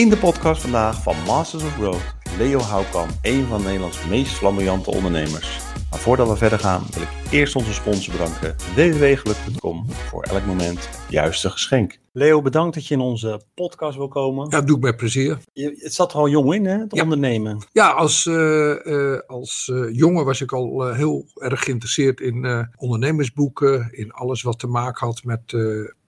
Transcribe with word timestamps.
In 0.00 0.08
de 0.08 0.16
podcast 0.16 0.60
vandaag 0.62 1.02
van 1.02 1.16
Masters 1.26 1.62
of 1.62 1.72
Growth, 1.74 2.14
Leo 2.38 2.58
Houkam, 2.58 3.08
een 3.22 3.46
van 3.46 3.62
Nederlands 3.62 4.06
meest 4.08 4.32
flamboyante 4.32 4.90
ondernemers. 4.90 5.58
Maar 5.90 5.98
voordat 5.98 6.28
we 6.28 6.36
verder 6.36 6.58
gaan, 6.58 6.82
wil 6.90 7.02
ik 7.02 7.08
eerst 7.30 7.56
onze 7.56 7.72
sponsor 7.72 8.12
bedanken, 8.12 8.56
www.geluk.com, 8.74 9.84
voor 9.90 10.22
elk 10.22 10.44
moment 10.44 10.78
het 10.78 11.00
juiste 11.08 11.50
geschenk. 11.50 11.98
Leo, 12.12 12.42
bedankt 12.42 12.74
dat 12.74 12.86
je 12.86 12.94
in 12.94 13.00
onze 13.00 13.40
podcast 13.54 13.96
wil 13.96 14.08
komen. 14.08 14.44
Ja, 14.44 14.50
dat 14.50 14.66
doe 14.66 14.76
ik 14.76 14.82
met 14.82 14.96
plezier. 14.96 15.38
Je, 15.52 15.76
het 15.78 15.94
zat 15.94 16.12
er 16.12 16.18
al 16.18 16.28
jong 16.28 16.54
in, 16.54 16.64
hè, 16.66 16.78
het 16.78 16.94
Ja. 16.96 17.02
ondernemen. 17.02 17.58
Ja, 17.72 17.90
als, 17.90 18.26
eh, 18.26 18.86
eh, 19.12 19.20
als 19.26 19.70
eh, 19.72 19.94
jongen 19.96 20.24
was 20.24 20.40
ik 20.40 20.52
al 20.52 20.92
heel 20.92 21.26
erg 21.34 21.62
geïnteresseerd 21.64 22.20
in 22.20 22.44
eh, 22.44 22.62
ondernemersboeken, 22.76 23.88
in 23.90 24.10
alles 24.12 24.42
wat 24.42 24.58
te 24.58 24.66
maken 24.66 25.06
had 25.06 25.24
met 25.24 25.40
eh, 25.46 25.60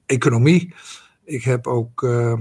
economie. 0.06 0.74
Ik 1.32 1.42
heb 1.42 1.66
ook 1.66 2.02
eh, 2.02 2.32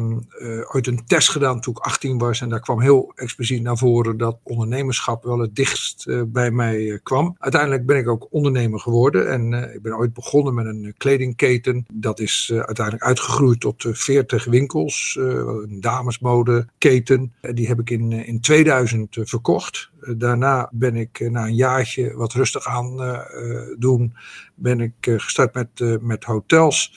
ooit 0.73 0.87
een 0.87 1.05
test 1.05 1.29
gedaan 1.29 1.61
toen 1.61 1.73
ik 1.73 1.79
18 1.79 2.17
was 2.17 2.41
en 2.41 2.49
daar 2.49 2.59
kwam 2.59 2.81
heel 2.81 3.11
expliciet 3.15 3.61
naar 3.61 3.77
voren 3.77 4.17
dat 4.17 4.39
ondernemerschap 4.43 5.23
wel 5.23 5.39
het 5.39 5.55
dichtst 5.55 6.07
eh, 6.07 6.21
bij 6.27 6.51
mij 6.51 6.91
eh, 6.91 6.99
kwam. 7.03 7.35
Uiteindelijk 7.39 7.85
ben 7.85 7.97
ik 7.97 8.07
ook 8.07 8.27
ondernemer 8.29 8.79
geworden 8.79 9.29
en 9.29 9.73
ik 9.73 9.81
ben 9.81 9.97
ooit 9.97 10.13
begonnen 10.13 10.53
met 10.53 10.65
een 10.65 10.93
kledingketen. 10.97 11.85
Dat 11.93 12.19
is 12.19 12.51
uiteindelijk 12.53 13.05
uitgegroeid 13.05 13.59
tot 13.59 13.85
eh, 13.85 13.93
40 13.93 14.45
winkels, 14.45 15.17
een 15.19 15.81
damesmodeketen. 15.81 17.33
Die 17.41 17.67
heb 17.67 17.79
ik 17.79 17.89
in, 17.89 18.11
in 18.11 18.41
2000 18.41 19.17
eh, 19.17 19.25
verkocht. 19.25 19.89
Daarna 20.17 20.69
ben 20.71 20.95
ik 20.95 21.29
na 21.29 21.45
een 21.45 21.55
jaartje 21.55 22.13
wat 22.13 22.33
rustig 22.33 22.65
aan 22.65 22.97
doen, 23.79 24.13
ben 24.55 24.79
ik 24.79 24.93
gestart 24.99 25.53
met, 25.53 26.01
met 26.01 26.23
hotels. 26.23 26.93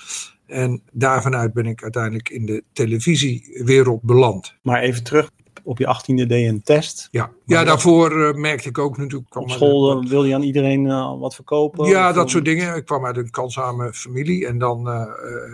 En 0.47 0.83
daarvanuit 0.93 1.53
ben 1.53 1.67
ik 1.67 1.83
uiteindelijk 1.83 2.29
in 2.29 2.47
de 2.47 2.65
televisiewereld 2.73 4.03
beland. 4.03 4.55
Maar 4.63 4.81
even 4.81 5.05
terug, 5.05 5.31
op 5.65 5.79
je 5.79 5.87
achttiende 5.87 6.27
deed 6.27 6.43
je 6.43 6.49
een 6.49 6.63
test. 6.63 7.09
Ja, 7.11 7.31
ja 7.45 7.65
daarvoor 7.65 8.27
eh, 8.27 8.35
merkte 8.35 8.69
ik 8.69 8.79
ook 8.79 8.97
natuurlijk. 8.99 9.37
Op 9.37 9.51
school 9.51 9.91
eh, 9.91 10.09
wilde 10.09 10.29
je 10.29 10.35
aan 10.35 10.43
iedereen 10.43 10.87
eh, 10.87 11.19
wat 11.19 11.35
verkopen? 11.35 11.89
Ja, 11.89 12.13
dat 12.13 12.31
soort 12.31 12.45
dingen. 12.45 12.77
Ik 12.77 12.85
kwam 12.85 13.07
uit 13.07 13.17
een 13.17 13.31
kansarme 13.31 13.93
familie 13.93 14.47
en 14.47 14.59
dan, 14.59 14.89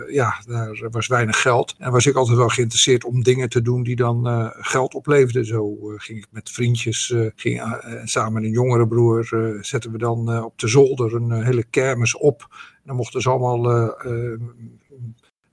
ja, 0.09 0.41
daar 0.47 0.89
was 0.91 1.07
weinig 1.07 1.41
geld. 1.41 1.75
En 1.77 1.91
was 1.91 2.05
ik 2.05 2.15
altijd 2.15 2.37
wel 2.37 2.47
geïnteresseerd 2.47 3.05
om 3.05 3.23
dingen 3.23 3.49
te 3.49 3.61
doen 3.61 3.83
die 3.83 3.95
dan 3.95 4.51
geld 4.59 4.93
opleverden. 4.93 5.45
Zo 5.45 5.75
ging 5.95 6.17
ik 6.17 6.27
met 6.31 6.49
vriendjes, 6.49 7.15
ging, 7.35 7.61
samen 8.03 8.33
met 8.33 8.43
een 8.43 8.49
jongere 8.49 8.87
broer, 8.87 9.25
zetten 9.61 9.91
we 9.91 9.97
dan 9.97 10.43
op 10.43 10.59
de 10.59 10.67
zolder 10.67 11.15
een 11.15 11.43
hele 11.43 11.63
kermis 11.63 12.17
op. 12.17 12.47
En 12.49 12.81
dan 12.85 12.95
mochten 12.95 13.21
ze 13.21 13.29
allemaal 13.29 13.93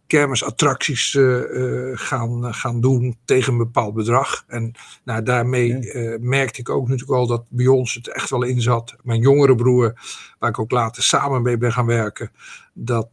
kermisattracties 0.08 1.14
eh, 1.14 1.38
eh, 1.90 1.90
gaan, 1.98 2.54
gaan 2.54 2.80
doen 2.80 3.16
tegen 3.24 3.52
een 3.52 3.58
bepaald 3.58 3.94
bedrag. 3.94 4.44
En 4.46 4.72
nou, 5.04 5.22
daarmee 5.22 5.68
Ja. 5.68 5.78
eh, 5.80 6.18
merkte 6.20 6.60
ik 6.60 6.68
ook 6.70 6.82
natuurlijk 6.88 7.10
wel 7.18 7.26
dat 7.26 7.44
bij 7.48 7.66
ons 7.66 7.94
het 7.94 8.08
echt 8.14 8.30
wel 8.30 8.42
in 8.42 8.60
zat. 8.60 8.96
Mijn 9.02 9.20
jongere 9.20 9.54
broer, 9.54 9.92
waar 10.38 10.50
ik 10.50 10.58
ook 10.58 10.70
later 10.70 11.02
samen 11.02 11.42
mee 11.42 11.56
ben 11.56 11.72
gaan 11.72 11.86
werken, 11.86 12.30
dat, 12.72 13.08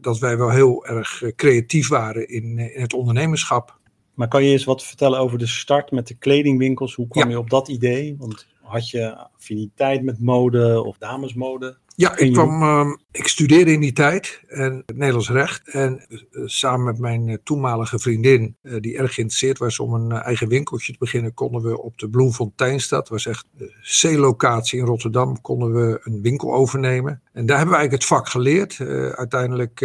dat 0.00 0.18
wij 0.18 0.38
wel 0.38 0.50
heel 0.50 0.86
erg 0.86 1.22
creatief 1.36 1.88
waren 1.88 2.28
in, 2.28 2.58
in 2.58 2.80
het 2.80 2.92
ondernemerschap. 2.92 3.78
Maar 4.14 4.28
kan 4.28 4.44
je 4.44 4.50
eens 4.50 4.64
wat 4.64 4.84
vertellen 4.84 5.18
over 5.18 5.38
de 5.38 5.46
start 5.46 5.90
met 5.90 6.06
de 6.06 6.14
kledingwinkels? 6.14 6.94
Hoe 6.94 7.08
kwam 7.08 7.24
Ja. 7.24 7.30
je 7.30 7.38
op 7.38 7.50
dat 7.50 7.68
idee? 7.68 8.16
Want 8.18 8.46
had 8.62 8.90
je 8.90 9.16
affiniteit 9.16 10.02
met 10.02 10.20
mode 10.20 10.82
of 10.84 10.96
damesmode? 10.98 11.78
Ja, 11.96 12.16
ik, 12.16 12.32
kwam, 12.32 12.62
ehm, 12.62 12.94
ik 13.12 13.28
studeerde 13.28 13.72
in 13.72 13.80
die 13.80 13.92
tijd 13.92 14.42
en 14.48 14.84
Nederlands 14.94 15.30
recht. 15.30 15.68
En 15.68 16.06
eh, 16.08 16.18
samen 16.44 16.84
met 16.84 16.98
mijn 16.98 17.28
eh, 17.28 17.36
toenmalige 17.44 17.98
vriendin, 17.98 18.56
eh, 18.62 18.74
die 18.80 18.98
erg 18.98 19.14
geïnteresseerd 19.14 19.58
was 19.58 19.78
om 19.78 19.94
een 19.94 20.12
eigen 20.12 20.48
winkeltje 20.48 20.92
te 20.92 20.98
beginnen, 20.98 21.34
konden 21.34 21.62
we 21.62 21.82
op 21.82 21.98
de 21.98 22.08
Bloemfonteinstad, 22.08 22.98
dat 22.98 23.08
was 23.08 23.26
echt 23.26 23.46
de 23.56 23.72
C-locatie 24.00 24.78
in 24.78 24.84
Rotterdam, 24.84 25.40
konden 25.40 25.72
we 25.72 26.00
een 26.02 26.22
winkel 26.22 26.54
overnemen. 26.54 27.22
En 27.32 27.46
daar 27.46 27.56
hebben 27.56 27.74
we 27.74 27.80
eigenlijk 27.80 27.92
het 27.92 28.18
vak 28.18 28.28
geleerd. 28.28 28.80
Uiteindelijk 29.16 29.78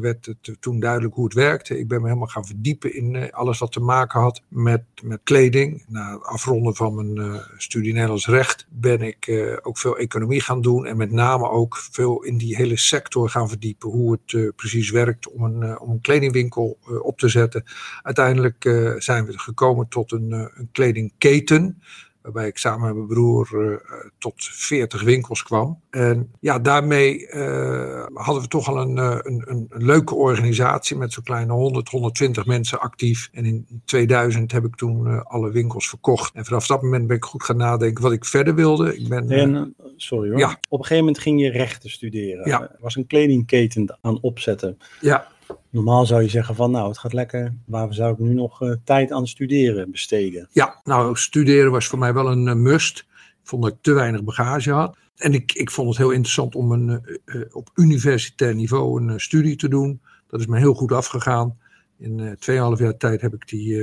werd 0.00 0.26
het 0.26 0.56
toen 0.60 0.80
duidelijk 0.80 1.14
hoe 1.14 1.24
het 1.24 1.34
werkte. 1.34 1.78
Ik 1.78 1.88
ben 1.88 2.00
me 2.00 2.06
helemaal 2.06 2.28
gaan 2.28 2.46
verdiepen 2.46 2.94
in 2.94 3.32
alles 3.32 3.58
wat 3.58 3.72
te 3.72 3.80
maken 3.80 4.20
had 4.20 4.42
met, 4.48 4.82
met 5.02 5.20
kleding. 5.24 5.84
Na 5.88 6.12
het 6.12 6.24
afronden 6.24 6.74
van 6.74 6.94
mijn 6.94 7.42
studie 7.56 7.92
Nederlands 7.92 8.26
recht 8.26 8.66
ben 8.70 9.02
ik 9.02 9.30
ook 9.62 9.78
veel 9.78 9.98
economie 9.98 10.40
gaan 10.40 10.60
doen. 10.60 10.86
En 10.86 10.96
met 10.96 11.10
name 11.10 11.50
ook 11.50 11.76
veel 11.76 12.22
in 12.22 12.38
die 12.38 12.56
hele 12.56 12.67
sector 12.76 13.30
gaan 13.30 13.48
verdiepen. 13.48 13.90
Hoe 13.90 14.12
het 14.12 14.32
eh, 14.32 14.48
precies 14.56 14.90
werkt 14.90 15.28
om 15.28 15.42
een, 15.44 15.62
eh, 15.62 15.82
om 15.82 15.90
een 15.90 16.00
kledingwinkel 16.00 16.78
eh, 16.82 17.04
op 17.04 17.18
te 17.18 17.28
zetten. 17.28 17.64
Uiteindelijk 18.02 18.62
zijn 18.98 19.26
we 19.26 19.38
gekomen 19.38 19.88
tot 19.88 20.12
een, 20.12 20.32
een 20.32 20.68
kledingketen. 20.72 21.82
Waarbij 22.28 22.48
ik 22.48 22.58
samen 22.58 22.86
met 22.86 22.94
mijn 22.94 23.06
broer 23.06 23.48
eh, 23.52 24.10
tot 24.18 24.34
40 24.36 25.02
winkels 25.02 25.42
kwam. 25.42 25.80
En 25.90 26.32
ja, 26.40 26.58
daarmee 26.58 27.26
eh, 27.26 28.06
hadden 28.14 28.42
we 28.42 28.48
toch 28.48 28.68
al 28.68 28.80
een, 28.80 28.98
eh, 28.98 29.18
een, 29.22 29.42
een, 29.46 29.66
een 29.68 29.84
leuke 29.84 30.14
organisatie 30.14 30.96
met 30.96 31.12
zo'n 31.12 31.22
kleine 31.22 31.52
100, 31.52 31.88
120 31.88 32.46
mensen 32.46 32.80
actief. 32.80 33.28
En 33.32 33.44
in 33.44 33.82
2000 33.84 34.52
heb 34.52 34.64
ik 34.64 34.76
toen 34.76 35.24
alle 35.24 35.50
winkels 35.50 35.88
verkocht. 35.88 36.34
En 36.34 36.44
vanaf 36.44 36.66
dat 36.66 36.82
moment 36.82 37.06
ben 37.06 37.16
ik 37.16 37.24
goed 37.24 37.42
gaan 37.42 37.56
nadenken 37.56 38.02
wat 38.02 38.12
ik 38.12 38.24
verder 38.24 38.54
wilde. 38.54 38.96
Ik 38.96 39.08
ben, 39.08 39.30
En, 39.30 39.74
sorry 39.96 40.30
hoor. 40.30 40.38
Ja. 40.38 40.50
Op 40.68 40.78
een 40.78 40.84
gegeven 40.84 41.04
moment 41.04 41.18
ging 41.18 41.40
je 41.40 41.50
rechten 41.50 41.90
studeren. 41.90 42.48
Ja. 42.48 42.60
Er 42.62 42.76
was 42.80 42.96
een 42.96 43.06
kledingketen 43.06 43.98
aan 44.00 44.20
opzetten. 44.20 44.78
ja, 45.00 45.28
Normaal 45.70 46.06
zou 46.06 46.22
je 46.22 46.28
zeggen 46.28 46.54
van 46.54 46.70
nou, 46.70 46.88
het 46.88 46.98
gaat 46.98 47.12
lekker. 47.12 47.54
Waar 47.66 47.94
zou 47.94 48.12
ik 48.12 48.18
nu 48.18 48.34
nog 48.34 48.62
eh, 48.62 48.72
tijd 48.84 49.12
aan 49.12 49.26
studeren 49.26 49.90
besteden? 49.90 50.48
Ja, 50.52 50.80
nou, 50.84 51.16
studeren 51.16 51.70
was 51.70 51.86
voor 51.86 51.98
mij 51.98 52.14
wel 52.14 52.30
een 52.30 52.48
eh, 52.48 52.54
must. 52.54 52.98
Ik 53.42 53.54
vond 53.54 53.62
dat 53.62 53.72
ik 53.72 53.78
te 53.80 53.92
weinig 53.92 54.24
bagage 54.24 54.70
had. 54.70 54.96
En 55.16 55.34
ik, 55.34 55.52
ik 55.52 55.70
vond 55.70 55.88
het 55.88 55.98
heel 55.98 56.10
interessant 56.10 56.54
om 56.54 56.72
een, 56.72 57.18
eh, 57.24 57.40
op 57.50 57.70
universitair 57.74 58.54
niveau 58.54 59.02
een 59.02 59.20
studie 59.20 59.56
te 59.56 59.68
doen. 59.68 60.00
Dat 60.26 60.40
is 60.40 60.46
me 60.46 60.58
heel 60.58 60.74
goed 60.74 60.92
afgegaan. 60.92 61.58
In 61.98 62.36
2,5 62.38 62.78
jaar 62.78 62.96
tijd 62.96 63.20
heb 63.20 63.34
ik 63.34 63.48
die 63.48 63.76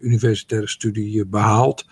universitaire 0.00 0.68
studie 0.68 1.20
eh, 1.20 1.26
behaald. 1.28 1.86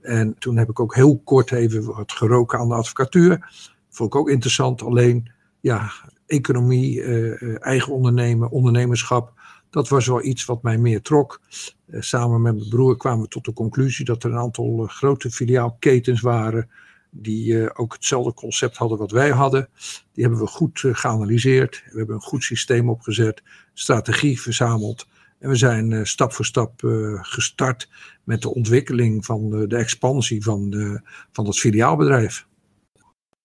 En 0.00 0.38
toen 0.38 0.56
heb 0.56 0.68
ik 0.68 0.80
ook 0.80 0.94
heel 0.94 1.20
kort 1.24 1.52
even 1.52 1.84
wat 1.84 2.12
geroken 2.12 2.58
aan 2.58 2.68
de 2.68 2.74
advocatuur. 2.74 3.50
Vond 3.88 4.14
ik 4.14 4.20
ook 4.20 4.30
interessant. 4.30 4.82
Alleen, 4.82 5.30
ja, 5.60 5.90
economie, 6.26 7.02
eh, 7.02 7.42
eh, 7.42 7.56
eigen 7.58 7.92
ondernemen, 7.92 8.50
ondernemerschap. 8.50 9.32
Dat 9.70 9.88
was 9.88 10.06
wel 10.06 10.24
iets 10.24 10.44
wat 10.44 10.62
mij 10.62 10.78
meer 10.78 11.02
trok. 11.02 11.40
Eh, 11.86 12.00
samen 12.00 12.42
met 12.42 12.54
mijn 12.56 12.68
broer 12.68 12.96
kwamen 12.96 13.22
we 13.22 13.28
tot 13.28 13.44
de 13.44 13.52
conclusie 13.52 14.04
dat 14.04 14.24
er 14.24 14.30
een 14.30 14.38
aantal 14.38 14.86
grote 14.86 15.30
filiaalketens 15.30 16.20
waren. 16.20 16.70
Die 17.10 17.76
ook 17.76 17.92
hetzelfde 17.92 18.34
concept 18.34 18.76
hadden 18.76 18.98
wat 18.98 19.10
wij 19.10 19.30
hadden. 19.30 19.68
Die 20.12 20.24
hebben 20.24 20.40
we 20.40 20.46
goed 20.46 20.84
geanalyseerd. 20.92 21.82
We 21.90 21.98
hebben 21.98 22.14
een 22.14 22.22
goed 22.22 22.42
systeem 22.42 22.90
opgezet, 22.90 23.42
strategie 23.74 24.40
verzameld. 24.40 25.06
En 25.38 25.48
we 25.48 25.56
zijn 25.56 26.06
stap 26.06 26.32
voor 26.32 26.44
stap 26.44 26.80
gestart 27.20 27.88
met 28.24 28.42
de 28.42 28.54
ontwikkeling 28.54 29.24
van 29.24 29.50
de, 29.68 29.76
expansie 29.76 30.42
van, 30.42 30.70
de, 30.70 31.00
van 31.32 31.44
dat 31.44 31.58
filiaalbedrijf. 31.58 32.46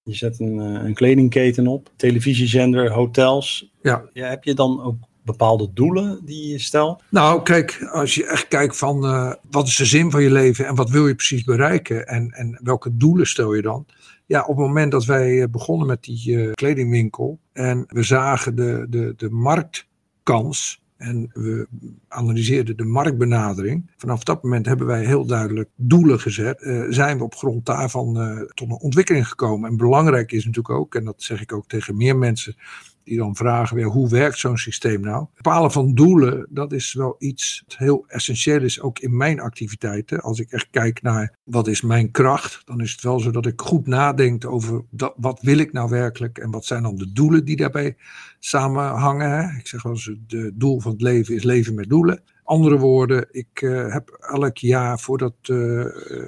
Je 0.03 0.16
zet 0.16 0.39
een, 0.39 0.59
eh, 0.59 0.84
een 0.84 0.94
kledingketen 0.94 1.67
op, 1.67 1.91
televisiezender, 1.95 2.91
hotels. 2.91 3.72
Ja. 3.81 4.09
Ja, 4.13 4.28
heb 4.28 4.44
je 4.44 4.53
dan 4.53 4.84
ook 4.84 4.95
bepaalde 5.23 5.69
doelen 5.73 6.25
die 6.25 6.47
je 6.47 6.59
stelt? 6.59 7.03
Nou, 7.09 7.44
kijk, 7.44 7.89
als 7.91 8.16
je 8.16 8.28
echt 8.28 8.47
kijkt 8.47 8.78
van 8.78 9.06
eh, 9.06 9.34
wat 9.51 9.67
is 9.67 9.75
de 9.75 9.85
zin 9.85 10.11
van 10.11 10.23
je 10.23 10.31
leven 10.31 10.67
en 10.67 10.75
wat 10.75 10.90
wil 10.90 11.07
je 11.07 11.16
precies 11.16 11.44
bereiken 11.44 12.07
en, 12.07 12.31
en 12.31 12.59
welke 12.63 12.97
doelen 12.97 13.28
stel 13.28 13.53
je 13.53 13.61
dan? 13.61 13.85
Ja, 14.25 14.41
op 14.41 14.58
het 14.58 14.66
moment 14.66 14.91
dat 14.91 15.05
wij 15.05 15.41
eh, 15.41 15.47
begonnen 15.49 15.87
met 15.87 16.03
die 16.03 16.52
kledingwinkel 16.52 17.40
en 17.53 17.84
we 17.87 18.03
zagen 18.03 18.55
de, 18.55 18.85
de, 18.90 19.14
de 19.17 19.29
marktkans 19.29 20.81
en 20.97 21.29
we 21.34 21.67
analyseerden 22.11 22.78
de 22.78 22.84
marktbenadering. 22.84 23.91
Vanaf 23.97 24.23
dat 24.23 24.43
moment 24.43 24.66
hebben 24.66 24.87
wij 24.87 25.05
heel 25.05 25.25
duidelijk 25.25 25.69
doelen 25.75 26.19
gezet. 26.19 26.61
Eh, 26.61 26.84
zijn 26.90 27.17
we 27.17 27.23
op 27.23 27.35
grond 27.35 27.66
daarvan 27.66 28.19
eh, 28.19 28.41
tot 28.53 28.69
een 28.69 28.79
ontwikkeling 28.79 29.28
gekomen. 29.28 29.69
En 29.69 29.78
belangrijk 29.78 30.31
is 30.31 30.46
natuurlijk 30.46 30.75
ook, 30.79 30.96
en 30.96 31.05
dat 31.05 31.23
zeg 31.23 31.41
ik 31.41 31.53
ook 31.53 31.67
tegen 31.67 31.97
meer 31.97 32.17
mensen 32.17 32.55
die 33.03 33.17
dan 33.17 33.35
vragen 33.35 33.75
weer 33.75 33.85
hoe 33.85 34.09
werkt 34.09 34.37
zo'n 34.37 34.58
systeem 34.58 35.02
nou? 35.02 35.25
Bepalen 35.35 35.72
van 35.72 35.93
doelen, 35.93 36.47
dat 36.49 36.72
is 36.72 36.93
wel 36.93 37.16
iets 37.19 37.63
heel 37.67 38.05
essentieel 38.08 38.61
is, 38.61 38.81
ook 38.81 38.99
in 38.99 39.17
mijn 39.17 39.40
activiteiten. 39.40 40.22
Als 40.22 40.40
ik 40.40 40.52
echt 40.52 40.67
kijk 40.72 41.02
naar 41.02 41.35
wat 41.43 41.67
is 41.67 41.81
mijn 41.81 42.11
kracht, 42.11 42.61
dan 42.66 42.81
is 42.81 42.91
het 42.91 43.02
wel 43.02 43.19
zo 43.19 43.31
dat 43.31 43.46
ik 43.46 43.61
goed 43.61 43.87
nadenk 43.87 44.46
over 44.46 44.84
dat, 44.90 45.13
wat 45.17 45.41
wil 45.41 45.58
ik 45.58 45.73
nou 45.73 45.90
werkelijk 45.90 46.37
en 46.37 46.52
wat 46.52 46.66
zijn 46.66 46.84
dan 46.84 46.96
de 46.96 47.11
doelen 47.11 47.46
die 47.46 47.55
daarbij 47.55 47.96
samenhangen. 48.40 49.55
Ik 49.59 49.67
zeg 49.67 49.84
wel 49.84 49.91
eens, 49.91 50.11
het 50.28 50.52
doel 50.59 50.79
van 50.79 50.91
het 50.91 51.02
leven 51.02 51.35
is 51.35 51.43
leven 51.43 51.73
met 51.73 51.90
doelen. 51.90 52.00
Andere 52.43 52.77
woorden, 52.77 53.27
ik 53.31 53.61
uh, 53.61 53.93
heb 53.93 54.09
elk 54.09 54.57
jaar 54.57 54.99
voordat 54.99 55.35
uh, 55.45 55.85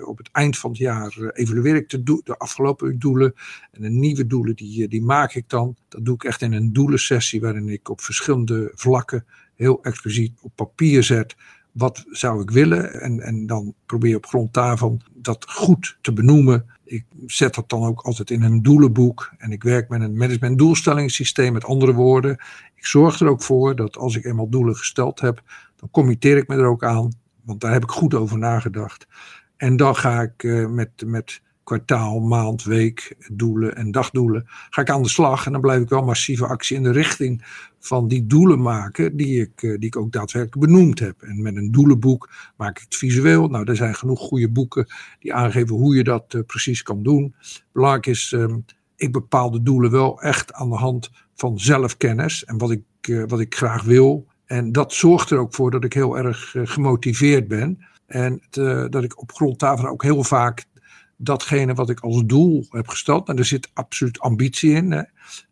op 0.07 0.17
het 0.17 0.29
eind 0.31 0.57
van 0.57 0.69
het 0.69 0.79
jaar 0.79 1.31
evalueer 1.33 1.75
ik 1.75 1.89
de, 1.89 2.21
de 2.23 2.37
afgelopen 2.37 2.99
doelen. 2.99 3.33
En 3.71 3.81
de 3.81 3.89
nieuwe 3.89 4.27
doelen 4.27 4.55
die, 4.55 4.87
die 4.87 5.01
maak 5.01 5.33
ik 5.33 5.49
dan. 5.49 5.75
Dat 5.89 6.05
doe 6.05 6.15
ik 6.15 6.23
echt 6.23 6.41
in 6.41 6.53
een 6.53 6.73
doelensessie 6.73 7.41
waarin 7.41 7.69
ik 7.69 7.89
op 7.89 8.01
verschillende 8.01 8.71
vlakken 8.75 9.25
heel 9.55 9.83
expliciet 9.83 10.39
op 10.41 10.51
papier 10.55 11.03
zet. 11.03 11.35
wat 11.71 12.05
zou 12.09 12.41
ik 12.41 12.49
willen? 12.49 13.01
En, 13.01 13.19
en 13.19 13.45
dan 13.45 13.73
probeer 13.85 14.15
op 14.15 14.25
grond 14.25 14.53
daarvan 14.53 15.01
dat 15.13 15.45
goed 15.49 15.97
te 16.01 16.13
benoemen. 16.13 16.65
Ik 16.93 17.05
zet 17.25 17.55
dat 17.55 17.69
dan 17.69 17.83
ook 17.83 18.01
altijd 18.01 18.29
in 18.29 18.41
een 18.41 18.61
doelenboek. 18.61 19.33
En 19.37 19.51
ik 19.51 19.63
werk 19.63 19.89
met 19.89 20.01
een 20.01 20.17
management 20.17 20.57
doelstellingssysteem. 20.57 21.53
Met 21.53 21.65
andere 21.65 21.93
woorden, 21.93 22.31
ik 22.75 22.85
zorg 22.85 23.19
er 23.19 23.27
ook 23.27 23.43
voor 23.43 23.75
dat 23.75 23.97
als 23.97 24.15
ik 24.15 24.25
eenmaal 24.25 24.49
doelen 24.49 24.75
gesteld 24.75 25.19
heb, 25.19 25.41
dan 25.75 25.89
committeer 25.91 26.37
ik 26.37 26.47
me 26.47 26.55
er 26.55 26.65
ook 26.65 26.83
aan. 26.83 27.11
Want 27.43 27.61
daar 27.61 27.71
heb 27.71 27.83
ik 27.83 27.89
goed 27.89 28.13
over 28.13 28.37
nagedacht. 28.37 29.07
En 29.57 29.77
dan 29.77 29.95
ga 29.95 30.21
ik 30.21 30.43
uh, 30.43 30.67
met, 30.67 30.89
met 31.05 31.41
kwartaal, 31.63 32.19
maand, 32.19 32.63
week, 32.63 33.15
doelen 33.31 33.75
en 33.75 33.91
dagdoelen, 33.91 34.43
ga 34.69 34.81
ik 34.81 34.89
aan 34.89 35.03
de 35.03 35.09
slag. 35.09 35.45
En 35.45 35.51
dan 35.51 35.61
blijf 35.61 35.81
ik 35.81 35.89
wel 35.89 36.03
massieve 36.03 36.47
actie 36.47 36.75
in 36.75 36.83
de 36.83 36.91
richting 36.91 37.43
van 37.79 38.07
die 38.07 38.27
doelen 38.27 38.61
maken 38.61 39.17
die 39.17 39.41
ik, 39.41 39.63
eh, 39.63 39.69
die 39.69 39.87
ik 39.87 39.95
ook 39.95 40.11
daadwerkelijk 40.11 40.65
benoemd 40.67 40.99
heb. 40.99 41.21
En 41.21 41.41
met 41.41 41.55
een 41.55 41.71
doelenboek 41.71 42.29
maak 42.57 42.77
ik 42.77 42.83
het 42.83 42.95
visueel. 42.95 43.47
Nou, 43.47 43.65
er 43.65 43.75
zijn 43.75 43.95
genoeg 43.95 44.19
goede 44.19 44.49
boeken 44.49 44.87
die 45.19 45.33
aangeven 45.33 45.75
hoe 45.75 45.95
je 45.95 46.03
dat 46.03 46.33
uh, 46.33 46.41
precies 46.45 46.83
kan 46.83 47.03
doen. 47.03 47.35
Belangrijk 47.71 48.05
is, 48.05 48.31
um, 48.31 48.65
ik 48.95 49.11
bepaal 49.11 49.51
de 49.51 49.61
doelen 49.61 49.91
wel 49.91 50.21
echt 50.21 50.53
aan 50.53 50.69
de 50.69 50.75
hand 50.75 51.11
van 51.35 51.59
zelfkennis 51.59 52.45
en 52.45 52.57
wat 52.57 52.71
ik, 52.71 52.83
uh, 53.09 53.23
wat 53.27 53.39
ik 53.39 53.55
graag 53.55 53.83
wil. 53.83 54.27
En 54.45 54.71
dat 54.71 54.93
zorgt 54.93 55.29
er 55.29 55.37
ook 55.37 55.53
voor 55.53 55.71
dat 55.71 55.83
ik 55.83 55.93
heel 55.93 56.17
erg 56.17 56.55
gemotiveerd 56.63 57.47
ben. 57.47 57.85
En 58.05 58.41
dat 58.89 59.03
ik 59.03 59.21
op 59.21 59.31
grond 59.31 59.59
daarvan 59.59 59.87
ook 59.87 60.03
heel 60.03 60.23
vaak 60.23 60.65
datgene 61.17 61.73
wat 61.73 61.89
ik 61.89 61.99
als 61.99 62.23
doel 62.25 62.65
heb 62.69 62.87
gesteld. 62.87 63.27
En 63.27 63.37
er 63.37 63.45
zit 63.45 63.69
absoluut 63.73 64.19
ambitie 64.19 64.71
in, 64.71 64.91
hè, 64.91 65.01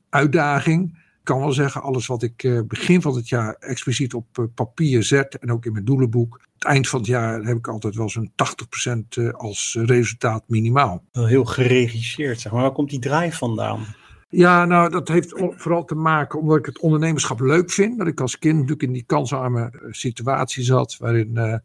uitdaging. 0.10 1.00
Ik 1.22 1.28
kan 1.28 1.40
wel 1.40 1.52
zeggen, 1.52 1.82
alles 1.82 2.08
wat 2.08 2.24
ik 2.24 2.44
uh, 2.44 2.62
begin 2.68 3.02
van 3.02 3.16
het 3.16 3.30
jaar 3.30 3.54
expliciet 3.54 4.14
op 4.14 4.38
uh, 4.38 4.46
papier 4.56 5.04
zet 5.04 5.38
en 5.40 5.52
ook 5.52 5.66
in 5.66 5.72
mijn 5.72 5.86
doelenboek. 5.86 6.42
Het 6.54 6.64
eind 6.64 6.88
van 6.90 7.00
het 7.00 7.08
jaar 7.08 7.42
heb 7.42 7.58
ik 7.58 7.68
altijd 7.68 7.96
wel 7.96 8.10
zo'n 8.10 8.32
80% 8.92 9.00
uh, 9.18 9.34
als 9.34 9.78
resultaat 9.80 10.44
minimaal. 10.48 11.04
Heel 11.12 11.46
geregisseerd, 11.46 12.40
zeg 12.40 12.52
maar. 12.52 12.62
Waar 12.62 12.72
komt 12.72 12.90
die 12.90 13.00
drive 13.00 13.38
vandaan? 13.38 13.86
Ja, 14.30 14.66
nou, 14.66 14.90
dat 14.90 15.08
heeft 15.08 15.34
vooral 15.36 15.86
te 15.86 15.96
maken 15.96 16.40
omdat 16.40 16.58
ik 16.58 16.66
het 16.66 16.80
ondernemerschap 16.80 17.40
leuk 17.40 17.72
vind. 17.72 17.98
Dat 17.98 18.08
ik 18.08 18.22
als 18.22 18.40
kind 18.40 18.54
natuurlijk 18.54 18.84
in 18.84 18.94
die 18.94 19.04
kansarme 19.06 19.88
situatie 19.90 20.64
zat, 20.64 20.98
waarin 20.98 21.62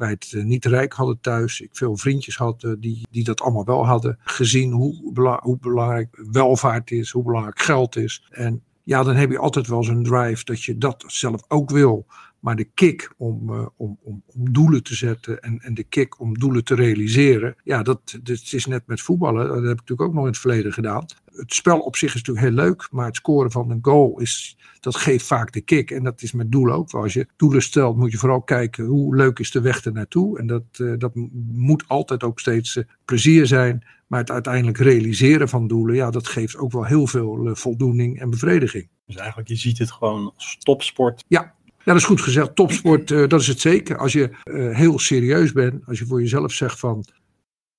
wij 0.00 0.10
het 0.10 0.32
eh, 0.32 0.44
niet 0.44 0.64
rijk 0.64 0.92
hadden 0.92 1.20
thuis. 1.20 1.60
Ik 1.60 1.70
veel 1.72 1.96
vriendjes 1.96 2.36
had 2.36 2.64
eh, 2.64 2.72
die, 2.78 3.06
die 3.10 3.24
dat 3.24 3.40
allemaal 3.40 3.64
wel 3.64 3.86
hadden 3.86 4.18
gezien. 4.24 4.72
Hoe, 4.72 5.12
hoe 5.42 5.58
belangrijk 5.58 6.22
welvaart 6.30 6.90
is, 6.90 7.10
hoe 7.10 7.24
belangrijk 7.24 7.60
geld 7.60 7.96
is. 7.96 8.26
En 8.30 8.62
ja, 8.82 9.02
dan 9.02 9.16
heb 9.16 9.30
je 9.30 9.38
altijd 9.38 9.66
wel 9.66 9.84
zo'n 9.84 10.02
drive 10.02 10.44
dat 10.44 10.62
je 10.62 10.78
dat 10.78 11.04
zelf 11.06 11.42
ook 11.48 11.70
wil. 11.70 12.06
Maar 12.40 12.56
de 12.56 12.64
kick 12.64 13.12
om, 13.16 13.50
uh, 13.50 13.66
om, 13.76 13.98
om, 14.02 14.22
om, 14.26 14.52
doelen 14.52 14.82
te 14.82 14.94
zetten 14.94 15.42
en, 15.42 15.58
en 15.58 15.74
de 15.74 15.82
kick 15.82 16.20
om 16.20 16.38
doelen 16.38 16.64
te 16.64 16.74
realiseren. 16.74 17.54
Ja, 17.64 17.82
dat, 17.82 18.18
dat 18.22 18.48
is 18.50 18.66
net 18.66 18.86
met 18.86 19.00
voetballen. 19.00 19.46
Dat 19.46 19.54
heb 19.54 19.64
ik 19.64 19.68
natuurlijk 19.68 20.08
ook 20.08 20.14
nog 20.14 20.22
in 20.22 20.30
het 20.30 20.38
verleden 20.38 20.72
gedaan. 20.72 21.06
Het 21.32 21.54
spel 21.54 21.78
op 21.78 21.96
zich 21.96 22.14
is 22.14 22.22
natuurlijk 22.22 22.46
heel 22.46 22.64
leuk. 22.64 22.88
Maar 22.90 23.06
het 23.06 23.16
scoren 23.16 23.50
van 23.50 23.70
een 23.70 23.78
goal 23.82 24.20
is, 24.20 24.56
dat 24.80 24.96
geeft 24.96 25.26
vaak 25.26 25.52
de 25.52 25.60
kick. 25.60 25.90
En 25.90 26.02
dat 26.02 26.22
is 26.22 26.32
met 26.32 26.52
doelen 26.52 26.74
ook. 26.74 26.90
Als 26.92 27.12
je 27.12 27.26
doelen 27.36 27.62
stelt 27.62 27.96
moet 27.96 28.12
je 28.12 28.18
vooral 28.18 28.42
kijken 28.42 28.84
hoe 28.84 29.16
leuk 29.16 29.38
is 29.38 29.50
de 29.50 29.60
weg 29.60 29.84
ernaartoe. 29.84 30.38
En 30.38 30.46
dat, 30.46 30.64
uh, 30.78 30.98
dat 30.98 31.12
moet 31.52 31.84
altijd 31.86 32.22
ook 32.22 32.40
steeds 32.40 32.76
uh, 32.76 32.84
plezier 33.04 33.46
zijn. 33.46 33.84
Maar 34.06 34.20
het 34.20 34.30
uiteindelijk 34.30 34.78
realiseren 34.78 35.48
van 35.48 35.66
doelen, 35.66 35.94
ja, 35.94 36.10
dat 36.10 36.28
geeft 36.28 36.56
ook 36.56 36.72
wel 36.72 36.84
heel 36.84 37.06
veel 37.06 37.50
voldoening 37.52 38.20
en 38.20 38.30
bevrediging. 38.30 38.88
Dus 39.06 39.16
eigenlijk, 39.16 39.48
je 39.48 39.56
ziet 39.56 39.78
het 39.78 39.90
gewoon 39.90 40.32
als 40.36 40.56
topsport. 40.58 41.24
Ja, 41.28 41.54
ja, 41.84 41.92
dat 41.92 41.96
is 41.96 42.04
goed 42.04 42.20
gezegd. 42.20 42.54
Topsport, 42.54 43.10
uh, 43.10 43.28
dat 43.28 43.40
is 43.40 43.46
het 43.46 43.60
zeker. 43.60 43.98
Als 43.98 44.12
je 44.12 44.30
uh, 44.44 44.76
heel 44.76 44.98
serieus 44.98 45.52
bent, 45.52 45.86
als 45.86 45.98
je 45.98 46.06
voor 46.06 46.20
jezelf 46.20 46.52
zegt 46.52 46.78
van 46.78 47.04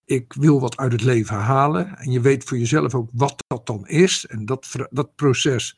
ik 0.05 0.33
wil 0.33 0.59
wat 0.59 0.77
uit 0.77 0.91
het 0.91 1.03
leven 1.03 1.35
halen. 1.35 1.97
En 1.97 2.11
je 2.11 2.21
weet 2.21 2.43
voor 2.43 2.57
jezelf 2.57 2.95
ook 2.95 3.09
wat 3.13 3.43
dat 3.47 3.65
dan 3.65 3.87
is. 3.87 4.25
En 4.25 4.45
dat, 4.45 4.75
dat 4.89 5.15
proces, 5.15 5.77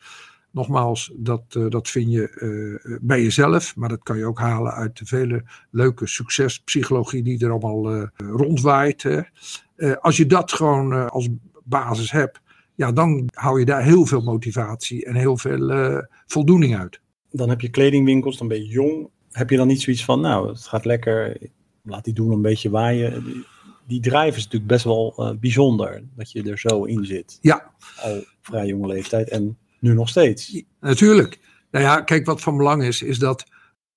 nogmaals, 0.51 1.11
dat, 1.15 1.43
uh, 1.57 1.69
dat 1.69 1.89
vind 1.89 2.11
je 2.11 2.99
bij 3.01 3.21
jezelf. 3.21 3.75
Maar 3.75 3.89
dat 3.89 4.03
kan 4.03 4.17
je 4.17 4.25
ook 4.25 4.39
halen 4.39 4.73
uit 4.73 4.97
de 4.97 5.05
vele 5.05 5.43
leuke 5.69 6.07
succespsychologie 6.07 7.23
die 7.23 7.45
er 7.45 7.51
allemaal 7.51 8.09
rondwaait. 8.17 9.03
Hè. 9.03 9.21
als 9.99 10.17
je 10.17 10.25
dat 10.25 10.51
gewoon 10.51 11.09
als 11.09 11.29
basis 11.63 12.11
hebt, 12.11 12.41
ja, 12.75 12.91
dan 12.91 13.29
hou 13.33 13.59
je 13.59 13.65
daar 13.65 13.83
heel 13.83 14.05
veel 14.05 14.21
motivatie 14.21 15.05
en 15.05 15.15
heel 15.15 15.37
veel 15.37 16.01
voldoening 16.25 16.77
uit 16.77 17.01
dan 17.33 17.49
heb 17.49 17.61
je 17.61 17.69
kledingwinkels, 17.69 18.37
dan 18.37 18.47
ben 18.47 18.57
je 18.57 18.67
jong. 18.67 19.09
Heb 19.31 19.49
je 19.49 19.57
dan 19.57 19.67
niet 19.67 19.81
zoiets 19.81 20.05
van, 20.05 20.21
nou, 20.21 20.47
het 20.47 20.67
gaat 20.67 20.85
lekker, 20.85 21.37
laat 21.81 22.03
die 22.03 22.13
doen 22.13 22.31
een 22.31 22.41
beetje 22.41 22.69
waaien. 22.69 23.45
Die, 23.87 24.01
drive 24.01 24.37
is 24.37 24.43
natuurlijk 24.43 24.67
best 24.67 24.83
wel 24.83 25.15
uh, 25.17 25.39
bijzonder, 25.39 26.03
dat 26.15 26.31
je 26.31 26.43
er 26.43 26.59
zo 26.59 26.83
in 26.83 27.05
zit. 27.05 27.37
Ja. 27.41 27.71
Al 28.01 28.23
vrij 28.41 28.65
jonge 28.65 28.87
leeftijd 28.87 29.29
en 29.29 29.57
nu 29.79 29.93
nog 29.93 30.09
steeds. 30.09 30.63
Natuurlijk. 30.79 31.39
Nou 31.71 31.85
ja, 31.85 32.01
kijk, 32.01 32.25
wat 32.25 32.41
van 32.41 32.57
belang 32.57 32.83
is, 32.83 33.01
is 33.01 33.19
dat 33.19 33.45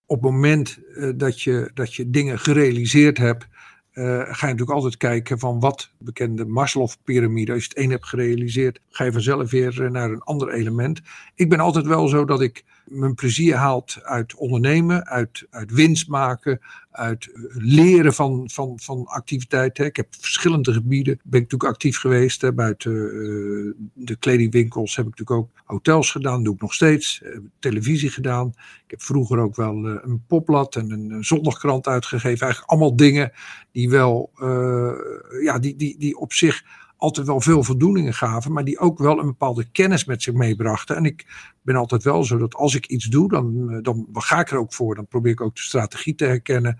op 0.06 0.22
het 0.22 0.32
moment 0.32 0.78
uh, 0.94 1.12
dat, 1.16 1.42
je, 1.42 1.70
dat 1.74 1.94
je 1.94 2.10
dingen 2.10 2.38
gerealiseerd 2.38 3.18
hebt, 3.18 3.46
uh, 3.92 4.04
ga 4.04 4.46
je 4.46 4.52
natuurlijk 4.52 4.70
altijd 4.70 4.96
kijken 4.96 5.38
van 5.38 5.60
wat 5.60 5.90
bekende 5.98 6.44
Maslow-pyramide. 6.44 7.52
Als 7.52 7.62
je 7.62 7.68
het 7.68 7.78
een 7.78 7.90
hebt 7.90 8.06
gerealiseerd, 8.06 8.80
ga 8.90 9.04
je 9.04 9.12
vanzelf 9.12 9.50
weer 9.50 9.90
naar 9.90 10.10
een 10.10 10.22
ander 10.22 10.52
element. 10.52 11.00
Ik 11.34 11.48
ben 11.48 11.60
altijd 11.60 11.86
wel 11.86 12.08
zo 12.08 12.24
dat 12.24 12.40
ik 12.40 12.64
mijn 12.86 13.14
plezier 13.14 13.54
haalt 13.54 13.98
uit 14.02 14.34
ondernemen, 14.34 15.06
uit, 15.06 15.46
uit 15.50 15.72
winst 15.72 16.08
maken, 16.08 16.60
uit 16.90 17.30
leren 17.52 18.14
van, 18.14 18.50
van, 18.52 18.78
van 18.82 19.06
activiteiten. 19.06 19.84
Ik 19.84 19.96
heb 19.96 20.06
verschillende 20.20 20.72
gebieden, 20.72 21.20
ben 21.24 21.40
ik 21.40 21.50
natuurlijk 21.50 21.70
actief 21.70 21.98
geweest. 21.98 22.40
Hè. 22.40 22.52
Buiten 22.52 22.92
uh, 22.92 23.72
de 23.92 24.16
kledingwinkels 24.16 24.96
heb 24.96 25.06
ik 25.06 25.10
natuurlijk 25.18 25.40
ook 25.40 25.62
hotels 25.64 26.10
gedaan, 26.10 26.42
doe 26.42 26.54
ik 26.54 26.60
nog 26.60 26.74
steeds. 26.74 27.20
Uh, 27.24 27.38
televisie 27.58 28.10
gedaan. 28.10 28.48
Ik 28.84 28.90
heb 28.90 29.02
vroeger 29.02 29.38
ook 29.38 29.56
wel 29.56 29.84
een 29.84 30.22
popblad 30.26 30.76
en 30.76 30.90
een 30.90 31.24
zondagkrant 31.24 31.86
uitgegeven. 31.86 32.40
Eigenlijk 32.40 32.70
allemaal 32.70 32.96
dingen 32.96 33.32
die 33.72 33.90
wel, 33.90 34.30
ja, 35.42 35.58
die, 35.58 35.76
die, 35.76 35.98
die 35.98 36.16
op 36.16 36.32
zich 36.32 36.64
altijd 37.06 37.26
wel 37.26 37.40
veel 37.40 37.62
voldoeningen 37.62 38.14
gaven, 38.14 38.52
maar 38.52 38.64
die 38.64 38.78
ook 38.78 38.98
wel 38.98 39.18
een 39.18 39.26
bepaalde 39.26 39.70
kennis 39.72 40.04
met 40.04 40.22
zich 40.22 40.34
meebrachten. 40.34 40.96
En 40.96 41.04
ik 41.04 41.26
ben 41.62 41.76
altijd 41.76 42.02
wel 42.02 42.24
zo 42.24 42.38
dat 42.38 42.54
als 42.54 42.74
ik 42.74 42.86
iets 42.86 43.04
doe, 43.04 43.28
dan, 43.28 43.70
eh, 43.70 43.78
dan 43.82 44.06
ga 44.12 44.40
ik 44.40 44.50
er 44.50 44.58
ook 44.58 44.74
voor. 44.74 44.94
Dan 44.94 45.06
probeer 45.06 45.32
ik 45.32 45.40
ook 45.40 45.54
de 45.54 45.60
strategie 45.60 46.14
te 46.14 46.24
herkennen, 46.24 46.78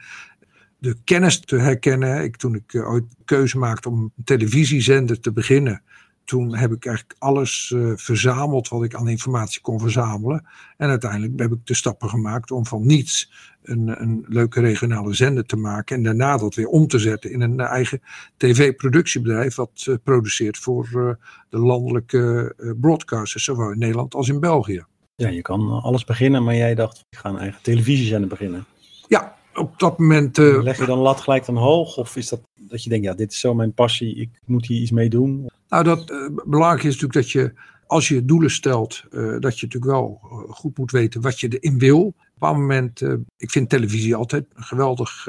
de 0.78 0.97
kennis 1.04 1.40
te 1.40 1.56
herkennen. 1.56 2.23
Ik, 2.23 2.37
toen 2.37 2.54
ik 2.54 2.75
eh, 2.75 2.88
ooit 2.88 3.04
keuze 3.25 3.59
maakte 3.59 3.88
om 3.88 4.12
een 4.16 4.25
televisiezender 4.25 5.21
te 5.21 5.33
beginnen, 5.33 5.83
toen 6.26 6.56
heb 6.56 6.73
ik 6.73 6.87
eigenlijk 6.87 7.16
alles 7.18 7.73
uh, 7.75 7.92
verzameld 7.97 8.68
wat 8.68 8.83
ik 8.83 8.95
aan 8.95 9.09
informatie 9.09 9.61
kon 9.61 9.80
verzamelen. 9.80 10.47
En 10.76 10.88
uiteindelijk 10.88 11.38
heb 11.40 11.52
ik 11.52 11.66
de 11.66 11.75
stappen 11.75 12.09
gemaakt 12.09 12.50
om 12.50 12.66
van 12.66 12.87
niets 12.87 13.33
een, 13.62 14.02
een 14.02 14.25
leuke 14.28 14.61
regionale 14.61 15.14
zender 15.14 15.47
te 15.47 15.56
maken. 15.56 15.97
En 15.97 16.02
daarna 16.02 16.37
dat 16.37 16.54
weer 16.54 16.66
om 16.66 16.87
te 16.87 16.99
zetten 16.99 17.33
in 17.33 17.40
een 17.40 17.61
eigen 17.61 18.02
tv-productiebedrijf. 18.37 19.54
wat 19.54 19.87
uh, 19.88 19.97
produceert 20.02 20.59
voor 20.59 20.88
uh, 20.95 21.11
de 21.49 21.59
landelijke 21.59 22.54
broadcasters, 22.80 23.45
zowel 23.45 23.71
in 23.71 23.78
Nederland 23.78 24.14
als 24.14 24.28
in 24.28 24.40
België. 24.40 24.85
Ja, 25.14 25.28
je 25.28 25.42
kan 25.42 25.83
alles 25.83 26.04
beginnen, 26.04 26.45
maar 26.45 26.56
jij 26.56 26.75
dacht, 26.75 27.04
ik 27.11 27.18
ga 27.18 27.28
een 27.28 27.38
eigen 27.38 27.62
televisiezender 27.62 28.28
beginnen. 28.28 28.64
Ja, 29.09 29.36
op 29.57 29.79
dat 29.79 29.99
moment. 29.99 30.37
Leg 30.37 30.79
je 30.79 30.87
dan 30.87 30.99
lat 30.99 31.21
gelijk 31.21 31.45
dan 31.45 31.57
hoog? 31.57 31.97
Of 31.97 32.17
is 32.17 32.29
dat 32.29 32.41
dat 32.69 32.83
je 32.83 32.91
denkt, 32.91 33.05
ja, 33.05 33.15
dit 33.15 33.33
is 33.33 33.41
zo 33.41 33.55
mijn 33.55 33.73
passie, 33.73 34.17
ik 34.17 34.31
moet 34.45 34.67
hier 34.67 34.81
iets 34.81 34.91
mee 34.91 35.09
doen? 35.09 35.47
Nou, 35.69 35.85
dat 35.85 36.11
uh, 36.11 36.29
belangrijk 36.45 36.83
is 36.83 37.01
natuurlijk 37.01 37.13
dat 37.13 37.31
je, 37.31 37.53
als 37.87 38.09
je 38.09 38.25
doelen 38.25 38.51
stelt, 38.51 39.05
uh, 39.11 39.41
dat 39.41 39.59
je 39.59 39.67
natuurlijk 39.67 39.93
wel 39.93 40.21
goed 40.49 40.79
moet 40.79 40.91
weten 40.91 41.21
wat 41.21 41.41
je 41.41 41.59
erin 41.59 41.79
wil. 41.79 42.01
Op 42.01 42.15
een 42.15 42.33
bepaald 42.33 42.57
moment, 42.57 43.01
ik 43.37 43.51
vind 43.51 43.69
televisie 43.69 44.15
altijd 44.15 44.47
een 44.55 44.63
geweldig 44.63 45.29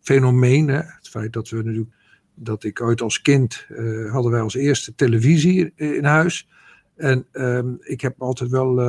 fenomeen. 0.00 0.68
Hè? 0.68 0.76
Het 0.76 1.08
feit 1.08 1.32
dat 1.32 1.48
we 1.48 1.56
natuurlijk, 1.56 1.90
dat 2.34 2.64
ik 2.64 2.80
ooit 2.80 3.00
als 3.00 3.22
kind, 3.22 3.66
hadden 4.10 4.30
wij 4.30 4.40
als 4.40 4.54
eerste 4.54 4.94
televisie 4.94 5.72
in 5.74 6.04
huis. 6.04 6.48
En 7.02 7.26
um, 7.32 7.78
ik 7.80 8.00
heb 8.00 8.22
altijd 8.22 8.50
wel 8.50 8.80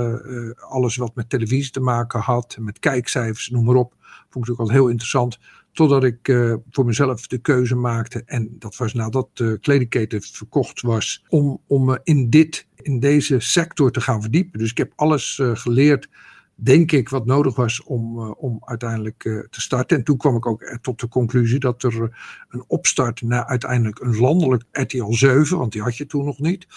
alles 0.56 0.96
wat 0.96 1.16
met 1.16 1.30
televisie 1.30 1.72
te 1.72 1.80
maken 1.80 2.20
had, 2.20 2.58
met 2.60 2.80
kijkcijfers, 2.80 3.50
noem 3.50 3.66
maar 3.66 3.76
op, 3.76 3.94
vond 4.30 4.46
ik 4.46 4.52
ook 4.52 4.60
altijd 4.60 4.78
heel 4.78 4.88
interessant. 4.88 5.40
Totdat 5.72 6.04
ik 6.04 6.28
uh, 6.28 6.56
voor 6.70 6.86
mezelf 6.86 7.28
de 7.28 7.38
keuze 7.38 7.76
maakte, 7.76 8.24
en 8.26 8.56
dat 8.60 8.76
was 8.76 8.94
nadat 8.94 9.30
de 9.34 9.58
kledingketen 9.62 10.22
verkocht 10.22 10.82
was, 10.82 11.24
om, 11.30 11.62
om 11.68 11.98
in, 12.04 12.30
dit, 12.30 12.68
in 12.76 13.00
deze 13.00 13.40
sector 13.40 13.92
te 13.92 14.02
gaan 14.02 14.22
verdiepen. 14.22 14.60
Dus 14.60 14.72
ik 14.72 14.78
heb 14.78 14.94
alles 14.96 15.42
geleerd, 15.44 16.10
denk 16.56 16.92
ik, 16.92 17.10
wat 17.10 17.26
nodig 17.26 17.56
was 17.56 17.84
om, 17.84 18.20
om 18.20 18.58
uiteindelijk 18.66 19.22
te 19.50 19.62
starten. 19.62 19.98
En 19.98 20.04
toen 20.04 20.18
kwam 20.18 20.36
ik 20.36 20.46
ook 20.46 20.78
tot 20.82 21.00
de 21.00 21.08
conclusie 21.08 21.60
dat 21.60 21.84
er 21.84 22.18
een 22.50 22.64
opstart 22.68 23.22
naar 23.22 23.46
uiteindelijk 23.46 24.00
een 24.00 24.18
landelijk 24.18 24.64
RTL 24.72 25.12
7, 25.12 25.58
want 25.58 25.72
die 25.72 25.82
had 25.82 25.98
je 25.98 26.06
toen 26.06 26.26
nog 26.26 26.40
niet. 26.40 26.68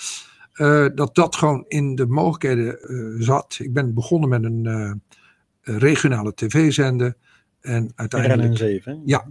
Dat 0.94 1.14
dat 1.14 1.36
gewoon 1.36 1.64
in 1.68 1.94
de 1.94 2.06
mogelijkheden 2.06 2.78
zat. 3.25 3.58
Ik 3.60 3.72
ben 3.72 3.94
begonnen 3.94 4.28
met 4.28 4.44
een 4.44 5.02
regionale 5.62 6.34
tv-zender. 6.34 7.16
En 7.60 7.92
uiteindelijk. 7.94 8.48
RN 8.48 8.56
7. 8.56 9.02
Ja. 9.04 9.26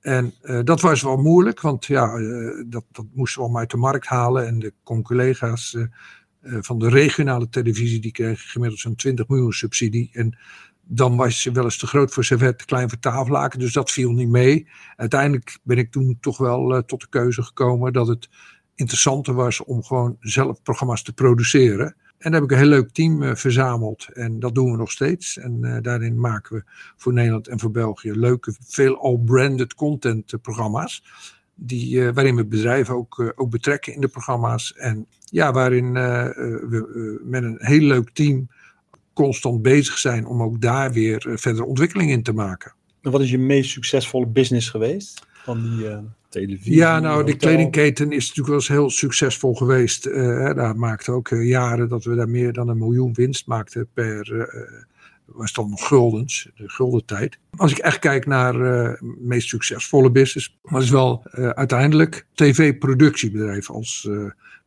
En 0.00 0.34
dat 0.64 0.80
was 0.80 1.02
wel 1.02 1.16
moeilijk, 1.16 1.60
want 1.60 1.84
ja, 1.84 2.18
dat, 2.66 2.84
dat 2.92 3.04
moesten 3.12 3.38
we 3.38 3.44
allemaal 3.44 3.60
uit 3.60 3.70
de 3.70 3.76
markt 3.76 4.06
halen. 4.06 4.46
En 4.46 4.58
de 4.58 4.72
collega's 5.02 5.76
van 6.42 6.78
de 6.78 6.88
regionale 6.88 7.48
televisie, 7.48 8.00
die 8.00 8.12
kregen 8.12 8.48
gemiddeld 8.48 8.80
zo'n 8.80 8.94
20 8.94 9.28
miljoen 9.28 9.52
subsidie. 9.52 10.10
En 10.12 10.38
dan 10.86 11.16
was 11.16 11.42
je 11.42 11.52
wel 11.52 11.64
eens 11.64 11.78
te 11.78 11.86
groot 11.86 12.12
voor 12.12 12.24
servet, 12.24 12.58
te 12.58 12.64
klein 12.64 12.88
voor 12.88 12.98
tafellaken. 12.98 13.58
Dus 13.58 13.72
dat 13.72 13.90
viel 13.90 14.12
niet 14.12 14.28
mee. 14.28 14.68
Uiteindelijk 14.96 15.58
ben 15.62 15.78
ik 15.78 15.90
toen 15.90 16.16
toch 16.20 16.38
wel 16.38 16.84
tot 16.84 17.00
de 17.00 17.08
keuze 17.08 17.42
gekomen 17.42 17.92
dat 17.92 18.06
het 18.06 18.28
interessanter 18.74 19.34
was 19.34 19.64
om 19.64 19.82
gewoon 19.82 20.16
zelf 20.20 20.62
programma's 20.62 21.02
te 21.02 21.12
produceren. 21.12 21.86
En 22.18 22.30
daar 22.30 22.40
heb 22.40 22.50
ik 22.50 22.50
een 22.50 22.62
heel 22.62 22.72
leuk 22.72 22.90
team 22.90 23.22
uh, 23.22 23.34
verzameld. 23.34 24.08
En 24.12 24.40
dat 24.40 24.54
doen 24.54 24.70
we 24.70 24.76
nog 24.76 24.90
steeds. 24.90 25.38
En 25.38 25.58
uh, 25.60 25.76
daarin 25.82 26.20
maken 26.20 26.56
we 26.56 26.62
voor 26.96 27.12
Nederland 27.12 27.48
en 27.48 27.60
voor 27.60 27.70
België 27.70 28.12
leuke, 28.12 28.54
veel 28.60 29.00
al 29.00 29.16
branded 29.16 29.74
content 29.74 30.32
uh, 30.32 30.40
programma's. 30.40 31.04
Die, 31.56 32.12
waarin 32.12 32.36
we 32.36 32.46
bedrijven 32.46 32.94
ook, 32.94 33.32
ook 33.36 33.50
betrekken 33.50 33.94
in 33.94 34.00
de 34.00 34.08
programma's. 34.08 34.72
En 34.72 35.06
ja, 35.24 35.52
waarin 35.52 35.92
we 35.92 37.20
met 37.24 37.42
een 37.42 37.56
heel 37.58 37.80
leuk 37.80 38.10
team 38.10 38.48
constant 39.12 39.62
bezig 39.62 39.98
zijn 39.98 40.26
om 40.26 40.42
ook 40.42 40.60
daar 40.60 40.92
weer 40.92 41.26
verder 41.34 41.64
ontwikkeling 41.64 42.10
in 42.10 42.22
te 42.22 42.32
maken. 42.32 42.74
En 43.02 43.10
wat 43.10 43.20
is 43.20 43.30
je 43.30 43.38
meest 43.38 43.70
succesvolle 43.70 44.26
business 44.26 44.70
geweest 44.70 45.26
van 45.44 45.62
die 45.62 45.86
televisie? 46.28 46.74
Ja, 46.74 47.00
nou, 47.00 47.24
de 47.24 47.36
kledingketen 47.36 48.12
is 48.12 48.20
natuurlijk 48.20 48.46
wel 48.46 48.56
eens 48.56 48.68
heel 48.68 48.90
succesvol 48.90 49.54
geweest. 49.54 50.06
Uh, 50.06 50.54
daar 50.54 50.76
maakte 50.76 51.12
ook 51.12 51.30
uh, 51.30 51.48
jaren 51.48 51.88
dat 51.88 52.04
we 52.04 52.14
daar 52.14 52.28
meer 52.28 52.52
dan 52.52 52.68
een 52.68 52.78
miljoen 52.78 53.14
winst 53.14 53.46
maakten 53.46 53.88
per. 53.94 54.32
Uh, 54.32 54.44
was 55.24 55.52
dan 55.52 55.70
nog 55.70 55.86
guldens, 55.86 56.50
de 56.56 56.68
guldentijd. 56.68 57.38
Als 57.56 57.72
ik 57.72 57.78
echt 57.78 57.98
kijk 57.98 58.26
naar 58.26 58.52
de 58.52 58.98
meest 59.18 59.48
succesvolle 59.48 60.10
business, 60.10 60.58
maar 60.62 60.82
is 60.82 60.90
wel 60.90 61.22
uiteindelijk 61.32 62.26
tv-productiebedrijf. 62.34 63.70
Als 63.70 64.08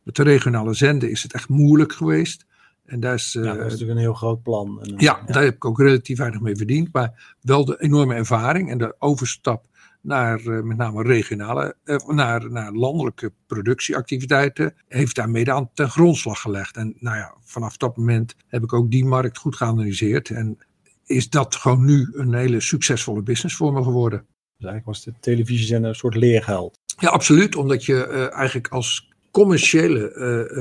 met 0.02 0.16
de 0.16 0.22
regionale 0.22 0.74
zenden 0.74 1.10
is 1.10 1.22
het 1.22 1.32
echt 1.32 1.48
moeilijk 1.48 1.92
geweest. 1.92 2.46
En 2.84 3.00
daar 3.00 3.14
is, 3.14 3.32
ja, 3.32 3.42
dat 3.42 3.56
is 3.56 3.62
natuurlijk 3.62 3.90
een 3.90 3.96
heel 3.96 4.14
groot 4.14 4.42
plan. 4.42 4.82
En, 4.82 4.88
ja, 4.88 4.96
ja, 4.96 5.32
daar 5.32 5.42
heb 5.42 5.54
ik 5.54 5.64
ook 5.64 5.80
relatief 5.80 6.18
weinig 6.18 6.40
mee 6.40 6.56
verdiend. 6.56 6.92
Maar 6.92 7.36
wel 7.40 7.64
de 7.64 7.80
enorme 7.80 8.14
ervaring 8.14 8.70
en 8.70 8.78
de 8.78 8.94
overstap 8.98 9.66
naar 10.00 10.40
uh, 10.40 10.62
met 10.62 10.76
name 10.76 11.02
regionale, 11.02 11.76
uh, 11.84 11.96
naar, 12.06 12.50
naar 12.50 12.72
landelijke 12.72 13.32
productieactiviteiten, 13.46 14.74
heeft 14.88 15.14
daar 15.14 15.30
mede 15.30 15.52
aan 15.52 15.70
ten 15.74 15.90
grondslag 15.90 16.40
gelegd. 16.40 16.76
En 16.76 16.94
nou 16.98 17.16
ja, 17.16 17.34
vanaf 17.44 17.76
dat 17.76 17.96
moment 17.96 18.34
heb 18.46 18.62
ik 18.62 18.72
ook 18.72 18.90
die 18.90 19.04
markt 19.04 19.38
goed 19.38 19.56
geanalyseerd. 19.56 20.30
En 20.30 20.58
is 21.06 21.30
dat 21.30 21.54
gewoon 21.54 21.84
nu 21.84 22.08
een 22.12 22.34
hele 22.34 22.60
succesvolle 22.60 23.22
business 23.22 23.56
voor 23.56 23.72
me 23.72 23.82
geworden. 23.82 24.18
Dus 24.56 24.68
eigenlijk 24.68 24.84
was 24.86 25.04
de 25.04 25.14
televisiezender 25.20 25.90
een 25.90 25.96
soort 25.96 26.16
leergeld. 26.16 26.78
Ja, 26.98 27.08
absoluut. 27.08 27.56
Omdat 27.56 27.84
je 27.84 28.08
uh, 28.10 28.32
eigenlijk 28.34 28.68
als 28.68 29.12
commerciële 29.30 30.08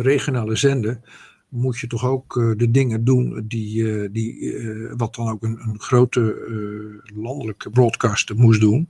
regionale 0.02 0.56
zender 0.56 1.00
moet 1.50 1.78
je 1.78 1.88
toch 1.88 2.06
ook 2.06 2.36
uh, 2.36 2.58
de 2.58 2.72
dingen 2.72 3.04
doen 3.04 3.46
die, 3.48 4.12
die 4.12 4.56
wat 4.98 5.16
dan 5.16 5.30
ook 5.30 5.44
een, 5.44 5.60
een 5.60 5.80
grote 5.80 6.36
landelijke 7.16 7.70
broadcaster 7.70 8.36
moest 8.36 8.62
doen. 8.62 8.90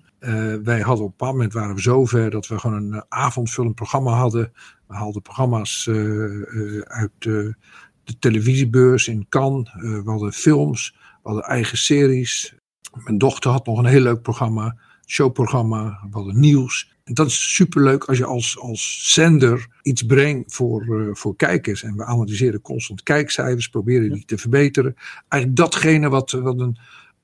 Wij 0.63 0.79
hadden 0.79 1.05
op 1.05 1.11
een 1.11 1.17
bepaald 1.17 1.33
moment 1.33 1.53
waren 1.53 1.75
we 1.75 1.81
zover 1.81 2.29
dat 2.29 2.47
we 2.47 2.59
gewoon 2.59 2.83
een 2.83 3.03
avondvullend 3.09 3.75
programma 3.75 4.11
hadden. 4.11 4.53
We 4.87 4.95
haalden 4.95 5.21
programma's 5.21 5.89
uit 6.83 7.11
de 7.19 7.55
televisiebeurs 8.19 9.07
in 9.07 9.25
Cannes. 9.29 9.73
we 9.73 10.01
hadden 10.05 10.33
films, 10.33 10.95
we 10.95 11.29
hadden 11.29 11.43
eigen 11.43 11.77
series. 11.77 12.55
Mijn 13.03 13.17
dochter 13.17 13.51
had 13.51 13.65
nog 13.65 13.77
een 13.77 13.85
heel 13.85 14.01
leuk 14.01 14.21
programma, 14.21 14.75
showprogramma. 15.05 15.99
We 16.01 16.15
hadden 16.15 16.39
nieuws. 16.39 16.95
En 17.03 17.13
dat 17.13 17.27
is 17.27 17.55
superleuk 17.55 18.03
als 18.03 18.17
je 18.17 18.25
als, 18.25 18.59
als 18.59 19.13
zender 19.13 19.67
iets 19.81 20.01
brengt 20.03 20.53
voor, 20.53 20.85
uh, 20.85 21.09
voor 21.13 21.35
kijkers. 21.35 21.83
En 21.83 21.95
we 21.95 22.05
analyseren 22.05 22.61
constant 22.61 23.03
kijkcijfers, 23.03 23.69
proberen 23.69 24.13
die 24.13 24.25
te 24.25 24.37
verbeteren. 24.37 24.95
Eigenlijk 25.27 25.61
datgene 25.61 26.09
wat, 26.09 26.31
wat 26.31 26.59
een 26.59 26.77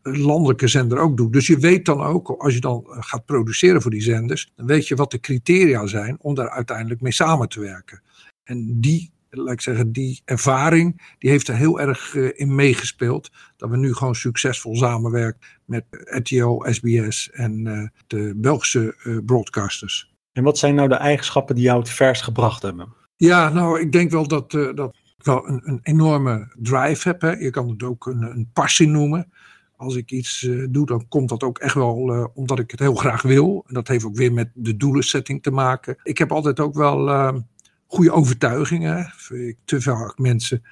landelijke 0.03 0.67
zender 0.67 0.97
ook 0.97 1.17
doet. 1.17 1.33
Dus 1.33 1.47
je 1.47 1.57
weet 1.57 1.85
dan 1.85 2.01
ook, 2.01 2.29
als 2.29 2.53
je 2.53 2.59
dan 2.59 2.85
eh, 2.85 2.97
gaat 2.99 3.25
produceren 3.25 3.81
voor 3.81 3.91
die 3.91 4.01
zenders, 4.01 4.51
dan 4.55 4.65
weet 4.65 4.87
je 4.87 4.95
wat 4.95 5.11
de 5.11 5.19
criteria 5.19 5.85
zijn 5.85 6.17
om 6.19 6.35
daar 6.35 6.49
uiteindelijk 6.49 7.01
mee 7.01 7.11
samen 7.11 7.49
te 7.49 7.59
werken. 7.59 8.01
En 8.43 8.79
die 8.79 9.11
laat 9.29 9.53
ik 9.53 9.61
zeggen, 9.61 9.91
die 9.91 10.21
ervaring, 10.25 11.15
die 11.19 11.29
heeft 11.29 11.47
er 11.47 11.55
heel 11.55 11.79
erg 11.79 12.13
uh, 12.13 12.29
in 12.33 12.55
meegespeeld. 12.55 13.31
Dat 13.57 13.69
we 13.69 13.77
nu 13.77 13.93
gewoon 13.93 14.15
succesvol 14.15 14.75
samenwerken 14.75 15.41
met 15.65 15.85
RTO, 15.89 16.63
SBS 16.71 17.29
en 17.31 17.65
uh, 17.65 17.87
de 18.07 18.33
Belgische 18.35 19.21
broadcasters. 19.25 20.13
En 20.31 20.43
wat 20.43 20.57
zijn 20.57 20.75
nou 20.75 20.87
de 20.87 20.95
eigenschappen 20.95 21.55
die 21.55 21.63
jou 21.63 21.79
het 21.79 21.89
verst 21.89 22.21
gebracht 22.21 22.61
hebben? 22.61 22.93
Ja, 23.15 23.49
nou, 23.49 23.79
ik 23.79 23.91
denk 23.91 24.11
wel 24.11 24.27
dat, 24.27 24.51
dat 24.51 24.95
ik 25.17 25.25
wel 25.25 25.47
een, 25.47 25.61
een 25.63 25.79
enorme 25.83 26.53
drive 26.57 27.07
heb. 27.07 27.21
Hè. 27.21 27.31
Je 27.31 27.49
kan 27.49 27.69
het 27.69 27.83
ook 27.83 28.05
een, 28.05 28.21
een 28.21 28.49
passie 28.53 28.87
noemen. 28.87 29.31
Als 29.83 29.95
ik 29.95 30.11
iets 30.11 30.49
doe, 30.69 30.85
dan 30.85 31.07
komt 31.07 31.29
dat 31.29 31.43
ook 31.43 31.57
echt 31.59 31.75
wel 31.75 32.29
omdat 32.33 32.59
ik 32.59 32.71
het 32.71 32.79
heel 32.79 32.95
graag 32.95 33.21
wil. 33.21 33.63
En 33.67 33.73
dat 33.73 33.87
heeft 33.87 34.05
ook 34.05 34.15
weer 34.15 34.33
met 34.33 34.49
de 34.53 34.77
doelensetting 34.77 35.43
te 35.43 35.51
maken. 35.51 35.95
Ik 36.03 36.17
heb 36.17 36.31
altijd 36.31 36.59
ook 36.59 36.75
wel 36.75 37.07
goede 37.87 38.11
overtuigingen. 38.11 39.13
Te 39.65 39.81
vaak 39.81 40.17
mensen 40.17 40.63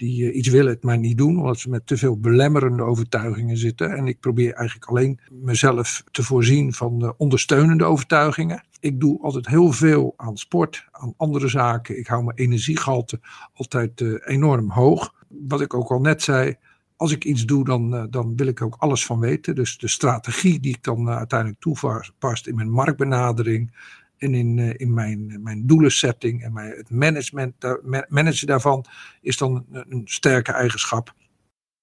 die 0.00 0.22
uh, 0.22 0.36
iets 0.36 0.48
willen 0.48 0.72
het 0.72 0.82
maar 0.82 0.98
niet 0.98 1.18
doen, 1.18 1.38
omdat 1.38 1.58
ze 1.58 1.70
met 1.70 1.86
te 1.86 1.96
veel 1.96 2.20
belemmerende 2.20 2.82
overtuigingen 2.82 3.56
zitten. 3.56 3.96
En 3.96 4.06
ik 4.06 4.20
probeer 4.20 4.52
eigenlijk 4.52 4.90
alleen 4.90 5.20
mezelf 5.30 6.04
te 6.10 6.22
voorzien 6.22 6.72
van 6.72 7.14
ondersteunende 7.16 7.84
overtuigingen. 7.84 8.64
Ik 8.80 9.00
doe 9.00 9.22
altijd 9.22 9.46
heel 9.46 9.72
veel 9.72 10.14
aan 10.16 10.36
sport, 10.36 10.88
aan 10.90 11.14
andere 11.16 11.48
zaken. 11.48 11.98
Ik 11.98 12.06
hou 12.06 12.24
mijn 12.24 12.38
energiegehalte 12.38 13.20
altijd 13.54 14.00
enorm 14.24 14.70
hoog. 14.70 15.14
Wat 15.28 15.60
ik 15.60 15.74
ook 15.74 15.90
al 15.90 16.00
net 16.00 16.22
zei, 16.22 16.56
als 17.00 17.12
ik 17.12 17.24
iets 17.24 17.44
doe, 17.44 17.64
dan, 17.64 18.10
dan 18.10 18.36
wil 18.36 18.46
ik 18.46 18.62
ook 18.62 18.76
alles 18.78 19.06
van 19.06 19.18
weten. 19.18 19.54
Dus 19.54 19.78
de 19.78 19.88
strategie 19.88 20.60
die 20.60 20.74
ik 20.74 20.82
dan 20.82 21.08
uiteindelijk 21.08 21.60
toepast 21.60 22.46
in 22.46 22.54
mijn 22.54 22.70
marktbenadering, 22.70 23.72
en 24.20 24.34
in, 24.34 24.56
uh, 24.56 24.74
in 24.76 24.94
mijn, 24.94 25.42
mijn 25.42 25.66
doelensetting 25.66 26.42
en 26.42 26.52
mijn, 26.52 26.70
het 26.76 26.90
management, 26.90 27.54
managen 28.08 28.46
daarvan 28.46 28.84
is 29.20 29.36
dan 29.36 29.66
een, 29.70 30.02
sterke 30.04 30.52
eigenschap. 30.52 31.14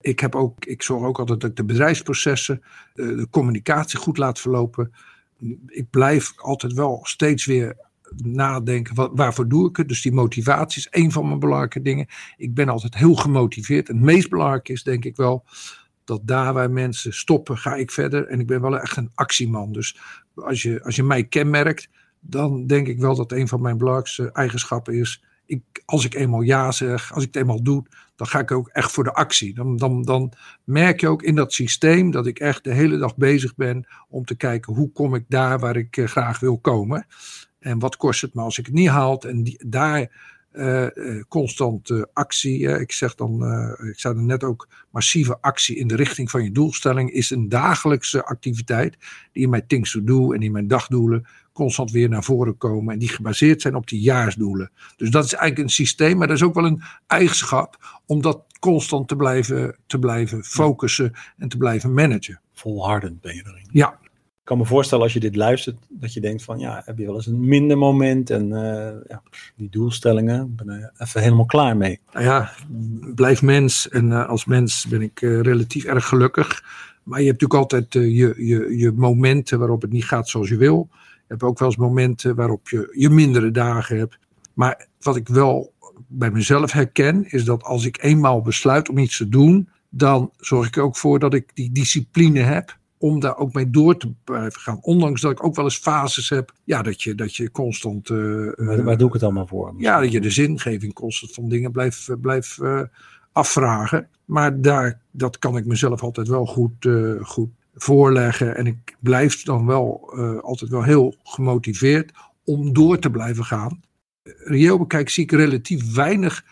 Ik, 0.01 0.19
heb 0.19 0.35
ook, 0.35 0.65
ik 0.65 0.81
zorg 0.81 1.03
ook 1.03 1.19
altijd 1.19 1.39
dat 1.39 1.49
ik 1.49 1.55
de 1.55 1.63
bedrijfsprocessen, 1.63 2.63
de 2.93 3.27
communicatie 3.29 3.99
goed 3.99 4.17
laat 4.17 4.39
verlopen. 4.39 4.93
Ik 5.67 5.89
blijf 5.89 6.33
altijd 6.35 6.73
wel 6.73 6.99
steeds 7.03 7.45
weer 7.45 7.86
nadenken, 8.15 8.95
wat, 8.95 9.11
waarvoor 9.13 9.47
doe 9.47 9.69
ik 9.69 9.77
het? 9.77 9.87
Dus 9.87 10.01
die 10.01 10.13
motivatie 10.13 10.81
is 10.81 11.01
een 11.01 11.11
van 11.11 11.27
mijn 11.27 11.39
belangrijke 11.39 11.81
dingen. 11.81 12.07
Ik 12.37 12.53
ben 12.53 12.69
altijd 12.69 12.95
heel 12.95 13.15
gemotiveerd. 13.15 13.89
En 13.89 13.95
het 13.95 14.03
meest 14.03 14.29
belangrijke 14.29 14.71
is 14.71 14.83
denk 14.83 15.05
ik 15.05 15.15
wel 15.15 15.45
dat 16.03 16.21
daar 16.23 16.53
waar 16.53 16.71
mensen 16.71 17.13
stoppen, 17.13 17.57
ga 17.57 17.75
ik 17.75 17.91
verder. 17.91 18.27
En 18.27 18.39
ik 18.39 18.47
ben 18.47 18.61
wel 18.61 18.79
echt 18.79 18.97
een 18.97 19.11
actieman. 19.15 19.71
Dus 19.71 19.97
als 20.35 20.61
je, 20.61 20.83
als 20.83 20.95
je 20.95 21.03
mij 21.03 21.23
kenmerkt, 21.23 21.89
dan 22.19 22.67
denk 22.67 22.87
ik 22.87 22.99
wel 22.99 23.15
dat 23.15 23.31
een 23.31 23.47
van 23.47 23.61
mijn 23.61 23.77
belangrijkste 23.77 24.31
eigenschappen 24.31 24.93
is. 24.93 25.23
Ik, 25.45 25.61
als 25.85 26.05
ik 26.05 26.13
eenmaal 26.13 26.41
ja 26.41 26.71
zeg, 26.71 27.13
als 27.13 27.23
ik 27.23 27.33
het 27.33 27.41
eenmaal 27.41 27.63
doe, 27.63 27.85
dan 28.15 28.27
ga 28.27 28.39
ik 28.39 28.51
ook 28.51 28.67
echt 28.67 28.91
voor 28.91 29.03
de 29.03 29.13
actie. 29.13 29.53
Dan, 29.53 29.77
dan, 29.77 30.01
dan 30.01 30.33
merk 30.63 31.01
je 31.01 31.07
ook 31.07 31.23
in 31.23 31.35
dat 31.35 31.53
systeem 31.53 32.11
dat 32.11 32.27
ik 32.27 32.39
echt 32.39 32.63
de 32.63 32.73
hele 32.73 32.97
dag 32.97 33.15
bezig 33.15 33.55
ben 33.55 33.87
om 34.09 34.25
te 34.25 34.35
kijken 34.35 34.73
hoe 34.73 34.91
kom 34.91 35.15
ik 35.15 35.25
daar 35.27 35.59
waar 35.59 35.75
ik 35.75 35.97
uh, 35.97 36.07
graag 36.07 36.39
wil 36.39 36.59
komen. 36.59 37.07
En 37.59 37.79
wat 37.79 37.97
kost 37.97 38.21
het 38.21 38.33
me 38.33 38.41
als 38.41 38.57
ik 38.57 38.65
het 38.65 38.75
niet 38.75 38.89
haal? 38.89 39.21
En 39.21 39.43
die, 39.43 39.59
daar 39.67 40.35
uh, 40.53 40.87
constant 41.27 41.89
uh, 41.89 42.03
actie. 42.13 42.79
ik 42.79 42.91
zeg 42.91 43.15
dan, 43.15 43.33
ik 43.89 43.99
zei 43.99 44.15
er 44.15 44.23
net 44.23 44.43
ook, 44.43 44.67
massieve 44.89 45.37
actie 45.41 45.75
in 45.75 45.87
de 45.87 45.95
richting 45.95 46.31
van 46.31 46.43
je 46.43 46.51
doelstelling 46.51 47.11
is 47.11 47.29
een 47.29 47.49
dagelijkse 47.49 48.25
activiteit 48.25 48.97
die 49.31 49.43
in 49.43 49.49
mijn 49.49 49.67
things 49.67 49.91
to 49.91 50.03
do 50.03 50.31
en 50.31 50.41
in 50.41 50.51
mijn 50.51 50.67
dagdoelen 50.67 51.27
constant 51.57 51.91
weer 51.91 52.09
naar 52.09 52.23
voren 52.23 52.57
komen 52.57 52.93
en 52.93 52.99
die 52.99 53.09
gebaseerd 53.09 53.61
zijn 53.61 53.75
op 53.75 53.87
die 53.87 54.01
jaarsdoelen. 54.01 54.71
Dus 54.95 55.09
dat 55.09 55.25
is 55.25 55.33
eigenlijk 55.33 55.63
een 55.63 55.73
systeem, 55.73 56.17
maar 56.17 56.27
dat 56.27 56.35
is 56.35 56.43
ook 56.43 56.53
wel 56.53 56.65
een 56.65 56.81
eigenschap 57.07 58.01
om 58.05 58.21
dat 58.21 58.43
constant 58.59 59.07
te 59.07 59.15
blijven, 59.15 59.77
te 59.87 59.99
blijven 59.99 60.43
focussen 60.43 61.13
en 61.37 61.49
te 61.49 61.57
blijven 61.57 61.93
managen. 61.93 62.41
Volhardend 62.53 63.21
ben 63.21 63.35
je 63.35 63.43
erin. 63.45 63.69
Ja. 63.71 63.99
Ik 64.47 64.53
kan 64.53 64.61
me 64.61 64.69
voorstellen 64.69 65.03
als 65.03 65.13
je 65.13 65.19
dit 65.19 65.35
luistert, 65.35 65.77
dat 65.89 66.13
je 66.13 66.21
denkt 66.21 66.43
van 66.43 66.59
ja, 66.59 66.81
heb 66.85 66.97
je 66.97 67.05
wel 67.05 67.15
eens 67.15 67.25
een 67.25 67.47
minder 67.47 67.77
moment 67.77 68.29
en 68.29 68.49
uh, 68.49 68.89
ja, 69.07 69.21
die 69.55 69.69
doelstellingen, 69.69 70.55
ben 70.55 70.69
er 70.69 70.91
even 70.97 71.21
helemaal 71.21 71.45
klaar 71.45 71.77
mee. 71.77 71.99
Nou 72.13 72.25
ja, 72.25 72.51
blijf 73.15 73.41
mens 73.41 73.89
en 73.89 74.05
uh, 74.09 74.29
als 74.29 74.45
mens 74.45 74.85
ben 74.89 75.01
ik 75.01 75.21
uh, 75.21 75.41
relatief 75.41 75.83
erg 75.83 76.07
gelukkig. 76.07 76.63
Maar 77.03 77.19
je 77.21 77.27
hebt 77.27 77.41
natuurlijk 77.41 77.73
altijd 77.73 77.93
je, 77.93 78.45
je, 78.45 78.77
je 78.77 78.91
momenten 78.91 79.59
waarop 79.59 79.81
het 79.81 79.91
niet 79.91 80.05
gaat 80.05 80.29
zoals 80.29 80.49
je 80.49 80.57
wil. 80.57 80.87
Je 80.91 81.23
hebt 81.27 81.43
ook 81.43 81.59
wel 81.59 81.67
eens 81.67 81.77
momenten 81.77 82.35
waarop 82.35 82.69
je 82.69 82.93
je 82.97 83.09
mindere 83.09 83.51
dagen 83.51 83.97
hebt. 83.97 84.19
Maar 84.53 84.87
wat 84.99 85.15
ik 85.15 85.27
wel 85.27 85.73
bij 86.07 86.31
mezelf 86.31 86.71
herken, 86.71 87.31
is 87.31 87.43
dat 87.43 87.63
als 87.63 87.85
ik 87.85 88.03
eenmaal 88.03 88.41
besluit 88.41 88.89
om 88.89 88.97
iets 88.97 89.17
te 89.17 89.29
doen, 89.29 89.69
dan 89.89 90.31
zorg 90.37 90.67
ik 90.67 90.77
ook 90.77 90.97
voor 90.97 91.19
dat 91.19 91.33
ik 91.33 91.51
die 91.53 91.71
discipline 91.71 92.39
heb 92.39 92.76
om 92.97 93.19
daar 93.19 93.37
ook 93.37 93.53
mee 93.53 93.69
door 93.69 93.97
te 93.97 94.13
blijven 94.23 94.61
gaan. 94.61 94.79
Ondanks 94.81 95.21
dat 95.21 95.31
ik 95.31 95.43
ook 95.43 95.55
wel 95.55 95.65
eens 95.65 95.77
fases 95.77 96.29
heb, 96.29 96.53
ja, 96.63 96.81
dat 96.81 97.03
je, 97.03 97.15
dat 97.15 97.35
je 97.35 97.51
constant... 97.51 98.09
Uh, 98.09 98.51
waar, 98.55 98.83
waar, 98.83 98.97
doe 98.97 99.07
ik 99.07 99.13
het 99.13 99.23
allemaal 99.23 99.47
voor? 99.47 99.73
Ja, 99.77 99.99
dat 99.99 100.11
je 100.11 100.21
de 100.21 100.29
zingeving 100.29 100.93
constant 100.93 101.33
van 101.33 101.49
dingen 101.49 101.71
blijft, 101.71 102.21
blijft 102.21 102.57
uh, 102.61 102.81
afvragen. 103.31 104.07
Maar 104.25 104.61
daar, 104.61 105.01
dat 105.11 105.39
kan 105.39 105.57
ik 105.57 105.65
mezelf 105.65 106.01
altijd 106.01 106.27
wel 106.27 106.45
goed, 106.45 106.85
uh, 106.85 107.23
goed 107.23 107.49
voorleggen. 107.75 108.55
En 108.55 108.67
ik 108.67 108.95
blijf 108.99 109.43
dan 109.43 109.65
wel 109.65 110.13
altijd 110.41 110.71
wel 110.71 110.83
heel 110.83 111.15
gemotiveerd 111.23 112.11
om 112.43 112.73
door 112.73 112.99
te 112.99 113.09
blijven 113.09 113.45
gaan. 113.45 113.81
Reëel 114.23 114.77
bekijk 114.77 115.09
zie 115.09 115.23
ik 115.23 115.31
relatief 115.31 115.93
weinig 115.93 116.43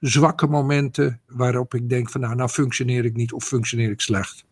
zwakke 0.00 0.46
momenten 0.46 1.20
waarop 1.26 1.74
ik 1.74 1.88
denk 1.88 2.10
van 2.10 2.20
nou, 2.20 2.34
nou 2.34 2.48
functioneer 2.48 3.04
ik 3.04 3.16
niet 3.16 3.32
of 3.32 3.44
functioneer 3.44 3.90
ik 3.90 4.00
slecht. 4.00 4.44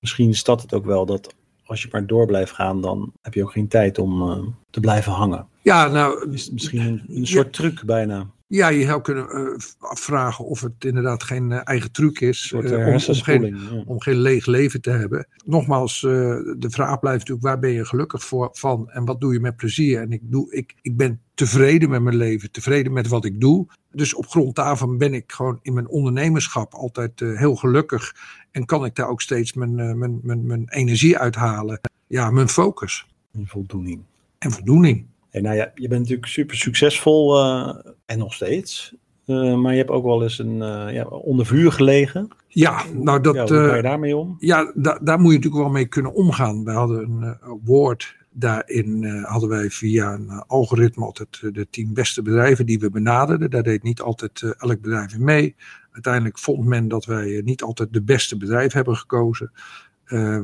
Misschien 0.00 0.28
is 0.28 0.44
dat 0.44 0.62
het 0.62 0.74
ook 0.74 0.84
wel 0.84 1.06
dat 1.06 1.34
als 1.68 1.82
je 1.82 1.88
maar 1.90 2.06
door 2.06 2.26
blijft 2.26 2.52
gaan, 2.52 2.80
dan 2.80 3.12
heb 3.22 3.34
je 3.34 3.42
ook 3.42 3.52
geen 3.52 3.68
tijd 3.68 3.98
om 3.98 4.22
uh, 4.22 4.38
te 4.70 4.80
blijven 4.80 5.12
hangen. 5.12 5.46
Ja, 5.62 5.88
nou. 5.88 6.32
Is 6.32 6.50
misschien 6.50 6.80
een, 6.80 7.04
een 7.08 7.26
soort 7.26 7.56
ja, 7.56 7.62
truc 7.62 7.84
bijna. 7.84 8.30
Ja, 8.46 8.68
je 8.68 8.84
zou 8.84 9.00
kunnen 9.00 9.26
uh, 9.34 9.56
afvragen 9.78 10.44
of 10.44 10.60
het 10.60 10.84
inderdaad 10.84 11.22
geen 11.22 11.50
uh, 11.50 11.60
eigen 11.64 11.92
truc 11.92 12.20
is. 12.20 12.52
Om, 12.52 12.60
om, 12.60 12.98
geen, 12.98 13.46
ja. 13.46 13.82
om 13.86 14.00
geen 14.00 14.20
leeg 14.20 14.46
leven 14.46 14.80
te 14.80 14.90
hebben. 14.90 15.26
Nogmaals, 15.44 16.00
de 16.00 16.66
vraag 16.70 16.98
blijft 16.98 17.18
natuurlijk: 17.18 17.46
waar 17.46 17.58
ben 17.58 17.70
je 17.70 17.84
gelukkig 17.84 18.24
voor, 18.24 18.48
van 18.52 18.90
en 18.90 19.04
wat 19.04 19.20
doe 19.20 19.32
je 19.32 19.40
met 19.40 19.56
plezier? 19.56 20.00
En 20.00 20.12
ik, 20.12 20.20
doe, 20.24 20.52
ik, 20.54 20.74
ik 20.82 20.96
ben 20.96 21.20
tevreden 21.38 21.90
met 21.90 22.02
mijn 22.02 22.16
leven, 22.16 22.50
tevreden 22.50 22.92
met 22.92 23.08
wat 23.08 23.24
ik 23.24 23.40
doe. 23.40 23.66
Dus 23.92 24.14
op 24.14 24.26
grond 24.26 24.56
daarvan 24.56 24.98
ben 24.98 25.14
ik 25.14 25.32
gewoon 25.32 25.58
in 25.62 25.72
mijn 25.74 25.88
ondernemerschap 25.88 26.74
altijd 26.74 27.20
heel 27.20 27.54
gelukkig. 27.54 28.14
En 28.50 28.64
kan 28.64 28.84
ik 28.84 28.94
daar 28.94 29.08
ook 29.08 29.20
steeds 29.20 29.52
mijn, 29.52 29.74
mijn, 29.98 30.20
mijn, 30.22 30.46
mijn 30.46 30.68
energie 30.68 31.18
uithalen. 31.18 31.80
Ja, 32.06 32.30
mijn 32.30 32.48
focus. 32.48 33.06
En 33.32 33.46
voldoening. 33.46 34.02
En 34.38 34.50
voldoening. 34.50 35.06
En 35.30 35.42
nou 35.42 35.56
ja, 35.56 35.70
je 35.74 35.88
bent 35.88 36.00
natuurlijk 36.00 36.28
super 36.28 36.56
succesvol 36.56 37.44
uh, 37.44 37.76
en 38.06 38.18
nog 38.18 38.34
steeds. 38.34 38.94
Uh, 39.26 39.56
maar 39.56 39.72
je 39.72 39.78
hebt 39.78 39.90
ook 39.90 40.04
wel 40.04 40.22
eens 40.22 40.38
een, 40.38 40.56
uh, 40.56 40.94
ja, 40.94 41.04
onder 41.04 41.46
vuur 41.46 41.72
gelegen. 41.72 42.28
Ja, 42.48 42.82
nou 42.92 43.20
dat. 43.20 43.34
Ja, 43.34 43.46
hoe 43.46 43.68
ga 43.68 43.76
je 43.76 43.82
daarmee 43.82 44.16
om? 44.16 44.36
Ja, 44.38 44.72
da 44.74 44.98
daar 45.02 45.20
moet 45.20 45.32
je 45.32 45.36
natuurlijk 45.36 45.62
wel 45.62 45.72
mee 45.72 45.86
kunnen 45.86 46.14
omgaan. 46.14 46.64
We 46.64 46.70
hadden 46.70 47.10
een 47.10 47.36
award. 47.40 48.16
Daarin 48.38 49.04
hadden 49.22 49.48
wij 49.48 49.70
via 49.70 50.12
een 50.12 50.30
algoritme 50.30 51.04
altijd 51.04 51.54
de 51.54 51.66
tien 51.70 51.94
beste 51.94 52.22
bedrijven 52.22 52.66
die 52.66 52.78
we 52.78 52.90
benaderden. 52.90 53.50
Daar 53.50 53.62
deed 53.62 53.82
niet 53.82 54.00
altijd 54.00 54.42
elk 54.42 54.80
bedrijf 54.80 55.12
in 55.12 55.24
mee. 55.24 55.56
Uiteindelijk 55.92 56.38
vond 56.38 56.64
men 56.64 56.88
dat 56.88 57.04
wij 57.04 57.40
niet 57.44 57.62
altijd 57.62 57.92
de 57.92 58.02
beste 58.02 58.36
bedrijven 58.36 58.76
hebben 58.76 58.96
gekozen. 58.96 59.52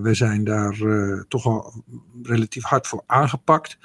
we 0.03 0.11
zijn 0.13 0.45
daar 0.45 0.77
toch 1.29 1.47
al 1.47 1.85
relatief 2.23 2.65
hard 2.65 2.87
voor 2.87 3.03
aangepakt. 3.07 3.79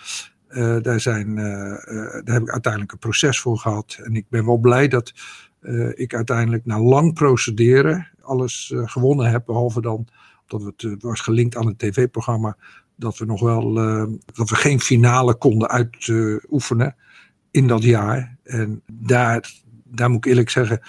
Uh, 0.50 0.78
daar, 0.82 1.00
zijn, 1.00 1.38
uh, 1.38 1.46
uh, 1.46 2.12
daar 2.12 2.34
heb 2.34 2.42
ik 2.42 2.50
uiteindelijk 2.50 2.92
een 2.92 3.00
proces 3.00 3.40
voor 3.40 3.58
gehad. 3.58 4.00
En 4.04 4.14
ik 4.14 4.26
ben 4.30 4.46
wel 4.46 4.58
blij 4.58 4.88
dat 4.88 5.14
ik 5.94 6.14
uiteindelijk 6.14 6.66
na 6.66 6.80
lang 6.80 7.14
procederen 7.14 8.08
alles 8.22 8.74
gewonnen 8.76 9.30
heb. 9.30 9.46
Behalve 9.46 9.82
dan 9.82 10.08
dat 10.48 10.62
het 10.62 10.96
was 11.00 11.22
gelinkt 11.22 11.56
aan 11.56 11.68
het 11.68 11.80
tv-programma. 11.80 12.58
Dat 13.00 13.18
we 13.18 13.26
nog 13.26 13.42
wel 13.42 13.74
dat 14.34 14.50
we 14.50 14.56
geen 14.56 14.80
finale 14.80 15.36
konden 15.36 15.70
uitoefenen 15.70 16.96
in 17.52 17.68
dat 17.68 17.84
jaar. 17.84 18.38
En 18.44 18.82
daar, 18.92 19.52
daar 19.84 20.10
moet 20.10 20.26
ik 20.26 20.32
eerlijk 20.32 20.50
zeggen 20.50 20.82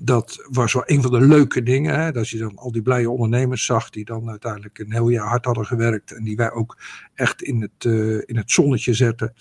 dat 0.00 0.46
was 0.50 0.72
wel 0.72 0.82
een 0.86 1.02
van 1.02 1.10
de 1.10 1.20
leuke 1.20 1.62
dingen. 1.62 2.00
Hè? 2.00 2.12
Dat 2.12 2.28
je 2.28 2.38
dan 2.38 2.56
al 2.56 2.72
die 2.72 2.82
blije 2.82 3.10
ondernemers 3.10 3.64
zag 3.64 3.90
die 3.90 4.04
dan 4.04 4.30
uiteindelijk 4.30 4.78
een 4.78 4.92
heel 4.92 5.08
jaar 5.08 5.26
hard 5.28 5.44
hadden 5.44 5.66
gewerkt. 5.66 6.12
En 6.12 6.24
die 6.24 6.36
wij 6.36 6.50
ook 6.50 6.78
echt 7.14 7.42
in 7.42 7.60
het, 7.60 7.84
uh, 7.84 8.22
in 8.26 8.36
het 8.36 8.50
zonnetje 8.50 8.94
zetten. 8.94 9.32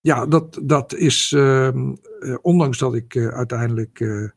Ja, 0.00 0.26
dat, 0.26 0.60
dat 0.62 0.94
is, 0.94 1.32
uh, 1.36 1.68
ondanks 2.42 2.78
dat 2.78 2.94
ik 2.94 3.16
uiteindelijk 3.16 4.28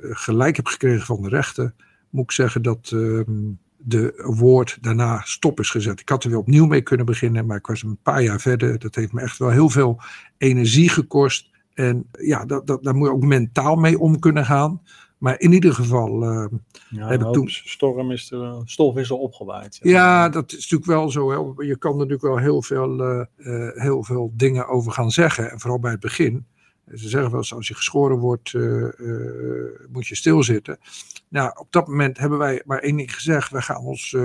gelijk 0.00 0.56
heb 0.56 0.66
gekregen 0.66 1.06
van 1.06 1.22
de 1.22 1.28
rechter, 1.28 1.74
moet 2.10 2.24
ik 2.24 2.30
zeggen 2.30 2.62
dat 2.62 2.90
ehm, 2.92 3.50
de 3.78 4.22
award 4.24 4.78
daarna 4.80 5.20
stop 5.24 5.60
is 5.60 5.70
gezet. 5.70 6.00
Ik 6.00 6.08
had 6.08 6.24
er 6.24 6.30
weer 6.30 6.38
opnieuw 6.38 6.66
mee 6.66 6.82
kunnen 6.82 7.06
beginnen, 7.06 7.46
maar 7.46 7.56
ik 7.56 7.66
was 7.66 7.82
een 7.82 7.98
paar 8.02 8.22
jaar 8.22 8.40
verder. 8.40 8.78
Dat 8.78 8.94
heeft 8.94 9.12
me 9.12 9.20
echt 9.20 9.38
wel 9.38 9.50
heel 9.50 9.68
veel 9.68 10.00
energie 10.38 10.88
gekost. 10.88 11.50
En 11.74 12.08
ja, 12.20 12.44
dat, 12.44 12.66
dat, 12.66 12.82
daar 12.82 12.94
moet 12.94 13.08
je 13.08 13.14
ook 13.14 13.24
mentaal 13.24 13.76
mee 13.76 13.98
om 13.98 14.18
kunnen 14.18 14.44
gaan. 14.44 14.80
Maar 15.18 15.40
in 15.40 15.52
ieder 15.52 15.74
geval 15.74 16.22
uh, 16.22 16.46
ja, 16.90 17.08
heb 17.08 17.22
ik 17.22 17.32
toen... 17.32 17.48
storm 17.48 18.10
is 18.10 18.28
de 18.28 18.62
stof 18.64 18.96
is 18.96 19.10
al 19.10 19.18
opgewaaid. 19.18 19.78
Ja, 19.82 20.28
dat 20.28 20.52
is 20.52 20.70
natuurlijk 20.70 20.90
wel 20.90 21.10
zo. 21.10 21.30
Hè. 21.30 21.64
Je 21.66 21.78
kan 21.78 21.90
er 21.92 21.96
natuurlijk 21.96 22.22
wel 22.22 22.38
heel 22.38 22.62
veel, 22.62 23.00
uh, 23.00 23.24
uh, 23.36 23.70
heel 23.74 24.04
veel 24.04 24.32
dingen 24.34 24.68
over 24.68 24.92
gaan 24.92 25.10
zeggen. 25.10 25.50
En 25.50 25.60
vooral 25.60 25.78
bij 25.78 25.90
het 25.90 26.00
begin. 26.00 26.46
Ze 26.94 27.08
zeggen 27.08 27.30
wel 27.30 27.40
eens, 27.40 27.54
als 27.54 27.68
je 27.68 27.74
geschoren 27.74 28.18
wordt, 28.18 28.52
moet 29.90 30.06
je 30.06 30.14
stilzitten. 30.14 30.78
Nou, 31.28 31.52
op 31.58 31.72
dat 31.72 31.88
moment 31.88 32.18
hebben 32.18 32.38
wij 32.38 32.62
maar 32.64 32.78
één 32.78 32.96
ding 32.96 33.14
gezegd. 33.14 33.50
We 33.50 33.62
gaan 33.62 33.80
ons 33.80 34.16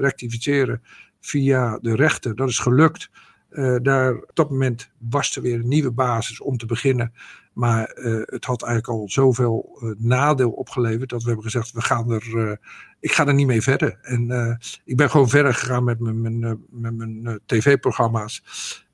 rectificeren 0.00 0.82
via 1.20 1.78
de 1.78 1.94
rechter. 1.94 2.36
Dat 2.36 2.48
is 2.48 2.58
gelukt. 2.58 3.10
Uh, 3.50 3.76
daar, 3.82 4.14
op 4.14 4.30
dat 4.34 4.50
moment 4.50 4.90
was 4.98 5.36
er 5.36 5.42
weer 5.42 5.54
een 5.54 5.68
nieuwe 5.68 5.90
basis 5.90 6.40
om 6.40 6.56
te 6.56 6.66
beginnen. 6.66 7.12
Maar 7.52 7.96
uh, 7.96 8.20
het 8.24 8.44
had 8.44 8.62
eigenlijk 8.62 9.00
al 9.00 9.08
zoveel 9.08 9.78
uh, 9.82 9.90
nadeel 9.98 10.50
opgeleverd 10.50 11.08
dat 11.08 11.20
we 11.20 11.26
hebben 11.26 11.44
gezegd: 11.44 11.72
we 11.72 11.80
gaan 11.80 12.10
er, 12.10 12.58
ik 13.00 13.12
ga 13.12 13.26
er 13.26 13.34
niet 13.34 13.46
mee 13.46 13.62
verder. 13.62 13.98
En 14.02 14.58
ik 14.84 14.96
ben 14.96 15.10
gewoon 15.10 15.28
verder 15.28 15.54
gegaan 15.54 15.84
met 15.84 16.00
mijn, 16.00 16.20
mijn, 16.20 16.96
mijn 16.96 17.40
tv-programma's. 17.46 18.42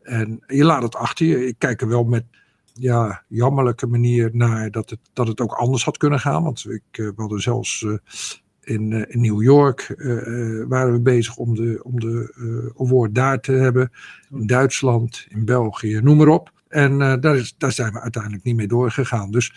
En 0.03 0.45
je 0.47 0.65
laat 0.65 0.83
het 0.83 0.97
achter 0.97 1.27
je. 1.27 1.47
Ik 1.47 1.59
kijk 1.59 1.81
er 1.81 1.89
wel 1.89 2.05
met 2.05 2.25
ja, 2.81 3.25
jammerlijke 3.29 3.87
manier 3.87 4.31
naar 4.33 4.71
dat 4.71 4.91
het, 4.91 4.99
dat 5.13 5.29
het 5.29 5.41
ook 5.41 5.53
anders 5.53 5.85
had 5.85 5.97
kunnen 5.97 6.21
gaan. 6.21 6.43
Want 6.43 6.71
ik, 6.71 6.83
we 6.91 7.13
hadden 7.17 7.41
zelfs 7.41 7.87
in, 8.61 8.91
uh, 8.91 9.03
in 9.07 9.21
New 9.21 9.43
York 9.43 9.95
waren 10.69 10.93
we 10.93 11.01
bezig 11.01 11.37
om 11.37 11.55
de, 11.55 11.81
om 11.83 12.01
de 12.01 12.73
award 12.79 13.15
daar 13.15 13.41
te 13.41 13.53
hebben. 13.53 13.93
In 14.31 14.47
Duitsland, 14.47 15.27
in 15.29 15.45
België, 15.45 16.01
noem 16.03 16.17
maar 16.17 16.29
op. 16.29 16.53
En 16.69 16.99
daar, 16.99 17.37
is, 17.37 17.55
daar 17.59 17.73
zijn 17.73 17.93
we 17.93 18.01
uiteindelijk 18.01 18.45
niet 18.45 18.57
mee 18.57 18.67
doorgegaan. 18.67 19.31
Dus 19.31 19.53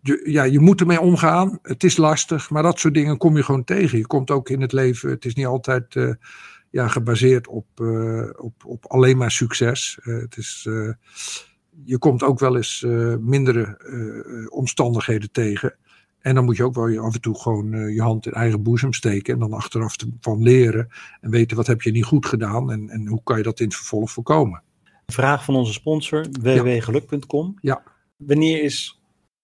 je, 0.00 0.20
ja, 0.24 0.42
je 0.42 0.60
moet 0.60 0.80
ermee 0.80 1.00
omgaan. 1.00 1.58
Het 1.62 1.84
is 1.84 1.96
lastig, 1.96 2.50
maar 2.50 2.62
dat 2.62 2.78
soort 2.78 2.94
dingen 2.94 3.16
kom 3.16 3.36
je 3.36 3.42
gewoon 3.42 3.64
tegen. 3.64 3.98
Je 3.98 4.06
komt 4.06 4.30
ook 4.30 4.48
in 4.48 4.60
het 4.60 4.72
leven, 4.72 5.10
het 5.10 5.24
is 5.24 5.34
niet 5.34 5.46
altijd 5.46 6.16
ja, 6.70 6.88
gebaseerd 6.88 7.48
op, 7.48 7.66
op, 8.36 8.64
op 8.64 8.86
alleen 8.86 9.16
maar 9.16 9.30
succes. 9.30 9.98
het 10.02 10.36
is, 10.36 10.68
je 11.84 11.98
komt 11.98 12.22
ook 12.22 12.38
wel 12.38 12.56
eens 12.56 12.86
mindere 13.20 13.78
omstandigheden 14.50 15.30
tegen. 15.30 15.74
En 16.20 16.34
dan 16.34 16.44
moet 16.44 16.56
je 16.56 16.64
ook 16.64 16.74
wel 16.74 16.98
af 16.98 17.14
en 17.14 17.20
toe 17.20 17.40
gewoon 17.40 17.72
uh, 17.72 17.94
je 17.94 18.02
hand 18.02 18.26
in 18.26 18.32
eigen 18.32 18.62
boezem 18.62 18.92
steken. 18.92 19.34
En 19.34 19.40
dan 19.40 19.52
achteraf 19.52 19.96
te, 19.96 20.08
van 20.20 20.42
leren. 20.42 20.88
En 21.20 21.30
weten 21.30 21.56
wat 21.56 21.66
heb 21.66 21.82
je 21.82 21.90
niet 21.90 22.04
goed 22.04 22.26
gedaan. 22.26 22.70
En, 22.70 22.88
en 22.88 23.06
hoe 23.06 23.22
kan 23.24 23.36
je 23.36 23.42
dat 23.42 23.60
in 23.60 23.66
het 23.66 23.76
vervolg 23.76 24.10
voorkomen. 24.10 24.62
Vraag 25.06 25.44
van 25.44 25.54
onze 25.54 25.72
sponsor 25.72 26.26
www.geluk.com. 26.40 27.58
Ja. 27.60 27.82
Wanneer 28.16 28.62
is 28.62 29.00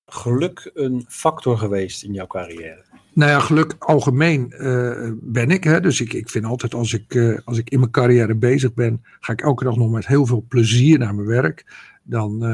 geluk 0.07 0.71
een 0.75 1.05
factor 1.09 1.59
geweest 1.59 2.03
in 2.03 2.13
jouw 2.13 2.27
carrière? 2.27 2.85
Nou 3.13 3.31
ja, 3.31 3.41
geluk 3.41 3.77
algemeen 3.79 4.53
uh, 4.59 5.11
ben 5.21 5.51
ik. 5.51 5.65
Hè? 5.65 5.81
Dus 5.81 6.01
ik, 6.01 6.13
ik 6.13 6.29
vind 6.29 6.45
altijd 6.45 6.75
als 6.75 6.93
ik, 6.93 7.15
uh, 7.15 7.39
als 7.45 7.59
ik 7.59 7.71
in 7.71 7.79
mijn 7.79 7.91
carrière 7.91 8.35
bezig 8.35 8.75
ben, 8.75 9.05
ga 9.21 9.33
ik 9.33 9.41
elke 9.41 9.65
dag 9.65 9.77
nog 9.77 9.91
met 9.91 10.07
heel 10.07 10.27
veel 10.27 10.45
plezier 10.49 10.99
naar 10.99 11.15
mijn 11.15 11.27
werk. 11.27 11.65
Dan, 12.09 12.45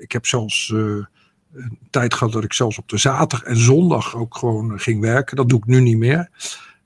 ik 0.00 0.12
heb 0.12 0.26
zelfs 0.26 0.68
een 0.68 1.78
tijd 1.90 2.14
gehad 2.14 2.32
dat 2.32 2.44
ik 2.44 2.52
zelfs 2.52 2.78
op 2.78 2.88
de 2.88 2.96
zaterdag 2.98 3.42
en 3.42 3.56
zondag 3.56 4.16
ook 4.16 4.36
gewoon 4.36 4.80
ging 4.80 5.00
werken. 5.00 5.36
Dat 5.36 5.48
doe 5.48 5.58
ik 5.58 5.66
nu 5.66 5.80
niet 5.80 5.98
meer. 5.98 6.28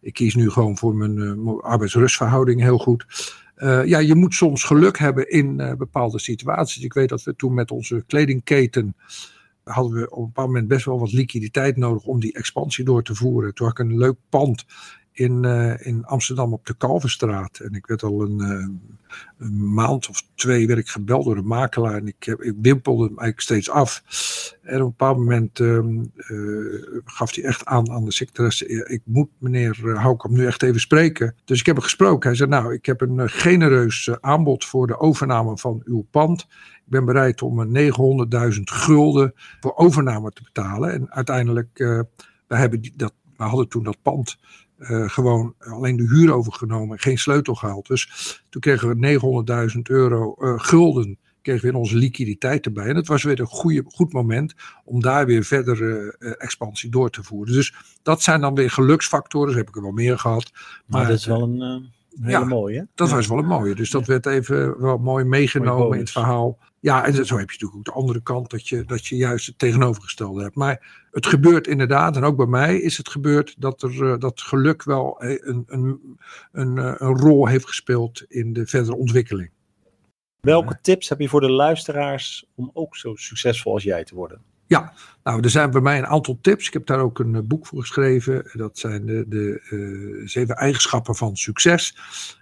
Ik 0.00 0.12
kies 0.12 0.34
nu 0.34 0.50
gewoon 0.50 0.78
voor 0.78 0.94
mijn, 0.94 1.16
uh, 1.16 1.60
arbeidsrustverhouding 1.60 2.60
heel 2.60 2.78
goed. 2.78 3.06
Ja, 3.84 3.98
je 3.98 4.14
moet 4.14 4.34
soms 4.34 4.64
geluk 4.64 4.98
hebben 4.98 5.30
in 5.30 5.74
bepaalde 5.78 6.18
situaties. 6.18 6.84
Ik 6.84 6.92
weet 6.92 7.08
dat 7.08 7.22
we 7.22 7.36
toen 7.36 7.54
met 7.54 7.70
onze 7.70 8.04
kledingketen 8.06 8.94
hadden 9.64 9.92
we 9.92 10.10
op 10.10 10.18
een 10.18 10.26
bepaald 10.26 10.46
moment 10.46 10.68
best 10.68 10.84
wel 10.84 10.98
wat 10.98 11.12
liquiditeit 11.12 11.76
nodig 11.76 12.04
om 12.04 12.20
die 12.20 12.32
expansie 12.32 12.84
door 12.84 13.02
te 13.02 13.14
voeren. 13.14 13.54
Toen 13.54 13.66
had 13.66 13.78
ik 13.78 13.84
een 13.84 13.98
leuk 13.98 14.16
pand 14.28 14.64
in, 15.12 15.42
uh, 15.42 15.86
in 15.86 16.04
Amsterdam 16.04 16.52
op 16.52 16.66
de 16.66 16.74
Kalverstraat. 16.74 17.58
En 17.58 17.74
ik 17.74 17.86
werd 17.86 18.02
al 18.02 18.22
een, 18.22 18.38
uh, 18.38 18.66
een, 19.38 19.72
maand 19.74 20.08
of 20.08 20.22
twee 20.34 20.66
werd 20.66 20.78
ik 20.78 20.88
gebeld 20.88 21.24
door 21.24 21.34
de 21.34 21.42
makelaar. 21.42 21.94
En 21.94 22.06
ik, 22.06 22.26
ik 22.26 22.54
wimpelde 22.60 23.02
hem 23.02 23.18
eigenlijk 23.18 23.40
steeds 23.40 23.70
af. 23.70 24.02
En 24.62 24.74
op 24.74 24.80
een 24.80 24.86
bepaald 24.86 25.16
moment 25.16 25.58
uh, 25.58 25.80
gaf 27.04 27.34
hij 27.34 27.44
echt 27.44 27.64
aan 27.64 27.90
aan 27.90 28.04
de 28.04 28.12
secretaresse. 28.12 28.86
Ik 28.88 29.02
moet 29.04 29.28
meneer 29.38 29.96
Houkamp 29.98 30.34
nu 30.34 30.46
echt 30.46 30.62
even 30.62 30.80
spreken. 30.80 31.34
Dus 31.44 31.60
ik 31.60 31.66
heb 31.66 31.74
hem 31.74 31.84
gesproken. 31.84 32.28
Hij 32.28 32.36
zei 32.36 32.50
nou 32.50 32.74
ik 32.74 32.86
heb 32.86 33.00
een 33.00 33.28
genereus 33.28 34.10
aanbod 34.20 34.64
voor 34.64 34.86
de 34.86 34.98
overname 34.98 35.58
van 35.58 35.82
uw 35.84 36.06
pand. 36.10 36.40
Ik 36.84 36.90
ben 36.90 37.04
bereid 37.04 37.42
om 37.42 37.76
900.000 37.76 38.60
gulden 38.62 39.32
voor 39.60 39.76
overname 39.76 40.30
te 40.30 40.42
betalen. 40.42 40.92
En 40.92 41.10
uiteindelijk, 41.10 41.78
we, 42.46 42.56
hebben 42.56 42.92
dat, 42.96 43.14
we 43.36 43.44
hadden 43.44 43.68
toen 43.68 43.82
dat 43.82 44.02
pand 44.02 44.38
gewoon 45.10 45.54
alleen 45.58 45.96
de 45.96 46.06
huur 46.06 46.32
overgenomen, 46.32 46.98
geen 46.98 47.18
sleutel 47.18 47.54
gehaald. 47.54 47.86
Dus 47.86 48.42
toen 48.50 48.60
kregen 48.60 48.88
we 48.88 49.74
900.000 49.74 49.80
euro 49.82 50.34
gulden 50.56 51.18
kregen 51.42 51.62
we 51.62 51.68
in 51.68 51.78
onze 51.78 51.96
liquiditeit 51.96 52.66
erbij. 52.66 52.86
En 52.86 52.96
het 52.96 53.06
was 53.06 53.22
weer 53.22 53.40
een 53.40 53.46
goede, 53.46 53.84
goed 53.86 54.12
moment 54.12 54.54
om 54.84 55.00
daar 55.00 55.26
weer 55.26 55.44
verdere 55.44 56.16
expansie 56.38 56.90
door 56.90 57.10
te 57.10 57.22
voeren. 57.22 57.54
Dus 57.54 57.74
dat 58.02 58.22
zijn 58.22 58.40
dan 58.40 58.54
weer 58.54 58.70
geluksfactoren. 58.70 59.46
Dat 59.48 59.56
heb 59.56 59.68
ik 59.68 59.76
er 59.76 59.82
wel 59.82 59.90
meer 59.92 60.18
gehad. 60.18 60.50
Maar, 60.52 60.62
maar 60.86 61.06
dat 61.06 61.18
is 61.18 61.26
wel 61.26 61.42
een 61.42 61.90
hele 62.20 62.30
ja, 62.30 62.44
mooie. 62.44 62.88
Dat 62.94 63.10
was 63.10 63.26
wel 63.26 63.38
een 63.38 63.46
mooie. 63.46 63.74
Dus 63.74 63.90
dat 63.90 64.06
werd 64.06 64.26
even 64.26 64.80
wel 64.80 64.98
mooi 64.98 65.24
meegenomen 65.24 65.92
in 65.92 66.02
het 66.02 66.10
verhaal. 66.10 66.58
Ja, 66.82 67.04
en 67.04 67.12
zo 67.14 67.38
heb 67.38 67.50
je 67.50 67.58
natuurlijk 67.60 67.74
ook 67.74 67.84
de 67.84 68.00
andere 68.00 68.22
kant, 68.22 68.50
dat 68.50 68.68
je, 68.68 68.84
dat 68.84 69.06
je 69.06 69.16
juist 69.16 69.46
het 69.46 69.58
tegenovergestelde 69.58 70.42
hebt. 70.42 70.54
Maar 70.54 71.06
het 71.10 71.26
gebeurt 71.26 71.66
inderdaad, 71.66 72.16
en 72.16 72.24
ook 72.24 72.36
bij 72.36 72.46
mij 72.46 72.78
is 72.78 72.96
het 72.96 73.08
gebeurd, 73.08 73.54
dat, 73.58 73.82
er, 73.82 74.12
eh, 74.12 74.18
dat 74.18 74.40
geluk 74.40 74.82
wel 74.82 75.16
een, 75.18 75.64
een, 75.66 76.18
een, 76.52 76.78
eh, 76.78 76.94
een 76.96 77.18
rol 77.18 77.46
heeft 77.46 77.66
gespeeld 77.66 78.24
in 78.28 78.52
de 78.52 78.66
verdere 78.66 78.96
ontwikkeling. 78.96 79.50
Welke 80.40 80.78
tips 80.80 81.08
heb 81.08 81.20
je 81.20 81.28
voor 81.28 81.40
de 81.40 81.50
luisteraars 81.50 82.46
om 82.54 82.70
ook 82.72 82.96
zo 82.96 83.14
succesvol 83.14 83.72
als 83.72 83.82
jij 83.82 84.04
te 84.04 84.14
worden? 84.14 84.42
Ja, 84.66 84.92
nou, 85.22 85.42
er 85.42 85.50
zijn 85.50 85.70
bij 85.70 85.80
mij 85.80 85.98
een 85.98 86.06
aantal 86.06 86.38
tips. 86.40 86.66
Ik 86.66 86.72
heb 86.72 86.86
daar 86.86 87.00
ook 87.00 87.18
een 87.18 87.34
eh, 87.34 87.42
boek 87.44 87.66
voor 87.66 87.80
geschreven. 87.80 88.50
Dat 88.52 88.78
zijn 88.78 89.06
de, 89.06 89.24
de 89.28 89.62
uh, 89.70 90.28
zeven 90.28 90.56
eigenschappen 90.56 91.14
van 91.14 91.36
succes. 91.36 91.96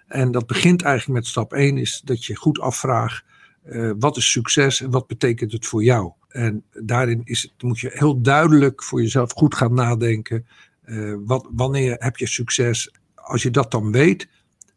En 0.06 0.30
dat 0.30 0.46
begint 0.46 0.82
eigenlijk 0.82 1.18
met 1.20 1.28
stap 1.28 1.52
1, 1.52 1.78
is 1.78 2.00
dat 2.04 2.24
je 2.24 2.36
goed 2.36 2.60
afvraagt. 2.60 3.24
Uh, 3.66 3.92
wat 3.98 4.16
is 4.16 4.30
succes 4.30 4.80
en 4.80 4.90
wat 4.90 5.06
betekent 5.06 5.52
het 5.52 5.66
voor 5.66 5.82
jou? 5.82 6.12
En 6.28 6.64
daarin 6.70 7.20
is 7.24 7.42
het, 7.42 7.62
moet 7.62 7.78
je 7.78 7.90
heel 7.94 8.20
duidelijk 8.20 8.82
voor 8.82 9.02
jezelf 9.02 9.32
goed 9.32 9.54
gaan 9.54 9.74
nadenken. 9.74 10.46
Uh, 10.84 11.14
wat, 11.24 11.48
wanneer 11.50 11.96
heb 11.98 12.16
je 12.16 12.26
succes? 12.26 12.94
Als 13.14 13.42
je 13.42 13.50
dat 13.50 13.70
dan 13.70 13.92
weet, 13.92 14.28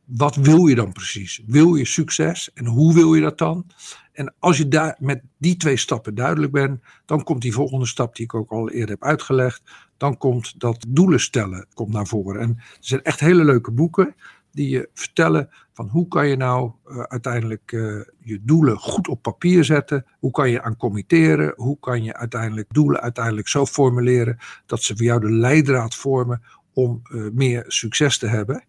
wat 0.05 0.35
wil 0.35 0.67
je 0.67 0.75
dan 0.75 0.91
precies? 0.91 1.41
Wil 1.45 1.75
je 1.75 1.85
succes 1.85 2.51
en 2.53 2.65
hoe 2.65 2.93
wil 2.93 3.13
je 3.13 3.21
dat 3.21 3.37
dan? 3.37 3.65
En 4.11 4.33
als 4.39 4.57
je 4.57 4.67
daar 4.67 4.95
met 4.99 5.21
die 5.37 5.57
twee 5.57 5.77
stappen 5.77 6.15
duidelijk 6.15 6.51
bent, 6.51 6.81
dan 7.05 7.23
komt 7.23 7.41
die 7.41 7.53
volgende 7.53 7.85
stap 7.85 8.15
die 8.15 8.25
ik 8.25 8.33
ook 8.33 8.51
al 8.51 8.69
eerder 8.69 8.89
heb 8.89 9.03
uitgelegd. 9.03 9.61
Dan 9.97 10.17
komt 10.17 10.59
dat 10.59 10.85
doelen 10.87 11.19
stellen 11.19 11.67
komt 11.73 11.93
naar 11.93 12.07
voren. 12.07 12.41
En 12.41 12.49
er 12.57 12.77
zijn 12.79 13.03
echt 13.03 13.19
hele 13.19 13.43
leuke 13.43 13.71
boeken 13.71 14.15
die 14.53 14.69
je 14.69 14.89
vertellen 14.93 15.49
van 15.73 15.87
hoe 15.87 16.07
kan 16.07 16.27
je 16.27 16.35
nou 16.35 16.71
uh, 16.87 16.99
uiteindelijk 16.99 17.71
uh, 17.71 18.01
je 18.19 18.39
doelen 18.43 18.77
goed 18.77 19.07
op 19.07 19.21
papier 19.21 19.63
zetten. 19.63 20.05
Hoe 20.19 20.31
kan 20.31 20.49
je 20.49 20.61
aan 20.61 20.77
committeren? 20.77 21.53
Hoe 21.55 21.79
kan 21.79 22.03
je 22.03 22.13
uiteindelijk 22.13 22.73
doelen 22.73 23.01
uiteindelijk 23.01 23.47
zo 23.47 23.65
formuleren 23.65 24.37
dat 24.65 24.83
ze 24.83 24.95
voor 24.95 25.05
jou 25.05 25.19
de 25.19 25.31
leidraad 25.31 25.95
vormen 25.95 26.41
om 26.73 27.01
uh, 27.11 27.31
meer 27.31 27.65
succes 27.67 28.17
te 28.17 28.27
hebben. 28.27 28.65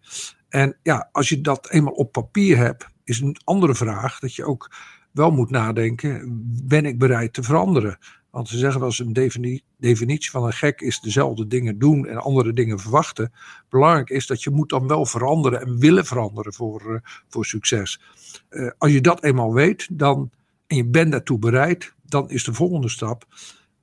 En 0.49 0.77
ja, 0.83 1.09
als 1.11 1.29
je 1.29 1.41
dat 1.41 1.69
eenmaal 1.69 1.93
op 1.93 2.11
papier 2.11 2.57
hebt, 2.57 2.87
is 3.03 3.19
een 3.19 3.37
andere 3.43 3.75
vraag 3.75 4.19
dat 4.19 4.35
je 4.35 4.45
ook 4.45 4.71
wel 5.11 5.31
moet 5.31 5.49
nadenken, 5.49 6.21
ben 6.63 6.85
ik 6.85 6.99
bereid 6.99 7.33
te 7.33 7.43
veranderen? 7.43 7.97
Want 8.35 8.49
ze 8.49 8.57
zeggen 8.57 8.79
wel 8.79 8.89
eens 8.89 8.99
een 8.99 9.61
definitie 9.77 10.31
van 10.31 10.45
een 10.45 10.53
gek 10.53 10.81
is 10.81 10.99
dezelfde 10.99 11.47
dingen 11.47 11.79
doen 11.79 12.07
en 12.07 12.17
andere 12.17 12.53
dingen 12.53 12.79
verwachten. 12.79 13.33
Belangrijk 13.69 14.09
is 14.09 14.27
dat 14.27 14.43
je 14.43 14.49
moet 14.49 14.69
dan 14.69 14.87
wel 14.87 15.05
veranderen 15.05 15.61
en 15.61 15.79
willen 15.79 16.05
veranderen 16.05 16.53
voor, 16.53 16.93
uh, 16.93 16.99
voor 17.27 17.45
succes. 17.45 18.01
Uh, 18.49 18.71
als 18.77 18.91
je 18.91 19.01
dat 19.01 19.23
eenmaal 19.23 19.53
weet 19.53 19.87
dan, 19.91 20.31
en 20.67 20.75
je 20.75 20.85
bent 20.85 21.11
daartoe 21.11 21.39
bereid, 21.39 21.93
dan 22.05 22.29
is 22.29 22.43
de 22.43 22.53
volgende 22.53 22.89
stap 22.89 23.25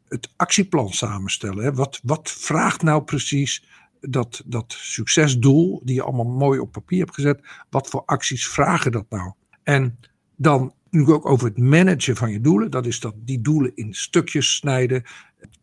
het 0.09 0.33
actieplan 0.37 0.93
samenstellen. 0.93 1.65
Hè. 1.65 1.73
Wat, 1.73 2.01
wat 2.03 2.31
vraagt 2.31 2.83
nou 2.83 3.03
precies 3.03 3.65
dat, 4.01 4.43
dat 4.47 4.73
succesdoel, 4.79 5.81
die 5.85 5.95
je 5.95 6.03
allemaal 6.03 6.37
mooi 6.38 6.59
op 6.59 6.73
papier 6.73 6.99
hebt 6.99 7.15
gezet, 7.15 7.41
wat 7.71 7.88
voor 7.88 8.03
acties 8.05 8.49
vragen 8.49 8.93
dat 8.93 9.07
nou? 9.09 9.33
En 9.62 9.99
dan 10.37 10.75
nu 10.93 11.07
ook 11.07 11.27
over 11.27 11.49
het 11.49 11.59
managen 11.59 12.17
van 12.17 12.31
je 12.31 12.41
doelen. 12.41 12.71
Dat 12.71 12.87
is 12.87 13.01
dat 13.01 13.15
die 13.17 13.41
doelen 13.41 13.73
in 13.75 13.95
stukjes 13.95 14.55
snijden. 14.55 15.03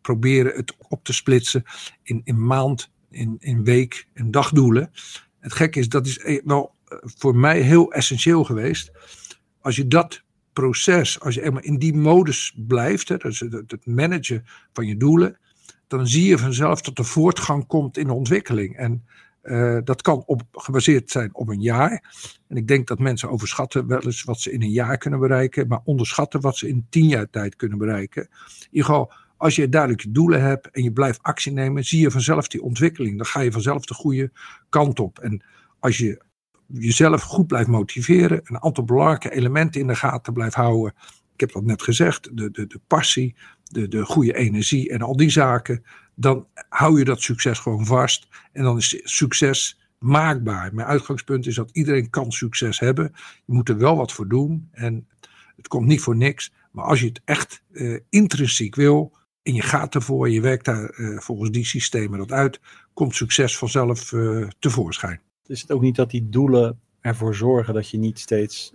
Proberen 0.00 0.56
het 0.56 0.76
op 0.88 1.04
te 1.04 1.12
splitsen 1.12 1.64
in, 2.02 2.20
in 2.24 2.46
maand, 2.46 2.90
in, 3.10 3.36
in 3.38 3.64
week 3.64 4.06
en 4.14 4.30
dagdoelen. 4.30 4.90
Het 5.38 5.52
gekke 5.52 5.78
is, 5.78 5.88
dat 5.88 6.06
is 6.06 6.18
e- 6.24 6.40
wel 6.44 6.74
eh, 6.84 6.98
voor 7.02 7.36
mij 7.36 7.60
heel 7.60 7.92
essentieel 7.92 8.44
geweest. 8.44 8.90
Als 9.60 9.76
je 9.76 9.86
dat 9.86 10.22
proces, 10.52 11.20
als 11.20 11.34
je 11.34 11.42
eenmaal 11.42 11.62
in 11.62 11.78
die 11.78 11.94
modus 11.94 12.54
blijft, 12.56 13.08
hè, 13.08 13.16
dus 13.16 13.40
het, 13.40 13.70
het 13.70 13.86
managen 13.86 14.44
van 14.72 14.86
je 14.86 14.96
doelen, 14.96 15.38
dan 15.86 16.06
zie 16.06 16.24
je 16.24 16.38
vanzelf 16.38 16.80
dat 16.80 16.98
er 16.98 17.04
voortgang 17.04 17.66
komt 17.66 17.96
in 17.96 18.06
de 18.06 18.12
ontwikkeling. 18.12 18.76
En 18.76 19.04
uh, 19.42 19.78
dat 19.84 20.02
kan 20.02 20.22
op, 20.26 20.42
gebaseerd 20.52 21.10
zijn 21.10 21.34
op 21.34 21.48
een 21.48 21.60
jaar. 21.60 22.14
En 22.48 22.56
ik 22.56 22.68
denk 22.68 22.88
dat 22.88 22.98
mensen 22.98 23.30
overschatten 23.30 23.86
wel 23.86 24.02
eens 24.02 24.24
wat 24.24 24.40
ze 24.40 24.52
in 24.52 24.62
een 24.62 24.70
jaar 24.70 24.98
kunnen 24.98 25.20
bereiken, 25.20 25.68
maar 25.68 25.80
onderschatten 25.84 26.40
wat 26.40 26.56
ze 26.56 26.68
in 26.68 26.86
tien 26.90 27.08
jaar 27.08 27.30
tijd 27.30 27.56
kunnen 27.56 27.78
bereiken. 27.78 28.22
In 28.22 28.68
ieder 28.70 28.84
geval, 28.84 29.12
als 29.36 29.56
je 29.56 29.68
duidelijke 29.68 30.10
doelen 30.10 30.42
hebt 30.42 30.70
en 30.70 30.82
je 30.82 30.92
blijft 30.92 31.22
actie 31.22 31.52
nemen, 31.52 31.84
zie 31.84 32.00
je 32.00 32.10
vanzelf 32.10 32.48
die 32.48 32.62
ontwikkeling. 32.62 33.16
Dan 33.16 33.26
ga 33.26 33.40
je 33.40 33.52
vanzelf 33.52 33.84
de 33.84 33.94
goede 33.94 34.30
kant 34.68 35.00
op. 35.00 35.18
En 35.18 35.44
als 35.78 35.98
je 35.98 36.22
jezelf 36.66 37.22
goed 37.22 37.46
blijft 37.46 37.68
motiveren, 37.68 38.40
een 38.44 38.62
aantal 38.62 38.84
belangrijke 38.84 39.30
elementen 39.30 39.80
in 39.80 39.86
de 39.86 39.94
gaten 39.94 40.32
blijft 40.32 40.54
houden. 40.54 40.94
Ik 41.34 41.40
heb 41.40 41.52
dat 41.52 41.64
net 41.64 41.82
gezegd, 41.82 42.36
de, 42.36 42.50
de, 42.50 42.66
de 42.66 42.80
passie, 42.86 43.36
de, 43.64 43.88
de 43.88 44.04
goede 44.04 44.36
energie 44.36 44.90
en 44.90 45.02
al 45.02 45.16
die 45.16 45.30
zaken 45.30 45.84
dan 46.14 46.46
hou 46.68 46.98
je 46.98 47.04
dat 47.04 47.20
succes 47.20 47.58
gewoon 47.58 47.86
vast. 47.86 48.28
En 48.52 48.62
dan 48.62 48.76
is 48.76 49.00
succes 49.02 49.78
maakbaar. 49.98 50.74
Mijn 50.74 50.88
uitgangspunt 50.88 51.46
is 51.46 51.54
dat 51.54 51.70
iedereen 51.72 52.10
kan 52.10 52.32
succes 52.32 52.78
hebben. 52.78 53.12
Je 53.44 53.52
moet 53.52 53.68
er 53.68 53.78
wel 53.78 53.96
wat 53.96 54.12
voor 54.12 54.28
doen. 54.28 54.68
En 54.72 55.08
het 55.56 55.68
komt 55.68 55.86
niet 55.86 56.00
voor 56.00 56.16
niks. 56.16 56.52
Maar 56.70 56.84
als 56.84 57.00
je 57.00 57.06
het 57.06 57.20
echt 57.24 57.62
uh, 57.70 57.98
intrinsiek 58.08 58.74
wil. 58.74 59.18
En 59.42 59.54
je 59.54 59.62
gaat 59.62 59.94
ervoor, 59.94 60.30
je 60.30 60.40
werkt 60.40 60.64
daar 60.64 60.98
uh, 60.98 61.18
volgens 61.18 61.50
die 61.50 61.64
systemen 61.64 62.18
dat 62.18 62.32
uit, 62.32 62.60
komt 62.92 63.14
succes 63.14 63.58
vanzelf 63.58 64.12
uh, 64.12 64.48
tevoorschijn. 64.58 65.20
Is 65.46 65.60
het 65.60 65.72
ook 65.72 65.80
niet 65.80 65.96
dat 65.96 66.10
die 66.10 66.28
doelen 66.28 66.80
ervoor 67.00 67.34
zorgen 67.34 67.74
dat 67.74 67.88
je 67.88 67.98
niet 67.98 68.18
steeds, 68.18 68.74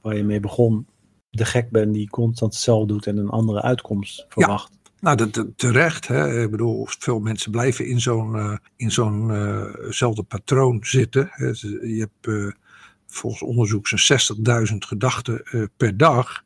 waar 0.00 0.16
je 0.16 0.24
mee 0.24 0.40
begon, 0.40 0.86
de 1.30 1.44
gek 1.44 1.70
bent 1.70 1.94
die 1.94 2.08
constant 2.08 2.52
hetzelfde 2.52 2.86
doet 2.86 3.06
en 3.06 3.16
een 3.16 3.28
andere 3.28 3.62
uitkomst 3.62 4.26
verwacht? 4.28 4.72
Nou, 5.00 5.16
dat, 5.16 5.46
terecht. 5.56 6.08
Hè. 6.08 6.42
Ik 6.42 6.50
bedoel, 6.50 6.86
veel 6.98 7.20
mensen 7.20 7.50
blijven 7.50 7.86
in 7.86 8.00
zo'n 8.00 8.36
uh, 8.36 8.56
in 8.76 8.90
zo'nzelfde 8.90 10.22
uh 10.22 10.28
patroon 10.28 10.78
zitten. 10.82 11.30
Je 11.80 11.96
hebt 11.98 12.26
uh, 12.26 12.52
volgens 13.06 13.42
onderzoek 13.42 13.86
zo'n 13.88 14.36
60.000 14.68 14.74
gedachten 14.78 15.42
per 15.76 15.96
dag. 15.96 16.44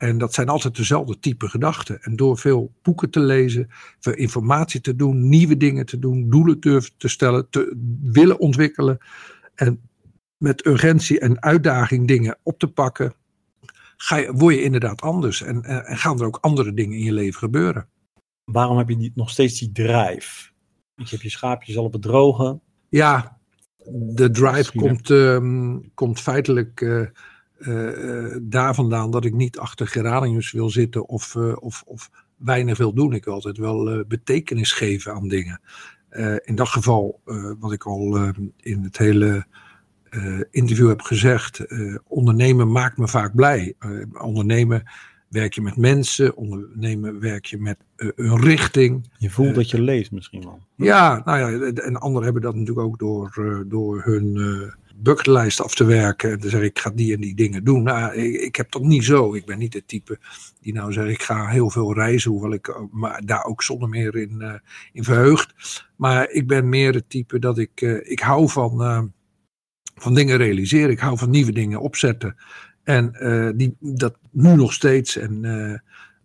En 0.00 0.18
dat 0.18 0.34
zijn 0.34 0.48
altijd 0.48 0.76
dezelfde 0.76 1.18
type 1.18 1.48
gedachten. 1.48 2.02
En 2.02 2.16
door 2.16 2.38
veel 2.38 2.72
boeken 2.82 3.10
te 3.10 3.20
lezen, 3.20 3.68
veel 3.98 4.14
informatie 4.14 4.80
te 4.80 4.96
doen, 4.96 5.28
nieuwe 5.28 5.56
dingen 5.56 5.86
te 5.86 5.98
doen, 5.98 6.30
doelen 6.30 6.60
te, 6.60 6.90
te 6.96 7.08
stellen, 7.08 7.50
te 7.50 7.76
willen 8.02 8.38
ontwikkelen. 8.38 8.98
En 9.54 9.80
met 10.36 10.66
urgentie 10.66 11.20
en 11.20 11.42
uitdaging 11.42 12.08
dingen 12.08 12.38
op 12.42 12.58
te 12.58 12.68
pakken, 12.68 13.14
ga 14.02 14.16
je, 14.16 14.32
word 14.32 14.54
je 14.54 14.62
inderdaad 14.62 15.00
anders. 15.00 15.42
En, 15.42 15.62
en, 15.62 15.84
en 15.84 15.96
gaan 15.96 16.20
er 16.20 16.26
ook 16.26 16.38
andere 16.40 16.74
dingen 16.74 16.98
in 16.98 17.04
je 17.04 17.12
leven 17.12 17.38
gebeuren 17.38 17.88
waarom 18.52 18.78
heb 18.78 18.88
je 18.88 18.96
niet, 18.96 19.16
nog 19.16 19.30
steeds 19.30 19.58
die 19.58 19.72
drive? 19.72 20.50
Je 20.94 21.06
hebt 21.08 21.22
je 21.22 21.30
schaapjes 21.30 21.76
al 21.76 21.84
op 21.84 21.92
het 21.92 22.02
droge. 22.02 22.60
Ja, 22.88 23.38
de 24.14 24.30
drive 24.30 24.72
komt, 24.78 25.08
um, 25.08 25.90
komt 25.94 26.20
feitelijk 26.20 26.80
uh, 26.80 27.06
uh, 27.58 28.36
daar 28.42 28.74
vandaan 28.74 29.10
dat 29.10 29.24
ik 29.24 29.34
niet 29.34 29.58
achter 29.58 29.86
geraniums 29.86 30.52
wil 30.52 30.70
zitten 30.70 31.08
of, 31.08 31.34
uh, 31.34 31.56
of, 31.58 31.82
of 31.86 32.10
weinig 32.36 32.78
wil 32.78 32.92
doen. 32.92 33.12
Ik 33.12 33.24
wil 33.24 33.34
altijd 33.34 33.58
wel 33.58 34.04
betekenis 34.08 34.72
geven 34.72 35.14
aan 35.14 35.28
dingen. 35.28 35.60
in 36.44 36.54
dat 36.54 36.68
geval, 36.68 37.20
wat 37.58 37.72
ik 37.72 37.84
al 37.84 38.16
ehm, 38.16 38.46
in 38.56 38.82
het 38.82 38.98
hele 38.98 39.46
interview 40.50 40.88
heb 40.88 41.00
gezegd, 41.00 41.60
ondernemen 42.06 42.72
maakt 42.72 42.96
me 42.96 43.08
vaak 43.08 43.34
blij. 43.34 43.74
ondernemen 44.20 44.82
werk 45.30 45.54
je 45.54 45.62
met 45.62 45.76
mensen, 45.76 46.36
ondernemen 46.36 47.20
werk 47.20 47.46
je 47.46 47.58
met 47.58 47.78
uh, 47.96 48.10
een 48.14 48.40
richting. 48.40 49.10
Je 49.18 49.30
voelt 49.30 49.48
uh, 49.48 49.54
dat 49.54 49.70
je 49.70 49.80
leest 49.80 50.12
misschien 50.12 50.44
wel. 50.44 50.58
Ja, 50.76 51.22
nou 51.24 51.38
ja, 51.38 51.72
en 51.72 51.96
anderen 51.96 52.24
hebben 52.24 52.42
dat 52.42 52.54
natuurlijk 52.54 52.86
ook 52.86 52.98
door, 52.98 53.36
uh, 53.40 53.60
door 53.66 54.02
hun 54.04 54.72
bucketlijst 54.96 55.62
af 55.62 55.74
te 55.74 55.84
werken. 55.84 56.30
En 56.30 56.38
dan 56.38 56.50
zeg 56.50 56.62
ik, 56.62 56.78
ga 56.78 56.90
die 56.90 57.14
en 57.14 57.20
die 57.20 57.34
dingen 57.34 57.64
doen. 57.64 57.82
Nou, 57.82 58.14
ik, 58.14 58.40
ik, 58.40 58.56
heb 58.56 58.70
dat 58.70 58.82
niet 58.82 59.04
zo. 59.04 59.34
Ik 59.34 59.44
ben 59.44 59.58
niet 59.58 59.74
het 59.74 59.88
type 59.88 60.18
die 60.60 60.72
nou 60.72 60.92
zegt, 60.92 61.08
ik 61.08 61.22
ga 61.22 61.46
heel 61.46 61.70
veel 61.70 61.94
reizen, 61.94 62.30
hoewel 62.30 62.52
ik 62.52 62.80
maar 62.90 63.22
daar 63.24 63.44
ook 63.44 63.62
zonder 63.62 63.88
meer 63.88 64.16
in, 64.16 64.60
in 64.92 65.04
verheugt. 65.04 65.54
Maar 65.96 66.30
ik 66.30 66.46
ben 66.46 66.68
meer 66.68 66.94
het 66.94 67.10
type 67.10 67.38
dat 67.38 67.58
ik, 67.58 67.80
ik 68.02 68.20
hou 68.20 68.48
van, 68.48 69.12
van 70.00 70.14
dingen 70.14 70.36
realiseren. 70.36 70.90
Ik 70.90 70.98
hou 70.98 71.18
van 71.18 71.30
nieuwe 71.30 71.52
dingen 71.52 71.80
opzetten. 71.80 72.36
En 72.82 73.16
uh, 73.20 73.50
die, 73.54 73.76
dat 73.80 74.16
nu 74.30 74.54
nog 74.54 74.72
steeds. 74.72 75.16
En 75.16 75.44
uh, 75.44 75.72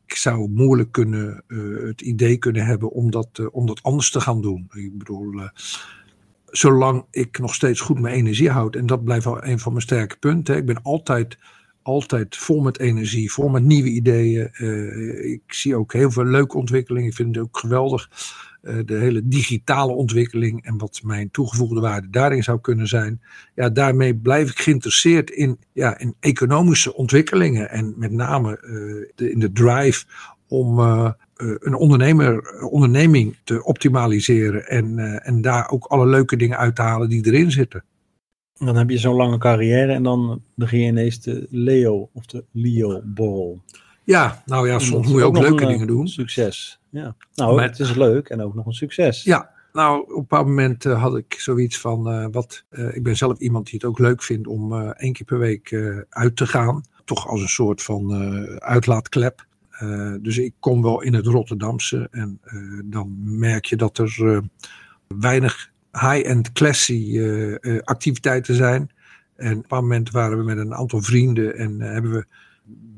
ik 0.06 0.16
zou 0.16 0.50
moeilijk 0.50 0.92
kunnen, 0.92 1.44
uh, 1.48 1.88
het 1.88 2.02
idee 2.02 2.38
kunnen 2.38 2.66
hebben 2.66 2.92
om 2.92 3.12
dat, 3.12 3.50
om 3.52 3.66
dat 3.66 3.84
anders 3.84 4.12
te 4.12 4.22
gaan 4.22 4.42
doen. 4.42 4.68
Ik 4.74 4.98
bedoel, 4.98 5.50
zolang 6.46 7.06
ik 7.12 7.40
nog 7.40 7.54
steeds 7.54 7.82
goed 7.82 8.00
mijn 8.00 8.16
energie 8.16 8.50
houd. 8.50 8.76
En 8.76 8.86
dat 8.86 9.04
blijft 9.04 9.26
wel 9.26 9.44
een 9.44 9.60
van 9.60 9.72
mijn 9.72 9.84
sterke 9.84 10.18
punten. 10.18 10.58
Ik 10.58 10.66
ben 10.66 10.82
altijd, 10.82 11.38
altijd 11.82 12.38
vol 12.38 12.62
met 12.62 12.80
energie, 12.80 13.32
vol 13.32 13.50
met 13.50 13.64
nieuwe 13.64 13.90
ideeën. 13.90 14.50
Ik 15.34 15.54
zie 15.54 15.76
ook 15.76 15.94
heel 15.94 16.12
veel 16.12 16.26
leuke 16.26 16.58
ontwikkelingen. 16.58 17.10
Ik 17.10 17.16
vind 17.16 17.36
het 17.36 17.46
ook 17.46 17.58
geweldig. 17.58 18.10
Uh, 18.66 18.80
de 18.86 18.96
hele 18.96 19.28
digitale 19.28 19.94
ontwikkeling 19.94 20.64
en 20.64 20.78
wat 20.78 21.02
mijn 21.04 21.32
toegevoegde 21.32 21.80
waarde 21.80 22.10
daarin 22.10 22.44
zou 22.44 22.62
kunnen 22.62 22.88
zijn. 22.88 23.22
Ja, 23.56 23.70
daarmee 23.70 24.16
blijf 24.16 24.50
ik 24.50 24.60
geïnteresseerd 24.60 25.30
in, 25.30 25.60
ja, 25.74 25.98
in 25.98 26.16
economische 26.20 26.96
ontwikkelingen. 26.96 27.70
En 27.70 27.94
met 27.98 28.12
name 28.12 28.60
uh, 28.62 29.08
de, 29.16 29.32
in 29.32 29.40
de 29.40 29.52
drive 29.52 30.06
om 30.48 30.80
uh, 30.80 31.12
een 31.36 31.76
ondernemer, 31.76 32.62
onderneming 32.70 33.38
te 33.44 33.64
optimaliseren 33.64 34.68
en, 34.68 35.00
en 35.24 35.42
daar 35.42 35.70
ook 35.70 35.86
alle 35.86 36.08
leuke 36.08 36.38
dingen 36.38 36.58
uit 36.58 36.76
te 36.76 36.82
halen 36.82 37.10
die 37.10 37.26
erin 37.26 37.52
zitten. 37.52 37.84
Dan 38.54 38.76
heb 38.76 38.90
je 38.90 38.98
zo'n 38.98 39.16
lange 39.16 39.38
carrière 39.38 39.94
en 39.94 40.04
dan 40.04 40.42
begin 40.56 40.80
je 40.80 40.88
ineens 40.88 41.22
de 41.22 41.48
Leo 41.50 42.10
of 42.14 42.26
de 42.26 42.44
Leo-borrel. 42.52 43.62
Ja, 44.06 44.44
nou 44.46 44.68
ja, 44.68 44.80
soms 44.80 45.08
moet 45.08 45.18
je 45.18 45.24
ook, 45.24 45.38
ook 45.38 45.44
leuke 45.44 45.64
een, 45.64 45.70
dingen 45.70 45.88
doen. 45.88 46.08
Succes. 46.08 46.80
Ja. 46.90 47.16
Nou, 47.34 47.56
maar, 47.56 47.64
het 47.64 47.80
is 47.80 47.94
leuk 47.96 48.30
en 48.30 48.42
ook 48.42 48.56
nog 48.56 48.66
een 48.66 48.74
succes. 48.74 49.24
Ja, 49.24 49.50
nou, 49.74 50.02
op 50.02 50.10
een 50.10 50.16
bepaald 50.16 50.48
moment 50.48 50.86
uh, 50.86 51.02
had 51.02 51.18
ik 51.18 51.34
zoiets 51.34 51.80
van, 51.80 52.32
wat, 52.32 52.64
ik 52.92 53.04
ben 53.04 53.18
zelf 53.18 53.40
iemand 53.40 53.66
die 53.66 53.74
het 53.74 53.86
ook 53.86 54.00
leuk 54.00 54.24
vindt 54.24 54.48
om 54.48 54.92
één 54.92 55.14
keer 55.14 55.26
per 55.26 55.40
week 55.40 55.76
uit 56.10 56.36
te 56.36 56.48
gaan. 56.48 56.84
Toch 57.06 57.28
als 57.28 57.42
een 57.42 57.48
soort 57.48 57.82
van 57.82 58.14
uitlaatklep. 58.60 59.46
Dus 60.22 60.38
ik 60.38 60.54
kom 60.60 60.82
wel 60.82 61.02
in 61.02 61.14
het 61.14 61.26
Rotterdamse 61.26 62.08
en 62.12 62.40
dan 62.86 63.16
merk 63.24 63.66
je 63.66 63.76
dat 63.76 63.98
er 63.98 64.42
weinig 65.08 65.72
high-end 65.92 66.52
classy 66.52 67.20
activiteiten 67.84 68.56
zijn. 68.56 68.90
En 69.36 69.50
op 69.50 69.56
een 69.56 69.62
bepaald 69.62 69.82
moment 69.82 70.12
waren 70.12 70.38
we 70.38 70.44
met 70.44 70.58
een 70.58 70.74
aantal 70.74 71.02
vrienden 71.02 71.56
en 71.56 71.82
hebben 71.82 72.12
we 72.12 72.26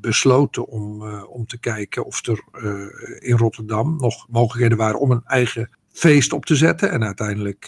besloten 0.02 0.68
om, 0.68 1.04
om 1.24 1.46
te 1.46 1.60
kijken 1.60 2.06
of 2.06 2.28
er 2.28 2.44
in 3.20 3.38
Rotterdam 3.38 3.96
nog 3.98 4.28
mogelijkheden 4.30 4.78
waren 4.78 5.00
om 5.00 5.12
een 5.12 5.24
eigen 5.26 5.70
feest 5.92 6.34
op 6.34 6.46
te 6.46 6.56
zetten. 6.56 6.92
En 6.92 7.04
uiteindelijk 7.04 7.66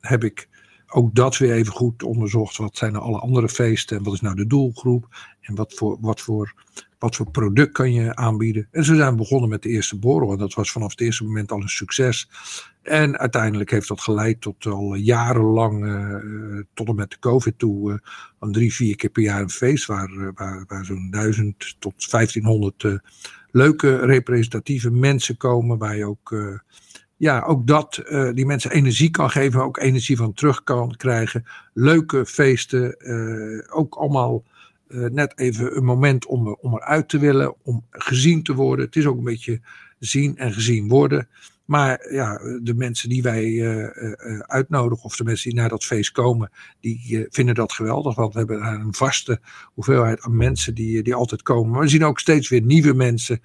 heb 0.00 0.24
ik 0.24 0.48
ook 0.88 1.14
dat 1.14 1.36
weer 1.36 1.52
even 1.52 1.72
goed 1.72 2.02
onderzocht. 2.02 2.56
Wat 2.56 2.76
zijn 2.76 2.94
er 2.94 3.00
alle 3.00 3.18
andere 3.18 3.48
feesten 3.48 3.96
en 3.96 4.02
wat 4.02 4.14
is 4.14 4.20
nou 4.20 4.36
de 4.36 4.46
doelgroep? 4.46 5.06
En 5.40 5.54
wat 5.54 5.74
voor, 5.74 5.98
wat 6.00 6.20
voor 6.20 6.54
wat 6.98 7.16
voor 7.16 7.30
product 7.30 7.72
kan 7.72 7.92
je 7.92 8.16
aanbieden? 8.16 8.68
En 8.70 8.84
zo 8.84 8.94
zijn 8.94 9.16
begonnen 9.16 9.48
met 9.48 9.62
de 9.62 9.68
eerste 9.68 9.98
borrel. 9.98 10.32
En 10.32 10.38
dat 10.38 10.54
was 10.54 10.72
vanaf 10.72 10.90
het 10.90 11.00
eerste 11.00 11.24
moment 11.24 11.52
al 11.52 11.60
een 11.60 11.68
succes. 11.68 12.28
En 12.82 13.18
uiteindelijk 13.18 13.70
heeft 13.70 13.88
dat 13.88 14.00
geleid 14.00 14.40
tot 14.40 14.66
al 14.66 14.94
jarenlang, 14.94 15.84
uh, 15.84 16.62
tot 16.74 16.88
en 16.88 16.94
met 16.94 17.10
de 17.10 17.18
COVID 17.18 17.58
toe, 17.58 17.90
uh, 17.92 17.98
een 18.40 18.52
drie, 18.52 18.74
vier 18.74 18.96
keer 18.96 19.10
per 19.10 19.22
jaar 19.22 19.40
een 19.40 19.50
feest 19.50 19.86
waar, 19.86 20.10
uh, 20.10 20.28
waar, 20.34 20.64
waar 20.66 20.84
zo'n 20.84 21.10
duizend 21.10 21.76
tot 21.78 22.10
1500 22.10 23.00
leuke 23.50 23.96
representatieve 23.96 24.90
mensen 24.90 25.36
komen. 25.36 25.78
Waar 25.78 25.96
je 25.96 26.06
ook, 26.06 26.36
ja, 27.16 27.42
ook 27.42 27.66
dat, 27.66 28.02
die 28.34 28.46
mensen 28.46 28.70
energie 28.70 29.10
kan 29.10 29.30
geven, 29.30 29.62
ook 29.62 29.78
energie 29.78 30.16
van 30.16 30.32
terug 30.32 30.64
kan 30.64 30.96
krijgen. 30.96 31.44
Leuke 31.72 32.26
feesten, 32.26 32.96
ook 33.70 33.94
allemaal 33.94 34.44
uh, 34.88 35.08
net 35.10 35.38
even 35.38 35.76
een 35.76 35.84
moment 35.84 36.26
om, 36.26 36.56
om 36.60 36.74
eruit 36.74 37.08
te 37.08 37.18
willen, 37.18 37.54
om 37.62 37.86
gezien 37.90 38.42
te 38.42 38.54
worden. 38.54 38.84
Het 38.84 38.96
is 38.96 39.06
ook 39.06 39.18
een 39.18 39.24
beetje 39.24 39.60
zien 39.98 40.36
en 40.36 40.52
gezien 40.52 40.88
worden. 40.88 41.28
Maar 41.64 42.12
ja, 42.12 42.38
de 42.62 42.74
mensen 42.74 43.08
die 43.08 43.22
wij 43.22 43.44
uh, 43.44 43.76
uh, 43.76 44.38
uitnodigen, 44.38 45.04
of 45.04 45.16
de 45.16 45.24
mensen 45.24 45.50
die 45.50 45.58
naar 45.58 45.68
dat 45.68 45.84
feest 45.84 46.12
komen, 46.12 46.50
die 46.80 47.26
vinden 47.30 47.54
dat 47.54 47.72
geweldig. 47.72 48.14
Want 48.14 48.32
we 48.32 48.38
hebben 48.38 48.64
een 48.64 48.94
vaste 48.94 49.40
hoeveelheid 49.74 50.20
aan 50.20 50.36
mensen 50.36 50.74
die, 50.74 51.02
die 51.02 51.14
altijd 51.14 51.42
komen. 51.42 51.70
Maar 51.70 51.80
we 51.80 51.88
zien 51.88 52.04
ook 52.04 52.18
steeds 52.18 52.48
weer 52.48 52.62
nieuwe 52.62 52.94
mensen. 52.94 53.40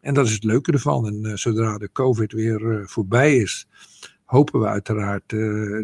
En 0.00 0.14
dat 0.14 0.26
is 0.26 0.32
het 0.32 0.44
leuke 0.44 0.72
ervan. 0.72 1.06
En 1.06 1.38
zodra 1.38 1.78
de 1.78 1.92
COVID 1.92 2.32
weer 2.32 2.82
voorbij 2.88 3.36
is, 3.36 3.68
hopen 4.24 4.60
we 4.60 4.66
uiteraard 4.66 5.34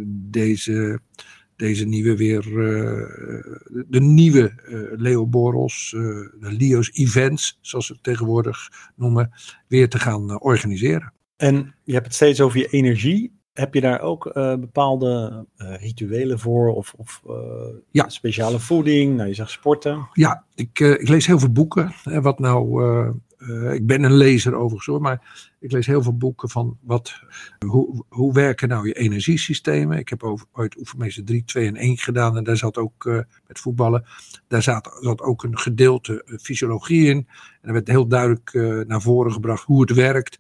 deze 0.07 1.01
deze 1.57 1.87
nieuwe 1.87 2.17
weer, 2.17 2.47
uh, 2.47 3.85
de 3.89 4.01
nieuwe 4.01 4.53
uh, 4.69 5.01
Leo 5.01 5.27
Boros, 5.27 5.93
uh, 5.97 6.03
de 6.41 6.53
Leo's 6.53 6.91
Events, 6.93 7.59
zoals 7.61 7.89
we 7.89 7.95
het 7.95 8.03
tegenwoordig 8.03 8.71
noemen, 8.97 9.31
weer 9.69 9.89
te 9.89 9.99
gaan 9.99 10.41
organiseren. 10.41 11.13
En 11.37 11.75
je 11.85 11.93
hebt 11.93 12.05
het 12.05 12.15
steeds 12.15 12.41
over 12.41 12.59
je 12.59 12.69
energie. 12.69 13.43
Heb 13.53 13.75
je 13.75 13.81
daar 13.81 14.01
ook 14.01 14.31
bepaalde 14.61 15.47
rituelen 15.57 16.39
voor 16.39 16.75
of, 16.75 16.95
of 16.97 17.23
ja. 17.91 18.09
speciale 18.09 18.59
voeding? 18.59 19.17
Nou, 19.17 19.29
je 19.29 19.35
zegt 19.35 19.51
sporten. 19.51 20.09
Ja, 20.13 20.45
ik, 20.55 20.79
ik 20.79 21.09
lees 21.09 21.27
heel 21.27 21.39
veel 21.39 21.53
boeken. 21.53 21.95
wat 22.05 22.39
nou 22.39 22.83
uh, 23.49 23.73
ik 23.73 23.87
ben 23.87 24.03
een 24.03 24.17
lezer 24.17 24.55
overigens 24.55 24.87
hoor, 24.87 25.01
maar 25.01 25.49
ik 25.61 25.73
lees 25.73 25.87
heel 25.87 26.03
veel 26.03 26.17
boeken 26.17 26.49
van 26.49 26.79
wat, 26.81 27.21
hoe, 27.67 28.05
hoe 28.09 28.33
werken 28.33 28.69
nou 28.69 28.87
je 28.87 28.93
energiesystemen. 28.93 29.99
Ik 29.99 30.09
heb 30.09 30.23
over, 30.23 30.47
ooit 30.53 30.77
oefenmeester 30.79 31.25
3, 31.25 31.45
2 31.45 31.67
en 31.67 31.77
1 31.77 31.99
gedaan 31.99 32.37
en 32.37 32.45
daar 32.45 32.57
zat 32.57 32.77
ook 32.77 33.05
uh, 33.05 33.21
met 33.47 33.59
voetballen, 33.59 34.05
daar 34.49 34.63
zat, 34.63 34.99
zat 35.01 35.21
ook 35.21 35.43
een 35.43 35.59
gedeelte 35.59 36.23
uh, 36.27 36.39
fysiologie 36.39 37.09
in. 37.09 37.17
En 37.61 37.69
er 37.69 37.73
werd 37.73 37.89
heel 37.89 38.09
duidelijk 38.09 38.53
naar 38.89 39.03
voren 39.03 39.33
gebracht 39.33 39.65
hoe 39.65 39.81
het 39.81 39.95
werkt, 39.95 40.39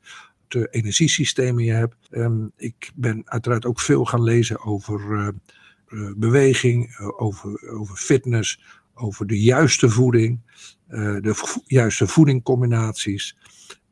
de 0.48 0.68
energiesystemen 0.70 1.64
je 1.64 1.72
hebt. 1.72 1.96
Um, 2.10 2.52
ik 2.56 2.90
ben 2.94 3.22
uiteraard 3.24 3.66
ook 3.66 3.80
veel 3.80 4.04
gaan 4.04 4.22
lezen 4.22 4.60
over 4.60 5.32
beweging, 6.16 6.98
over, 7.16 7.70
over 7.70 7.96
fitness, 7.96 8.60
over 8.94 9.26
de 9.26 9.40
juiste 9.40 9.88
voeding. 9.88 10.40
Eh, 10.94 11.16
de 11.20 11.60
juiste 11.66 12.06
voedingcombinaties. 12.06 13.36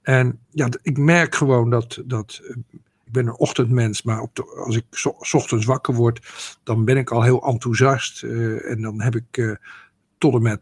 En 0.02 0.38
ja, 0.50 0.68
ik 0.82 0.98
merk 0.98 1.34
gewoon 1.34 1.70
dat, 1.70 2.02
dat 2.04 2.40
uh, 2.42 2.56
ik 3.04 3.12
ben 3.12 3.26
een 3.26 3.38
ochtendmens, 3.38 4.02
maar 4.02 4.20
op 4.20 4.38
als 4.56 4.76
ik 4.76 4.84
so, 4.90 5.16
ochtends 5.32 5.64
wakker 5.64 5.94
word, 5.94 6.20
dan 6.62 6.84
ben 6.84 6.96
ik 6.96 7.10
al 7.10 7.22
heel 7.22 7.46
enthousiast. 7.46 8.22
Uh, 8.22 8.70
en 8.70 8.82
dan 8.82 9.00
heb 9.00 9.16
ik 9.16 9.58
tot 10.18 10.34
en 10.34 10.42
met 10.42 10.60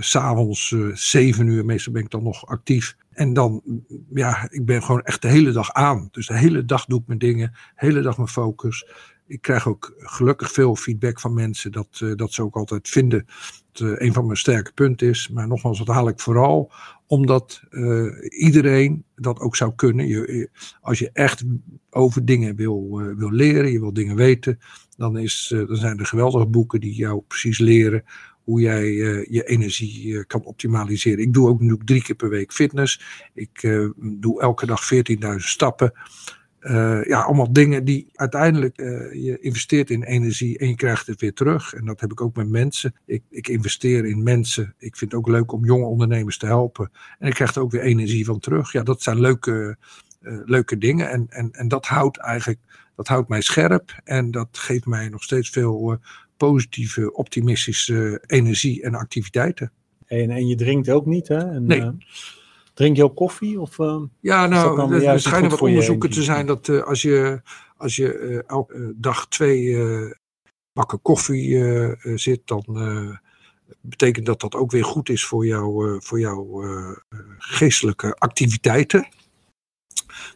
s 0.00 0.10
s'avonds 0.10 0.74
zeven 0.92 1.46
uur, 1.46 1.64
meestal 1.64 1.92
ben 1.92 2.02
ik 2.02 2.10
dan 2.10 2.22
nog 2.22 2.46
actief. 2.46 2.96
En 3.10 3.32
dan, 3.32 3.62
ja, 4.14 4.46
ik 4.50 4.64
ben 4.64 4.82
gewoon 4.82 5.02
echt 5.02 5.22
de 5.22 5.28
hele 5.28 5.52
dag 5.52 5.72
aan. 5.72 6.08
Dus 6.10 6.26
de 6.26 6.38
hele 6.38 6.64
dag 6.64 6.84
doe 6.84 7.00
ik 7.00 7.06
mijn 7.06 7.18
dingen, 7.18 7.50
de 7.52 7.86
hele 7.86 8.00
dag 8.00 8.16
mijn 8.16 8.28
focus 8.28 8.86
ik 9.26 9.42
krijg 9.42 9.68
ook 9.68 9.94
gelukkig 9.98 10.52
veel 10.52 10.76
feedback 10.76 11.20
van 11.20 11.34
mensen 11.34 11.72
dat, 11.72 12.02
dat 12.16 12.32
ze 12.32 12.42
ook 12.42 12.56
altijd 12.56 12.88
vinden 12.88 13.26
een 13.80 14.12
van 14.12 14.24
mijn 14.24 14.38
sterke 14.38 14.72
punten 14.72 15.08
is. 15.08 15.28
Maar 15.28 15.46
nogmaals, 15.46 15.78
dat 15.78 15.86
haal 15.86 16.08
ik 16.08 16.20
vooral 16.20 16.72
omdat 17.06 17.62
uh, 17.70 18.12
iedereen 18.28 19.04
dat 19.16 19.40
ook 19.40 19.56
zou 19.56 19.72
kunnen. 19.74 20.06
Je, 20.06 20.50
als 20.80 20.98
je 20.98 21.10
echt 21.12 21.44
over 21.90 22.24
dingen 22.24 22.56
wil, 22.56 23.02
wil 23.16 23.30
leren, 23.30 23.72
je 23.72 23.80
wil 23.80 23.92
dingen 23.92 24.16
weten, 24.16 24.58
dan, 24.96 25.18
is, 25.18 25.54
dan 25.66 25.76
zijn 25.76 25.98
er 25.98 26.06
geweldige 26.06 26.46
boeken 26.46 26.80
die 26.80 26.94
jou 26.94 27.22
precies 27.28 27.58
leren 27.58 28.04
hoe 28.44 28.60
jij 28.60 28.92
je 29.28 29.42
energie 29.44 30.24
kan 30.24 30.44
optimaliseren. 30.44 31.24
Ik 31.24 31.32
doe 31.32 31.48
ook 31.48 31.60
nu 31.60 31.76
drie 31.84 32.02
keer 32.02 32.16
per 32.16 32.28
week 32.28 32.52
fitness. 32.52 33.00
Ik 33.34 33.60
doe 33.96 34.40
elke 34.40 34.66
dag 34.66 34.90
14.000 34.94 35.34
stappen. 35.36 35.92
Uh, 36.60 37.04
ja, 37.04 37.20
allemaal 37.20 37.52
dingen 37.52 37.84
die 37.84 38.08
uiteindelijk 38.12 38.80
uh, 38.80 39.12
je 39.12 39.38
investeert 39.38 39.90
in 39.90 40.02
energie 40.02 40.58
en 40.58 40.68
je 40.68 40.74
krijgt 40.74 41.06
het 41.06 41.20
weer 41.20 41.32
terug. 41.32 41.74
En 41.74 41.84
dat 41.84 42.00
heb 42.00 42.12
ik 42.12 42.20
ook 42.20 42.36
met 42.36 42.48
mensen. 42.48 42.94
Ik, 43.06 43.22
ik 43.30 43.48
investeer 43.48 44.06
in 44.06 44.22
mensen. 44.22 44.74
Ik 44.78 44.96
vind 44.96 45.10
het 45.12 45.20
ook 45.20 45.28
leuk 45.28 45.52
om 45.52 45.64
jonge 45.64 45.84
ondernemers 45.84 46.38
te 46.38 46.46
helpen. 46.46 46.90
En 47.18 47.28
ik 47.28 47.34
krijg 47.34 47.54
er 47.54 47.62
ook 47.62 47.70
weer 47.70 47.80
energie 47.80 48.24
van 48.24 48.38
terug. 48.38 48.72
Ja, 48.72 48.82
dat 48.82 49.02
zijn 49.02 49.20
leuke, 49.20 49.76
uh, 50.22 50.40
leuke 50.44 50.78
dingen. 50.78 51.10
En, 51.10 51.26
en, 51.28 51.50
en 51.52 51.68
dat 51.68 51.86
houdt 51.86 52.18
eigenlijk 52.18 52.60
dat 52.96 53.08
houdt 53.08 53.28
mij 53.28 53.40
scherp. 53.40 54.00
En 54.04 54.30
dat 54.30 54.48
geeft 54.52 54.86
mij 54.86 55.08
nog 55.08 55.22
steeds 55.22 55.50
veel 55.50 55.98
positieve, 56.36 57.12
optimistische 57.12 58.22
energie 58.26 58.82
en 58.82 58.94
activiteiten. 58.94 59.72
En, 60.06 60.30
en 60.30 60.46
je 60.46 60.56
drinkt 60.56 60.90
ook 60.90 61.06
niet, 61.06 61.28
hè? 61.28 61.38
En, 61.38 61.66
nee. 61.66 61.90
Drink 62.78 62.96
je 62.96 63.04
ook 63.04 63.16
koffie? 63.16 63.60
Of, 63.60 63.78
uh, 63.78 64.02
ja, 64.20 64.46
nou, 64.46 65.04
er, 65.04 65.20
schijnen 65.20 65.50
wat 65.50 65.60
onderzoeken 65.60 66.10
te 66.10 66.22
zijn 66.22 66.46
dat 66.46 66.68
uh, 66.68 66.82
als 66.82 67.02
je, 67.02 67.40
als 67.76 67.96
je 67.96 68.18
uh, 68.18 68.40
elke 68.46 68.94
dag 68.96 69.28
twee 69.28 69.76
bakken 70.72 71.02
koffie 71.02 71.58
zit, 72.14 72.40
dan 72.44 72.64
betekent 73.80 74.26
dat 74.26 74.40
dat 74.40 74.54
ook 74.54 74.70
weer 74.70 74.84
goed 74.84 75.08
is 75.08 75.24
voor, 75.24 75.46
jou, 75.46 75.96
voor 76.02 76.20
jouw 76.20 76.64
geestelijke 77.38 78.14
activiteiten. 78.14 79.08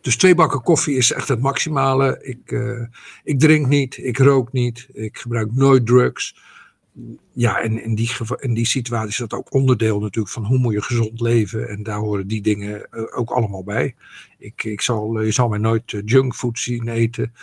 Dus 0.00 0.16
twee 0.16 0.35
bakken 0.35 0.62
koffie 0.62 0.96
is 0.96 1.12
echt 1.12 1.28
het 1.28 1.40
maximale. 1.40 2.18
Ik, 2.22 2.57
ik 3.24 3.40
drink 3.40 3.66
niet, 3.66 3.96
ik 3.96 4.18
rook 4.18 4.52
niet, 4.52 4.88
ik 4.92 5.18
gebruik 5.18 5.52
nooit 5.52 5.87
drugs 5.87 6.37
ja, 7.33 7.61
en 7.61 7.83
in 7.83 7.94
die, 7.94 8.11
in 8.38 8.55
die 8.55 8.66
situatie 8.66 9.09
is 9.09 9.16
dat 9.16 9.33
ook 9.33 9.52
onderdeel 9.52 10.00
natuurlijk 10.00 10.35
van 10.35 10.44
hoe 10.44 10.59
moet 10.59 10.72
je 10.72 10.83
gezond 10.83 11.20
leven. 11.20 11.68
En 11.68 11.83
daar 11.83 11.98
horen 11.98 12.26
die 12.26 12.42
dingen 12.42 12.90
eh, 12.90 13.18
ook 13.18 13.31
allemaal 13.31 13.64
bij. 13.64 13.94
Ik, 14.38 14.64
ik 14.64 14.81
zal, 14.81 15.20
je 15.20 15.33
zal 15.33 15.48
mij 15.48 15.59
nooit 15.59 15.92
eh, 15.92 16.00
junkfood 16.05 16.59
zien 16.59 16.88
eten. 16.88 17.35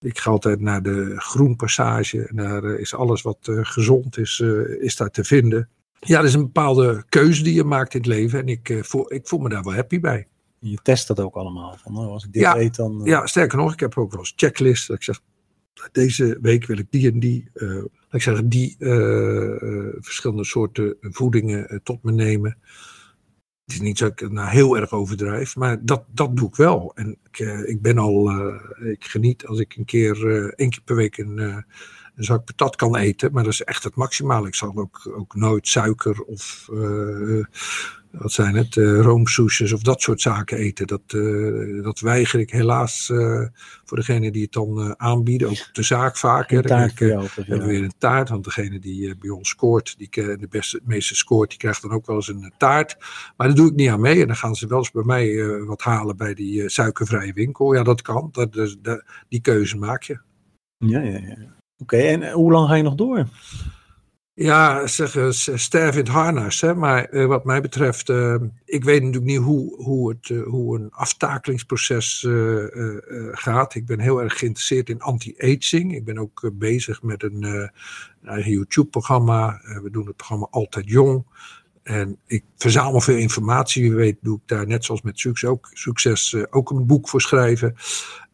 Ik 0.00 0.18
ga 0.18 0.30
altijd 0.30 0.60
naar 0.60 0.82
de 0.82 1.14
groenpassage. 1.16 2.26
En 2.26 2.36
daar 2.36 2.64
is 2.64 2.94
alles 2.94 3.22
wat 3.22 3.38
gezond 3.42 4.18
is, 4.18 4.40
is 4.80 4.96
daar 4.96 5.10
te 5.10 5.24
vinden. 5.24 5.68
Ja, 6.00 6.16
dat 6.16 6.28
is 6.28 6.34
een 6.34 6.40
bepaalde 6.40 7.04
keuze 7.08 7.42
die 7.42 7.54
je 7.54 7.64
maakt 7.64 7.94
in 7.94 8.00
het 8.00 8.08
leven. 8.08 8.40
En 8.40 8.48
ik, 8.48 8.78
voel, 8.80 9.12
ik 9.14 9.28
voel 9.28 9.40
me 9.40 9.48
daar 9.48 9.62
wel 9.62 9.74
happy 9.74 10.00
bij. 10.00 10.26
Je 10.58 10.78
test 10.82 11.06
dat 11.06 11.20
ook 11.20 11.34
allemaal. 11.34 11.76
Van, 11.82 11.96
oh, 11.96 12.12
als 12.12 12.24
ik 12.24 12.32
dit 12.32 12.42
ja, 12.42 12.56
eet, 12.56 12.76
dan... 12.76 13.00
Ja, 13.04 13.26
sterker 13.26 13.58
nog, 13.58 13.72
ik 13.72 13.80
heb 13.80 13.98
ook 13.98 14.10
wel 14.10 14.20
eens 14.20 14.32
checklists. 14.36 14.86
Dat 14.86 14.96
ik 14.96 15.02
zeg, 15.02 15.20
deze 15.92 16.38
week 16.40 16.66
wil 16.66 16.78
ik 16.78 16.86
die 16.90 17.10
en 17.10 17.20
die, 17.20 17.50
uh, 17.54 17.84
ik 18.10 18.22
zeg, 18.22 18.42
die 18.44 18.76
uh, 18.78 19.92
verschillende 20.00 20.44
soorten 20.44 20.96
voedingen 21.00 21.80
tot 21.82 22.02
me 22.02 22.12
nemen. 22.12 22.58
Het 23.64 23.74
is 23.74 23.80
niet 23.80 23.98
zo 23.98 24.06
ik 24.06 24.30
nou 24.30 24.48
heel 24.48 24.76
erg 24.76 24.92
overdrijf, 24.92 25.56
maar 25.56 25.84
dat, 25.84 26.04
dat 26.08 26.36
doe 26.36 26.48
ik 26.48 26.54
wel. 26.54 26.92
En 26.94 27.18
ik, 27.30 27.38
ik 27.66 27.82
ben 27.82 27.98
al, 27.98 28.30
ik 28.82 29.04
geniet 29.04 29.46
als 29.46 29.58
ik 29.58 29.76
een 29.76 29.84
keer, 29.84 30.24
één 30.54 30.70
keer 30.70 30.82
per 30.84 30.96
week 30.96 31.18
een, 31.18 31.38
een 31.38 31.64
zak 32.14 32.44
patat 32.44 32.76
kan 32.76 32.96
eten, 32.96 33.32
maar 33.32 33.44
dat 33.44 33.52
is 33.52 33.62
echt 33.62 33.84
het 33.84 33.94
maximale. 33.94 34.46
Ik 34.46 34.54
zal 34.54 34.76
ook, 34.76 35.10
ook 35.16 35.34
nooit 35.34 35.68
suiker 35.68 36.22
of 36.22 36.68
wat 38.10 38.32
zijn 38.32 38.54
het, 38.54 38.76
uh, 38.76 39.00
roomsoesjes 39.00 39.72
of 39.72 39.82
dat 39.82 40.02
soort 40.02 40.20
zaken 40.20 40.58
eten. 40.58 40.86
Dat, 40.86 41.00
uh, 41.14 41.82
dat 41.82 42.00
weiger 42.00 42.40
ik 42.40 42.50
helaas 42.50 43.08
uh, 43.12 43.46
voor 43.84 43.96
degene 43.96 44.30
die 44.30 44.42
het 44.42 44.52
dan 44.52 45.00
aanbieden, 45.00 45.48
ook 45.48 45.66
op 45.68 45.68
de 45.72 45.82
zaak 45.82 46.16
vaak. 46.16 46.50
Een 46.50 46.62
taart 46.62 46.98
jou, 46.98 47.26
hebben 47.34 47.58
we 47.58 47.66
weer 47.66 47.82
een 47.82 47.94
taart, 47.98 48.28
want 48.28 48.44
degene 48.44 48.78
die 48.78 49.16
bij 49.16 49.30
ons 49.30 49.48
scoort, 49.48 49.98
die 49.98 50.08
de 50.10 50.46
beste, 50.50 50.80
meeste 50.84 51.16
scoort, 51.16 51.50
die 51.50 51.58
krijgt 51.58 51.82
dan 51.82 51.90
ook 51.90 52.06
wel 52.06 52.16
eens 52.16 52.28
een 52.28 52.52
taart. 52.56 52.96
Maar 53.36 53.46
daar 53.46 53.56
doe 53.56 53.68
ik 53.68 53.74
niet 53.74 53.88
aan 53.88 54.00
mee 54.00 54.20
en 54.20 54.26
dan 54.26 54.36
gaan 54.36 54.54
ze 54.54 54.66
wel 54.66 54.78
eens 54.78 54.90
bij 54.90 55.04
mij 55.04 55.58
wat 55.64 55.82
halen 55.82 56.16
bij 56.16 56.34
die 56.34 56.68
suikervrije 56.68 57.32
winkel. 57.32 57.74
Ja, 57.74 57.82
dat 57.82 58.02
kan, 58.02 58.28
dat, 58.32 58.52
dat, 58.52 58.76
dat, 58.82 59.04
die 59.28 59.40
keuze 59.40 59.76
maak 59.76 60.02
je. 60.02 60.18
Ja, 60.76 61.00
ja, 61.00 61.18
ja. 61.18 61.32
Oké, 61.32 61.94
okay, 61.96 62.08
en 62.08 62.32
hoe 62.32 62.52
lang 62.52 62.68
ga 62.68 62.74
je 62.74 62.82
nog 62.82 62.94
door? 62.94 63.26
Ja, 64.42 64.86
zeggen 64.86 65.34
sterf 65.58 65.94
in 65.94 66.00
het 66.00 66.08
harnas. 66.08 66.60
Hè? 66.60 66.74
Maar 66.74 67.12
uh, 67.12 67.26
wat 67.26 67.44
mij 67.44 67.60
betreft, 67.60 68.08
uh, 68.08 68.34
ik 68.64 68.84
weet 68.84 69.02
natuurlijk 69.02 69.30
niet 69.30 69.40
hoe, 69.40 69.82
hoe, 69.82 70.08
het, 70.08 70.44
hoe 70.44 70.78
een 70.78 70.90
aftakelingsproces 70.90 72.26
gaat. 73.32 73.74
Ik 73.74 73.86
ben 73.86 74.00
heel 74.00 74.22
erg 74.22 74.38
geïnteresseerd 74.38 74.88
in 74.88 75.00
anti-aging. 75.00 75.94
Ik 75.94 76.04
ben 76.04 76.18
ook 76.18 76.50
bezig 76.52 77.02
met 77.02 77.22
een, 77.22 77.70
eigen 78.24 78.50
YouTube-programma. 78.50 79.60
we 79.82 79.90
doen 79.90 80.06
het 80.06 80.16
programma 80.16 80.46
Altijd 80.50 80.88
Jong. 80.88 81.24
En 81.82 82.18
ik 82.26 82.44
verzamel 82.56 83.00
veel 83.00 83.16
informatie. 83.16 83.82
Wie 83.82 83.94
weet 83.94 84.16
doe 84.20 84.36
ik 84.36 84.42
daar 84.46 84.66
net 84.66 84.84
zoals 84.84 85.02
met 85.02 85.18
succes 85.18 85.50
ook, 85.50 85.70
succes, 85.72 86.36
ook 86.50 86.70
een 86.70 86.86
boek 86.86 87.08
voor 87.08 87.20
schrijven. 87.20 87.74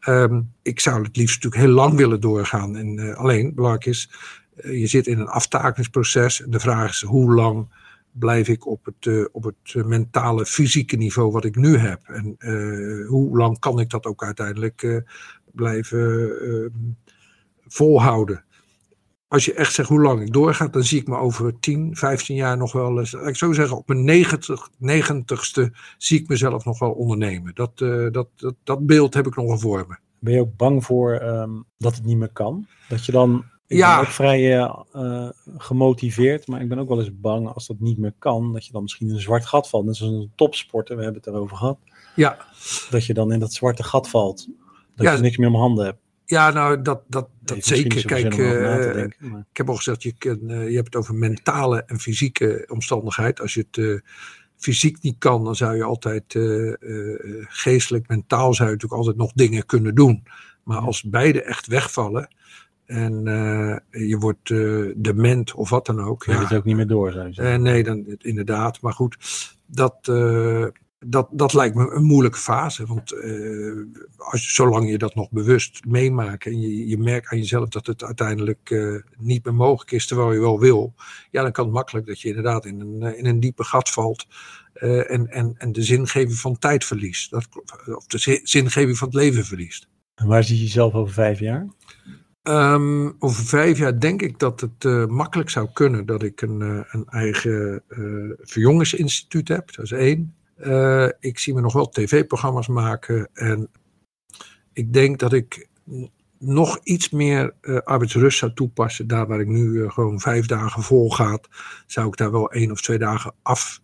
Um, 0.08 0.52
ik 0.62 0.80
zou 0.80 1.02
het 1.02 1.16
liefst 1.16 1.34
natuurlijk 1.34 1.62
heel 1.62 1.74
lang 1.74 1.96
willen 1.96 2.20
doorgaan. 2.20 2.76
En 2.76 3.16
alleen, 3.16 3.54
belangrijk 3.54 3.86
is 3.86 4.10
eh, 4.10 4.45
je 4.62 4.86
zit 4.86 5.06
in 5.06 5.18
een 5.18 5.28
aftakingsproces. 5.28 6.42
En 6.42 6.50
de 6.50 6.60
vraag 6.60 6.90
is 6.90 7.02
hoe 7.02 7.34
lang 7.34 7.66
blijf 8.10 8.48
ik 8.48 8.66
op 8.66 8.84
het, 8.84 9.04
uh, 9.06 9.24
op 9.32 9.44
het 9.44 9.86
mentale, 9.86 10.46
fysieke 10.46 10.96
niveau 10.96 11.30
wat 11.30 11.44
ik 11.44 11.56
nu 11.56 11.76
heb. 11.76 12.00
En 12.04 12.36
hoe 13.08 13.36
lang 13.36 13.58
kan 13.58 13.80
ik 13.80 13.90
dat 13.90 14.06
ook 14.06 14.24
uiteindelijk 14.24 15.04
blijven 15.52 16.72
volhouden. 17.66 18.44
Als 19.28 19.44
je 19.44 19.54
echt 19.54 19.72
zegt 19.72 19.88
hoe 19.88 20.02
lang 20.02 20.20
ik 20.20 20.32
doorga, 20.32 20.68
dan 20.68 20.84
zie 20.84 21.00
ik 21.00 21.06
me 21.06 21.16
over 21.16 21.60
10, 21.60 21.96
15 21.96 22.36
jaar 22.36 22.56
nog 22.56 22.72
wel. 22.72 23.00
Ik 23.00 23.36
zou 23.36 23.54
zeggen, 23.54 23.76
op 23.76 23.88
mijn 23.88 24.04
90, 24.04 24.70
90ste 24.70 25.70
zie 25.98 26.20
ik 26.20 26.28
mezelf 26.28 26.64
nog 26.64 26.78
wel 26.78 26.90
ondernemen. 26.90 27.54
Dat, 27.54 27.78
dat, 27.78 28.28
dat, 28.36 28.54
dat 28.64 28.86
beeld 28.86 29.14
heb 29.14 29.26
ik 29.26 29.36
nog 29.36 29.60
voor 29.60 29.84
me. 29.88 29.96
Ben 30.18 30.34
je 30.34 30.40
ook 30.40 30.56
bang 30.56 30.84
voor 30.84 31.22
um, 31.22 31.64
dat 31.78 31.94
het 31.94 32.04
niet 32.04 32.16
meer 32.16 32.32
kan? 32.32 32.66
Dat 32.88 33.04
je 33.04 33.12
dan 33.12 33.44
ik 33.66 33.76
ja. 33.76 33.96
ben 33.96 34.06
ook 34.06 34.12
vrij 34.12 34.58
uh, 34.58 35.28
gemotiveerd, 35.56 36.46
maar 36.46 36.60
ik 36.60 36.68
ben 36.68 36.78
ook 36.78 36.88
wel 36.88 36.98
eens 36.98 37.20
bang 37.20 37.48
als 37.48 37.66
dat 37.66 37.80
niet 37.80 37.98
meer 37.98 38.14
kan, 38.18 38.52
dat 38.52 38.66
je 38.66 38.72
dan 38.72 38.82
misschien 38.82 39.08
in 39.08 39.14
een 39.14 39.20
zwart 39.20 39.46
gat 39.46 39.68
valt. 39.68 39.84
Net 39.84 39.96
zoals 39.96 40.12
een 40.12 40.32
topsporter, 40.34 40.96
we 40.96 41.02
hebben 41.02 41.22
het 41.22 41.30
erover 41.30 41.56
gehad. 41.56 41.78
Ja. 42.14 42.46
Dat 42.90 43.04
je 43.04 43.14
dan 43.14 43.32
in 43.32 43.40
dat 43.40 43.52
zwarte 43.52 43.82
gat 43.82 44.08
valt. 44.08 44.48
Dat 44.94 45.06
ja. 45.06 45.12
je 45.12 45.20
niks 45.20 45.36
meer 45.36 45.48
om 45.48 45.54
handen 45.54 45.84
hebt. 45.84 45.98
Ja, 46.24 46.50
nou, 46.50 46.82
dat, 46.82 47.02
dat, 47.08 47.28
dat 47.40 47.64
zeker. 47.64 48.04
Kijk, 48.04 48.36
uh, 48.36 48.92
denken, 48.92 49.30
maar... 49.30 49.46
ik 49.50 49.56
heb 49.56 49.68
al 49.68 49.76
gezegd, 49.76 50.02
je, 50.02 50.12
kan, 50.18 50.38
uh, 50.42 50.68
je 50.68 50.74
hebt 50.74 50.86
het 50.86 50.96
over 50.96 51.14
mentale 51.14 51.82
en 51.84 52.00
fysieke 52.00 52.68
omstandigheid. 52.72 53.40
Als 53.40 53.54
je 53.54 53.66
het 53.70 54.02
fysiek 54.56 55.02
niet 55.02 55.18
kan, 55.18 55.44
dan 55.44 55.56
zou 55.56 55.76
je 55.76 55.82
altijd 55.82 56.38
geestelijk, 57.48 58.08
mentaal 58.08 58.54
zou 58.54 58.68
je 58.68 58.74
natuurlijk 58.74 59.00
altijd 59.00 59.16
nog 59.16 59.32
dingen 59.32 59.66
kunnen 59.66 59.94
doen. 59.94 60.22
Maar 60.62 60.78
als 60.78 61.02
beide 61.02 61.42
echt 61.42 61.66
wegvallen, 61.66 62.34
en 62.86 63.26
uh, 63.26 64.08
je 64.08 64.18
wordt 64.18 64.48
uh, 64.48 64.92
dement 64.96 65.54
of 65.54 65.70
wat 65.70 65.86
dan 65.86 66.00
ook. 66.00 66.24
Je 66.24 66.32
ja. 66.32 66.42
het 66.42 66.52
ook 66.52 66.64
niet 66.64 66.76
meer 66.76 66.86
door, 66.86 67.12
zou 67.12 67.26
je 67.26 67.32
zeggen. 67.32 67.54
Uh, 67.54 67.62
nee, 67.62 67.82
dan, 67.82 68.04
inderdaad. 68.18 68.80
Maar 68.80 68.92
goed, 68.92 69.16
dat, 69.66 70.04
dat, 70.98 71.28
dat 71.30 71.52
lijkt 71.54 71.74
me 71.74 71.90
een 71.90 72.04
moeilijke 72.04 72.38
fase. 72.38 72.86
Want 72.86 73.14
als, 74.16 74.54
zolang 74.54 74.90
je 74.90 74.98
dat 74.98 75.14
nog 75.14 75.30
bewust 75.30 75.84
meemaakt 75.84 76.46
en 76.46 76.60
je, 76.60 76.86
je 76.86 76.98
merkt 76.98 77.32
aan 77.32 77.38
jezelf 77.38 77.68
dat 77.68 77.86
het 77.86 78.04
uiteindelijk 78.04 78.76
niet 79.18 79.44
meer 79.44 79.54
mogelijk 79.54 79.90
is, 79.90 80.06
terwijl 80.06 80.32
je 80.32 80.40
wel 80.40 80.60
wil, 80.60 80.94
ja, 81.30 81.42
dan 81.42 81.52
kan 81.52 81.64
het 81.64 81.74
makkelijk 81.74 82.06
dat 82.06 82.20
je 82.20 82.28
inderdaad 82.28 82.64
in 82.64 82.80
een, 82.80 83.16
in 83.16 83.26
een 83.26 83.40
diepe 83.40 83.64
gat 83.64 83.90
valt. 83.90 84.26
en, 84.74 85.30
en, 85.30 85.54
en 85.58 85.72
de 85.72 85.82
zingeving 85.82 86.34
van 86.34 86.58
tijd 86.58 86.84
verliest. 86.84 87.30
Dat, 87.30 87.48
of 87.96 88.06
de 88.06 88.40
zingeving 88.42 88.98
van 88.98 89.08
het 89.08 89.16
leven 89.16 89.44
verliest. 89.44 89.88
En 90.16 90.26
waar 90.26 90.44
zie 90.44 90.56
je 90.56 90.62
jezelf 90.62 90.94
over 90.94 91.14
vijf 91.14 91.38
jaar? 91.38 91.66
Um, 92.48 93.16
over 93.18 93.44
vijf 93.44 93.78
jaar 93.78 94.00
denk 94.00 94.22
ik 94.22 94.38
dat 94.38 94.60
het 94.60 94.84
uh, 94.84 95.06
makkelijk 95.06 95.50
zou 95.50 95.68
kunnen 95.72 96.06
dat 96.06 96.22
ik 96.22 96.40
een, 96.40 96.60
uh, 96.60 96.80
een 96.90 97.04
eigen 97.08 97.82
uh, 97.88 98.32
verjongensinstituut 98.40 99.48
heb. 99.48 99.74
Dat 99.74 99.84
is 99.84 99.92
één. 99.92 100.34
ik 101.20 101.38
zie 101.38 101.54
me 101.54 101.60
nog 101.60 101.72
wel 101.72 101.88
tv-programma's 101.88 102.68
maken. 102.68 103.28
En 103.32 103.68
ik 104.72 104.92
denk 104.92 105.18
dat 105.18 105.32
ik 105.32 105.68
nog 106.38 106.78
iets 106.82 107.10
meer 107.10 107.54
arbeidsrust 107.84 108.38
zou 108.38 108.52
toepassen. 108.54 109.06
Daar 109.06 109.26
waar 109.26 109.40
ik 109.40 109.48
nu 109.48 109.90
gewoon 109.90 110.20
vijf 110.20 110.46
dagen 110.46 110.82
vol 110.82 111.10
gaat, 111.10 111.48
zou 111.86 112.06
ik 112.06 112.16
daar 112.16 112.30
wel 112.30 112.50
één 112.50 112.70
of 112.70 112.80
twee 112.80 112.98
dagen 112.98 113.34
af 113.42 113.80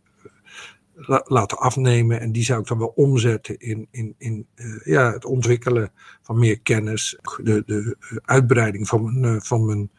laten 1.24 1.58
afnemen. 1.58 2.20
En 2.20 2.32
die 2.32 2.44
zou 2.44 2.60
ik 2.60 2.66
dan 2.66 2.78
wel 2.78 2.92
omzetten 2.94 3.58
in, 3.58 3.88
in, 3.90 4.14
in 4.18 4.46
uh, 4.54 4.84
ja, 4.84 5.12
het 5.12 5.24
ontwikkelen 5.24 5.92
van 6.22 6.38
meer 6.38 6.60
kennis. 6.60 7.18
De, 7.42 7.62
de 7.66 7.96
uitbreiding 8.24 8.88
van 8.88 9.02
mijn, 9.02 9.34
uh, 9.34 9.40
van, 9.40 9.64
mijn, 9.64 9.90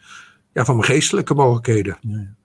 ja, 0.53 0.65
van 0.65 0.75
mijn 0.75 0.87
geestelijke 0.87 1.33
mogelijkheden. 1.33 1.97
Ja. 2.01 2.35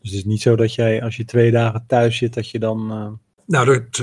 Dus 0.00 0.10
het 0.10 0.12
is 0.12 0.24
niet 0.24 0.42
zo 0.42 0.56
dat 0.56 0.74
jij 0.74 1.02
als 1.02 1.16
je 1.16 1.24
twee 1.24 1.50
dagen 1.50 1.84
thuis 1.86 2.16
zit, 2.16 2.34
dat 2.34 2.50
je 2.50 2.58
dan... 2.58 2.92
Uh... 2.92 3.08
Nou, 3.46 3.72
het, 3.72 3.98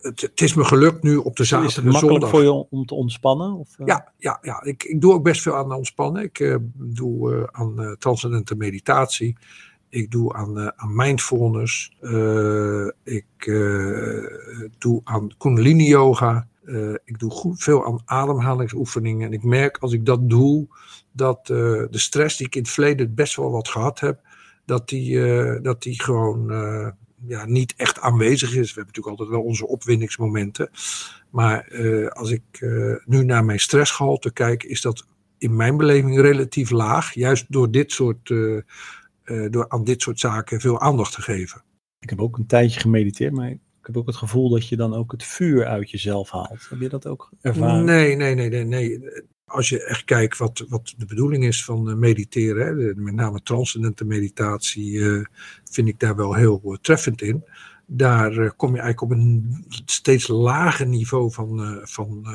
het, 0.00 0.20
het, 0.20 0.40
is 0.40 0.54
me 0.54 0.64
gelukt 0.64 1.02
nu 1.02 1.16
op 1.16 1.36
de 1.36 1.44
zaterdag. 1.44 1.76
Is 1.76 1.76
het 1.76 1.92
makkelijk 1.92 2.26
voor 2.26 2.42
je 2.42 2.52
om 2.52 2.86
te 2.86 2.94
ontspannen? 2.94 3.52
Of, 3.52 3.68
Ja, 3.84 4.12
ja, 4.18 4.38
ja. 4.42 4.62
Ik, 4.62 4.84
ik 4.84 5.00
doe 5.00 5.12
ook 5.12 5.22
best 5.22 5.42
veel 5.42 5.56
aan 5.56 5.72
ontspannen. 5.72 6.22
Ik 6.22 6.58
doe 6.74 7.48
aan 7.52 7.96
transcendente 7.98 8.54
meditatie. 8.56 9.36
Ik 9.90 10.10
doe 10.10 10.32
aan, 10.34 10.58
uh, 10.58 10.68
aan 10.76 10.94
mindfulness. 10.94 11.96
Uh, 12.00 12.88
ik 13.02 13.46
uh, 13.46 14.26
doe 14.78 15.00
aan 15.04 15.30
kundalini 15.38 15.84
yoga. 15.84 16.48
ik 17.04 17.18
doe 17.18 17.30
goed, 17.30 17.62
veel 17.62 17.86
aan 17.86 18.00
ademhalingsoefeningen. 18.04 19.26
En 19.26 19.32
ik 19.32 19.42
merk 19.42 19.78
als 19.78 19.92
ik 19.92 20.06
dat 20.06 20.30
doe, 20.30 20.66
dat 21.12 21.46
de 21.46 21.88
stress 21.90 22.36
die 22.36 22.46
ik 22.46 22.54
in 22.54 22.62
het 22.62 22.70
verleden 22.70 23.14
best 23.14 23.36
wel 23.36 23.50
wat 23.50 23.68
gehad 23.68 24.00
heb, 24.00 24.20
dat 24.64 24.88
die, 24.88 25.20
dat 25.60 25.82
die 25.82 26.02
gewoon 26.02 26.46
ja, 27.26 27.44
niet 27.46 27.74
echt 27.76 28.00
aanwezig 28.00 28.48
is. 28.48 28.74
We 28.74 28.80
hebben 28.80 28.86
natuurlijk 28.86 29.18
altijd 29.18 29.28
wel 29.28 29.42
onze 29.42 29.66
opwindingsmomenten. 29.66 30.70
Maar 31.30 31.64
als 32.12 32.30
ik 32.30 32.42
nu 33.04 33.24
naar 33.24 33.44
mijn 33.44 33.60
stressgehalte 33.60 34.32
kijk, 34.32 34.62
is 34.62 34.80
dat 34.80 35.06
in 35.38 35.56
mijn 35.56 35.76
beleving 35.76 36.20
relatief 36.20 36.70
laag. 36.70 37.14
Juist 37.14 37.44
door 37.48 37.70
dit 37.70 37.92
soort 37.92 38.32
door 39.50 39.68
aan 39.68 39.84
dit 39.84 40.02
soort 40.02 40.20
zaken 40.20 40.60
veel 40.60 40.80
aandacht 40.80 41.14
te 41.14 41.22
geven. 41.22 41.62
Ik 42.00 42.10
heb 42.10 42.20
ook 42.20 42.38
een 42.38 42.46
tijdje 42.46 42.80
gemediteerd, 42.80 43.32
maar 43.32 43.50
ik 43.50 43.86
heb 43.86 43.96
ook 43.96 44.06
het 44.06 44.16
gevoel 44.16 44.48
dat 44.48 44.68
je 44.68 44.76
dan 44.76 44.94
ook 44.94 45.12
het 45.12 45.24
vuur 45.24 45.66
uit 45.66 45.90
jezelf 45.90 46.30
haalt. 46.30 46.66
Heb 46.68 46.80
je 46.80 46.88
dat 46.88 47.06
ook 47.06 47.30
ervaren? 47.40 47.84
Nee, 47.84 48.16
nee, 48.16 48.34
nee, 48.34 48.50
nee. 48.50 48.64
nee. 48.64 49.00
Als 49.44 49.68
je 49.68 49.84
echt 49.84 50.04
kijkt 50.04 50.38
wat, 50.38 50.64
wat 50.68 50.94
de 50.96 51.06
bedoeling 51.06 51.44
is 51.44 51.64
van 51.64 51.90
eh, 51.90 51.96
mediteren, 51.96 52.66
hè, 52.66 52.94
met 52.94 53.14
name 53.14 53.42
transcendente 53.42 54.04
meditatie, 54.04 54.92
uh, 54.92 55.24
vind 55.64 55.88
ik 55.88 55.98
daar 55.98 56.16
wel 56.16 56.34
heel 56.34 56.60
uh, 56.64 56.76
treffend 56.80 57.22
in. 57.22 57.44
Daar 57.86 58.54
kom 58.54 58.74
je 58.74 58.80
eigenlijk 58.80 59.02
op 59.02 59.10
een 59.10 59.64
steeds 59.84 60.28
lager 60.28 60.86
niveau 60.86 61.32
van, 61.32 61.80
van 61.82 62.26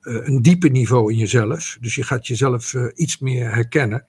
een 0.00 0.42
diepe 0.42 0.68
niveau 0.68 1.12
in 1.12 1.18
jezelf. 1.18 1.76
Dus 1.80 1.94
je 1.94 2.02
gaat 2.02 2.26
jezelf 2.26 2.74
iets 2.94 3.18
meer 3.18 3.54
herkennen. 3.54 4.06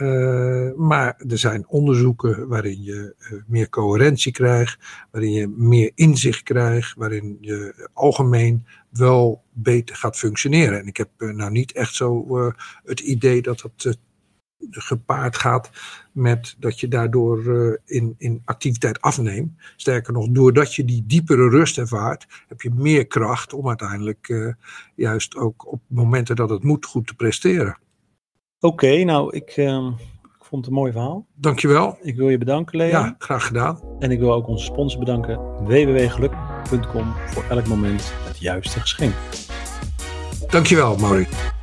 Uh, 0.00 0.72
maar 0.76 1.22
er 1.28 1.38
zijn 1.38 1.68
onderzoeken 1.68 2.48
waarin 2.48 2.82
je 2.82 3.14
uh, 3.18 3.40
meer 3.46 3.68
coherentie 3.68 4.32
krijgt, 4.32 4.78
waarin 5.10 5.32
je 5.32 5.48
meer 5.48 5.92
inzicht 5.94 6.42
krijgt, 6.42 6.94
waarin 6.96 7.36
je 7.40 7.88
algemeen 7.92 8.66
wel 8.90 9.42
beter 9.52 9.96
gaat 9.96 10.16
functioneren. 10.16 10.80
En 10.80 10.86
ik 10.86 10.96
heb 10.96 11.08
uh, 11.18 11.34
nou 11.34 11.50
niet 11.50 11.72
echt 11.72 11.94
zo 11.94 12.26
het 12.84 13.00
idee 13.00 13.42
dat 13.42 13.60
dat 13.76 13.98
gepaard 14.70 15.36
gaat 15.36 15.70
met 16.12 16.56
dat 16.58 16.80
je 16.80 16.88
daardoor 16.88 17.78
in, 17.84 18.14
in 18.18 18.42
activiteit 18.44 19.00
afneemt. 19.00 19.52
Sterker 19.76 20.12
nog, 20.12 20.28
doordat 20.28 20.74
je 20.74 20.84
die 20.84 21.04
diepere 21.06 21.48
rust 21.48 21.78
ervaart, 21.78 22.26
heb 22.48 22.60
je 22.60 22.70
meer 22.74 23.06
kracht 23.06 23.52
om 23.52 23.68
uiteindelijk 23.68 24.54
juist 24.94 25.36
ook 25.36 25.72
op 25.72 25.80
momenten 25.86 26.36
dat 26.36 26.50
het 26.50 26.62
moet 26.62 26.86
goed 26.86 27.06
te 27.06 27.14
presteren. 27.14 27.78
Oké, 28.60 29.04
nou, 29.04 29.36
ik, 29.36 29.56
uh, 29.56 29.86
ik 30.38 30.44
vond 30.44 30.64
het 30.64 30.66
een 30.66 30.80
mooi 30.80 30.92
verhaal. 30.92 31.26
Dankjewel. 31.34 31.98
Ik 32.00 32.16
wil 32.16 32.28
je 32.28 32.38
bedanken, 32.38 32.78
Leo. 32.78 32.88
Ja, 32.88 33.14
graag 33.18 33.46
gedaan. 33.46 33.80
En 33.98 34.10
ik 34.10 34.18
wil 34.18 34.32
ook 34.32 34.48
onze 34.48 34.64
sponsor 34.64 34.98
bedanken, 34.98 35.64
www.geluk.com, 35.64 37.12
voor 37.26 37.44
elk 37.48 37.66
moment 37.66 38.12
het 38.24 38.38
juiste 38.38 38.80
geschenk. 38.80 39.14
Dankjewel, 40.48 40.96
Maurice. 40.96 41.59